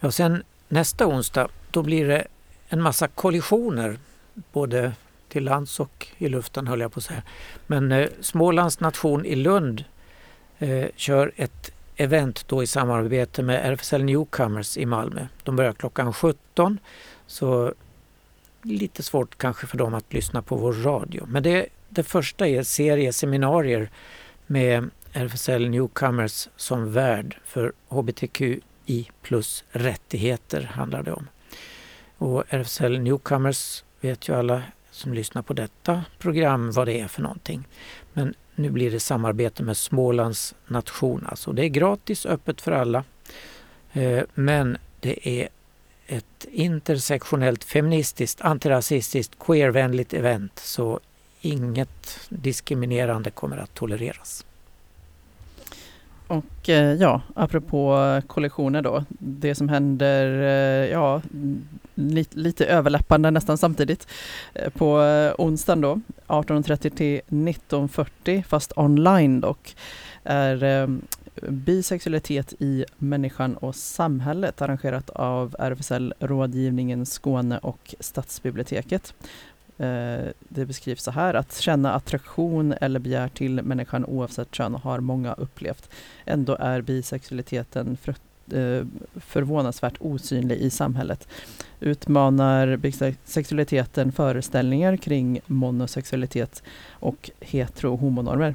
Ja, 0.00 0.10
sen 0.10 0.42
nästa 0.68 1.06
onsdag 1.06 1.48
då 1.70 1.82
blir 1.82 2.08
det 2.08 2.26
en 2.68 2.82
massa 2.82 3.08
kollisioner 3.08 3.98
både 4.52 4.92
till 5.34 5.44
lands 5.44 5.80
och 5.80 6.06
i 6.18 6.28
luften 6.28 6.66
höll 6.66 6.80
jag 6.80 6.92
på 6.92 6.98
att 6.98 7.04
säga. 7.04 7.22
Men 7.66 7.92
eh, 7.92 8.08
Smålands 8.20 8.80
nation 8.80 9.26
i 9.26 9.34
Lund 9.34 9.84
eh, 10.58 10.86
kör 10.96 11.32
ett 11.36 11.72
event 11.96 12.48
då 12.48 12.62
i 12.62 12.66
samarbete 12.66 13.42
med 13.42 13.72
RFSL 13.72 14.04
Newcomers 14.04 14.76
i 14.76 14.86
Malmö. 14.86 15.26
De 15.42 15.56
börjar 15.56 15.72
klockan 15.72 16.12
17 16.12 16.78
så 17.26 17.74
lite 18.62 19.02
svårt 19.02 19.38
kanske 19.38 19.66
för 19.66 19.78
dem 19.78 19.94
att 19.94 20.12
lyssna 20.12 20.42
på 20.42 20.56
vår 20.56 20.72
radio. 20.72 21.26
Men 21.26 21.42
det, 21.42 21.66
det 21.88 22.02
första 22.02 22.48
är 22.48 22.62
serie 22.62 23.12
seminarier 23.12 23.90
med 24.46 24.90
RFSL 25.12 25.68
Newcomers 25.68 26.48
som 26.56 26.92
värd 26.92 27.36
för 27.44 27.72
hbtqi 27.88 29.10
plus 29.22 29.64
rättigheter 29.70 30.62
handlar 30.62 31.02
det 31.02 31.12
om. 31.12 31.26
Och 32.18 32.44
RFSL 32.48 33.00
Newcomers 33.00 33.84
vet 34.00 34.28
ju 34.28 34.34
alla 34.34 34.62
som 34.94 35.14
lyssnar 35.14 35.42
på 35.42 35.52
detta 35.52 36.04
program 36.18 36.72
vad 36.72 36.86
det 36.88 37.00
är 37.00 37.08
för 37.08 37.22
någonting. 37.22 37.68
Men 38.12 38.34
nu 38.54 38.70
blir 38.70 38.90
det 38.90 39.00
samarbete 39.00 39.62
med 39.62 39.76
Smålands 39.76 40.54
nation. 40.66 41.26
Alltså 41.26 41.52
det 41.52 41.64
är 41.64 41.68
gratis, 41.68 42.26
öppet 42.26 42.60
för 42.60 42.72
alla. 42.72 43.04
Eh, 43.92 44.22
men 44.34 44.76
det 45.00 45.28
är 45.28 45.48
ett 46.06 46.46
intersektionellt, 46.50 47.64
feministiskt, 47.64 48.40
antirasistiskt, 48.40 49.38
queervänligt 49.38 50.14
event. 50.14 50.58
Så 50.58 51.00
inget 51.40 52.20
diskriminerande 52.28 53.30
kommer 53.30 53.56
att 53.56 53.74
tolereras. 53.74 54.46
Och 56.26 56.68
eh, 56.68 56.92
ja, 56.92 57.22
apropå 57.34 58.20
kollektioner 58.26 58.82
då. 58.82 59.04
Det 59.18 59.54
som 59.54 59.68
händer, 59.68 60.40
eh, 60.42 60.90
ja, 60.90 61.22
lite, 61.94 62.38
lite 62.38 62.66
överlappande 62.66 63.30
nästan 63.30 63.58
samtidigt. 63.58 64.08
Eh, 64.54 64.70
på 64.70 64.94
onsdagen 65.38 65.80
då, 65.80 66.00
18.30 66.26 66.90
till 66.90 67.20
19.40, 67.28 68.42
fast 68.42 68.72
online 68.76 69.40
dock, 69.40 69.76
är 70.24 70.88
bisexualitet 71.48 72.52
i 72.58 72.84
människan 72.98 73.56
och 73.56 73.74
samhället 73.74 74.62
arrangerat 74.62 75.10
av 75.10 75.56
RFSL 75.58 76.14
Rådgivningen 76.20 77.06
Skåne 77.06 77.58
och 77.58 77.94
Stadsbiblioteket. 78.00 79.14
Eh, 79.78 80.26
det 80.48 80.66
beskrivs 80.66 81.02
så 81.02 81.10
här 81.10 81.34
att 81.34 81.60
känna 81.60 81.92
attraktion 81.92 82.74
eller 82.80 83.00
begär 83.00 83.28
till 83.28 83.62
människan 83.62 84.04
oavsett 84.04 84.54
kön 84.54 84.74
har 84.74 85.00
många 85.00 85.32
upplevt. 85.32 85.90
Ändå 86.24 86.56
är 86.60 86.80
bisexualiteten 86.80 87.96
för, 87.96 88.14
eh, 88.58 88.86
förvånansvärt 89.14 89.96
osynlig 90.00 90.58
i 90.58 90.70
samhället. 90.70 91.28
Utmanar 91.80 92.76
bisexualiteten 92.76 94.12
föreställningar 94.12 94.96
kring 94.96 95.40
monosexualitet 95.46 96.62
och 96.90 97.30
hetero 97.40 97.92
och 97.92 97.98
homonormer. 97.98 98.54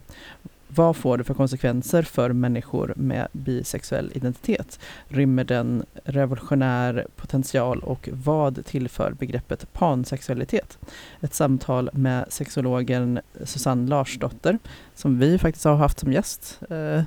Vad 0.76 0.96
får 0.96 1.18
det 1.18 1.24
för 1.24 1.34
konsekvenser 1.34 2.04
för 2.04 2.34
människor 2.34 2.94
med 2.96 3.28
bisexuell 3.32 4.12
identitet? 4.14 4.80
Rymmer 5.08 5.44
den 5.44 5.86
revolutionär 6.04 7.08
potential 7.16 7.80
och 7.80 8.10
vad 8.12 8.66
tillför 8.66 9.12
begreppet 9.12 9.74
pansexualitet? 9.74 10.78
Ett 11.22 11.34
samtal 11.34 11.90
med 11.94 12.26
sexologen 12.30 13.20
Susanne 13.44 13.90
Larsdotter, 13.90 14.60
som 14.96 15.20
vi 15.20 15.38
faktiskt 15.38 15.66
har 15.66 15.76
haft 15.76 16.00
som 16.00 16.14
gäst, 16.14 16.60
eh, 16.70 17.04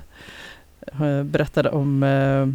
berättade 1.23 1.69
om 1.69 2.03
eh, 2.03 2.47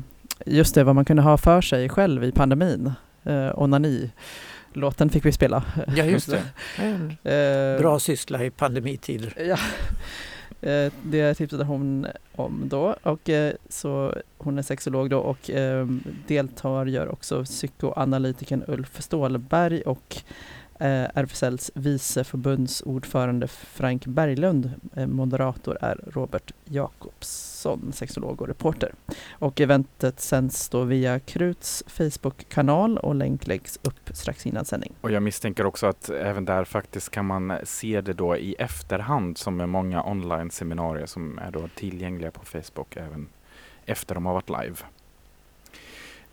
just 0.46 0.74
det, 0.74 0.84
vad 0.84 0.94
man 0.94 1.04
kunde 1.04 1.22
ha 1.22 1.38
för 1.38 1.60
sig 1.60 1.88
själv 1.88 2.24
i 2.24 2.32
pandemin. 2.32 2.92
Eh, 3.24 3.50
onani. 3.54 4.10
Låten 4.72 5.10
fick 5.10 5.24
vi 5.24 5.32
spela. 5.32 5.64
Ja, 5.96 6.04
just 6.04 6.30
det. 6.30 6.42
Eh, 7.30 7.80
bra 7.80 7.98
syssla 7.98 8.44
i 8.44 8.50
pandemitider. 8.50 9.34
Ja. 9.48 9.58
Eh, 10.60 10.92
det 11.02 11.34
tipsade 11.34 11.64
hon 11.64 12.06
om 12.36 12.68
då. 12.68 12.96
Och 13.02 13.28
eh, 13.28 13.54
så 13.68 14.14
hon 14.38 14.58
är 14.58 14.62
sexolog 14.62 15.10
då 15.10 15.18
och 15.18 15.50
ehm, 15.50 16.02
deltar 16.26 16.86
gör 16.86 17.08
också 17.08 17.44
psykoanalytikern 17.44 18.64
Ulf 18.66 19.02
Stålberg 19.02 19.82
och 19.82 20.16
Eh, 20.78 21.06
RFSLs 21.14 21.70
vice 21.74 22.24
förbundsordförande 22.24 23.48
Frank 23.48 24.06
Berglund. 24.06 24.70
Eh, 24.96 25.06
moderator 25.06 25.78
är 25.80 26.00
Robert 26.06 26.52
Jakobsson, 26.64 27.92
sexolog 27.92 28.42
och 28.42 28.48
reporter. 28.48 28.94
Och 29.30 29.60
eventet 29.60 30.20
sänds 30.20 30.68
då 30.68 30.84
via 30.84 31.20
Kruts 31.20 31.84
Facebook-kanal 31.86 32.98
och 32.98 33.14
länk 33.14 33.46
läggs 33.46 33.78
upp 33.82 34.10
strax 34.12 34.46
innan 34.46 34.64
sändning. 34.64 34.92
Och 35.00 35.10
jag 35.10 35.22
misstänker 35.22 35.66
också 35.66 35.86
att 35.86 36.10
även 36.10 36.44
där 36.44 36.64
faktiskt 36.64 37.10
kan 37.10 37.26
man 37.26 37.58
se 37.64 38.00
det 38.00 38.12
då 38.12 38.36
i 38.36 38.54
efterhand 38.58 39.38
som 39.38 39.56
med 39.56 39.68
många 39.68 40.04
online-seminarier 40.04 41.06
som 41.06 41.38
är 41.38 41.50
då 41.50 41.68
tillgängliga 41.74 42.30
på 42.30 42.44
Facebook 42.44 42.96
även 42.96 43.28
efter 43.86 44.14
de 44.14 44.26
har 44.26 44.34
varit 44.34 44.48
live. 44.48 44.76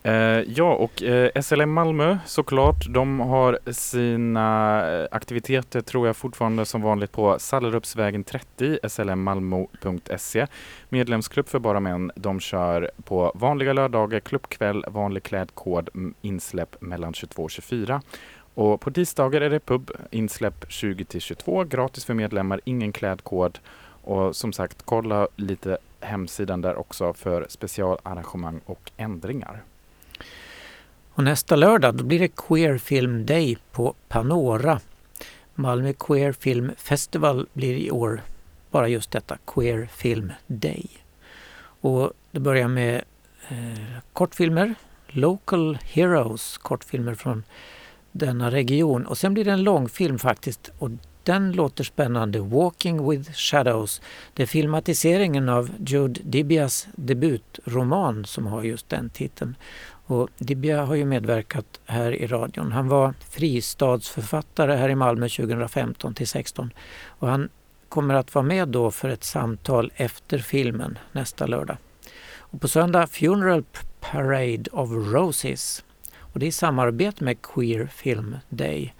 Eh, 0.05 0.41
ja, 0.47 0.75
och 0.75 1.03
eh, 1.03 1.41
SLM 1.41 1.71
Malmö 1.71 2.17
såklart, 2.25 2.85
de 2.89 3.19
har 3.19 3.59
sina 3.71 4.81
eh, 4.91 5.07
aktiviteter 5.11 5.81
tror 5.81 6.07
jag 6.07 6.15
fortfarande 6.15 6.65
som 6.65 6.81
vanligt 6.81 7.11
på 7.11 7.39
Sallerupsvägen 7.39 8.23
30, 8.23 8.79
slmmalmo.se. 8.89 10.47
Medlemsklubb 10.89 11.47
för 11.47 11.59
bara 11.59 11.79
män. 11.79 12.11
De 12.15 12.39
kör 12.39 12.91
på 13.03 13.31
vanliga 13.35 13.73
lördagar, 13.73 14.19
klubbkväll, 14.19 14.85
vanlig 14.87 15.23
klädkod, 15.23 15.89
insläpp 16.21 16.81
mellan 16.81 17.13
22 17.13 17.43
och 17.43 17.51
24. 17.51 18.01
Och 18.53 18.81
på 18.81 18.91
tisdagar 18.91 19.41
är 19.41 19.49
det 19.49 19.59
pub, 19.59 19.91
insläpp 20.11 20.65
20 20.69 21.05
till 21.05 21.21
22, 21.21 21.63
gratis 21.63 22.05
för 22.05 22.13
medlemmar, 22.13 22.61
ingen 22.63 22.91
klädkod. 22.91 23.59
Och 24.01 24.35
som 24.35 24.53
sagt, 24.53 24.81
kolla 24.85 25.27
lite 25.35 25.77
hemsidan 25.99 26.61
där 26.61 26.75
också 26.75 27.13
för 27.13 27.45
specialarrangemang 27.49 28.61
och 28.65 28.91
ändringar. 28.97 29.63
Och 31.15 31.23
nästa 31.23 31.55
lördag 31.55 31.95
då 31.95 32.03
blir 32.03 32.19
det 32.19 32.35
Queer 32.35 32.77
Film 32.77 33.25
Day 33.25 33.57
på 33.71 33.95
Panora. 34.07 34.79
Malmö 35.53 35.93
Queer 35.93 36.31
Film 36.31 36.71
Festival 36.77 37.47
blir 37.53 37.75
i 37.75 37.91
år 37.91 38.21
bara 38.71 38.87
just 38.87 39.11
detta, 39.11 39.37
Queer 39.45 39.89
Film 39.93 40.31
Day. 40.47 40.87
Och 41.81 42.11
det 42.31 42.39
börjar 42.39 42.67
med 42.67 43.01
eh, 43.49 43.97
kortfilmer, 44.13 44.75
Local 45.07 45.77
Heroes, 45.83 46.57
kortfilmer 46.57 47.15
från 47.15 47.43
denna 48.11 48.51
region. 48.51 49.05
Och 49.05 49.17
sen 49.17 49.33
blir 49.33 49.45
det 49.45 49.51
en 49.51 49.63
långfilm 49.63 50.19
faktiskt 50.19 50.71
och 50.79 50.89
den 51.23 51.51
låter 51.51 51.83
spännande, 51.83 52.39
Walking 52.39 53.09
with 53.09 53.31
Shadows. 53.31 54.01
Det 54.33 54.43
är 54.43 54.47
filmatiseringen 54.47 55.49
av 55.49 55.69
Jude 55.85 56.21
Dibias 56.23 56.87
debutroman 56.95 58.25
som 58.25 58.45
har 58.45 58.63
just 58.63 58.89
den 58.89 59.09
titeln. 59.09 59.55
Och 60.05 60.29
Dibia 60.37 60.85
har 60.85 60.95
ju 60.95 61.05
medverkat 61.05 61.79
här 61.85 62.11
i 62.11 62.27
radion. 62.27 62.71
Han 62.71 62.87
var 62.87 63.13
fristadsförfattare 63.29 64.73
här 64.73 64.89
i 64.89 64.95
Malmö 64.95 65.29
2015 65.29 66.13
till 66.13 66.27
16 66.27 66.73
och 67.07 67.27
han 67.27 67.49
kommer 67.89 68.13
att 68.13 68.35
vara 68.35 68.45
med 68.45 68.67
då 68.67 68.91
för 68.91 69.09
ett 69.09 69.23
samtal 69.23 69.91
efter 69.95 70.37
filmen 70.37 70.97
nästa 71.11 71.45
lördag. 71.45 71.77
Och 72.37 72.61
på 72.61 72.67
söndag 72.67 73.07
Funeral 73.07 73.63
Parade 73.99 74.63
of 74.71 74.89
Roses 74.91 75.83
och 76.35 76.39
det 76.39 76.45
är 76.45 76.47
i 76.47 76.51
samarbete 76.51 77.23
med 77.23 77.41
Queer 77.41 77.87
Film 77.87 78.37
Day 78.49 78.93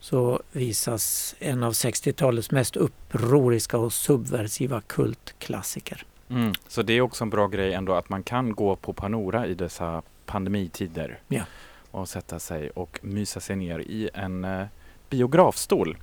så 0.00 0.42
visas 0.52 1.34
en 1.38 1.62
av 1.62 1.72
60-talets 1.72 2.50
mest 2.50 2.76
upproriska 2.76 3.78
och 3.78 3.92
subversiva 3.92 4.80
kultklassiker. 4.80 6.04
Mm. 6.28 6.52
Så 6.68 6.82
det 6.82 6.92
är 6.92 7.00
också 7.00 7.24
en 7.24 7.30
bra 7.30 7.46
grej 7.46 7.72
ändå 7.72 7.92
att 7.92 8.08
man 8.08 8.22
kan 8.22 8.54
gå 8.54 8.76
på 8.76 8.92
Panora 8.92 9.46
i 9.46 9.54
dessa 9.54 10.02
pandemitider 10.30 11.18
Ja. 11.28 11.42
och 11.90 12.08
sätta 12.08 12.38
sig 12.38 12.70
och 12.70 12.98
mysa 13.02 13.40
sig 13.40 13.56
ner 13.56 13.78
i 13.78 14.10
en 14.14 14.44
eh, 14.44 14.66
biografstol. 15.10 15.96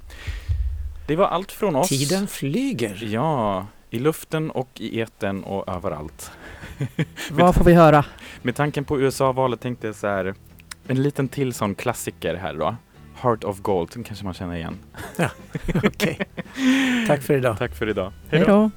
Det 1.07 1.15
var 1.15 1.25
allt 1.25 1.51
från 1.51 1.75
oss. 1.75 1.89
Tiden 1.89 2.27
flyger! 2.27 2.99
Ja, 3.03 3.67
i 3.89 3.99
luften 3.99 4.51
och 4.51 4.69
i 4.75 4.99
eten 4.99 5.43
och 5.43 5.67
överallt. 5.75 6.31
Vad 7.31 7.55
får 7.55 7.63
vi 7.65 7.73
höra? 7.73 8.05
Med 8.41 8.55
tanken 8.55 8.83
på 8.85 8.99
USA-valet 9.01 9.61
tänkte 9.61 9.87
jag 9.87 9.95
så 9.95 10.07
här, 10.07 10.33
en 10.87 11.01
liten 11.03 11.27
till 11.27 11.53
sån 11.53 11.75
klassiker 11.75 12.35
här 12.35 12.53
då. 12.53 12.75
Heart 13.21 13.43
of 13.43 13.59
Gold, 13.59 13.89
den 13.93 14.03
kanske 14.03 14.25
man 14.25 14.33
känner 14.33 14.55
igen. 14.55 14.77
Okej. 15.83 16.19
Tack 17.07 17.21
för 17.21 17.33
idag. 17.37 17.57
Tack 17.57 17.75
för 17.75 17.89
idag. 17.89 18.13
Hej 18.29 18.43
då! 18.47 18.71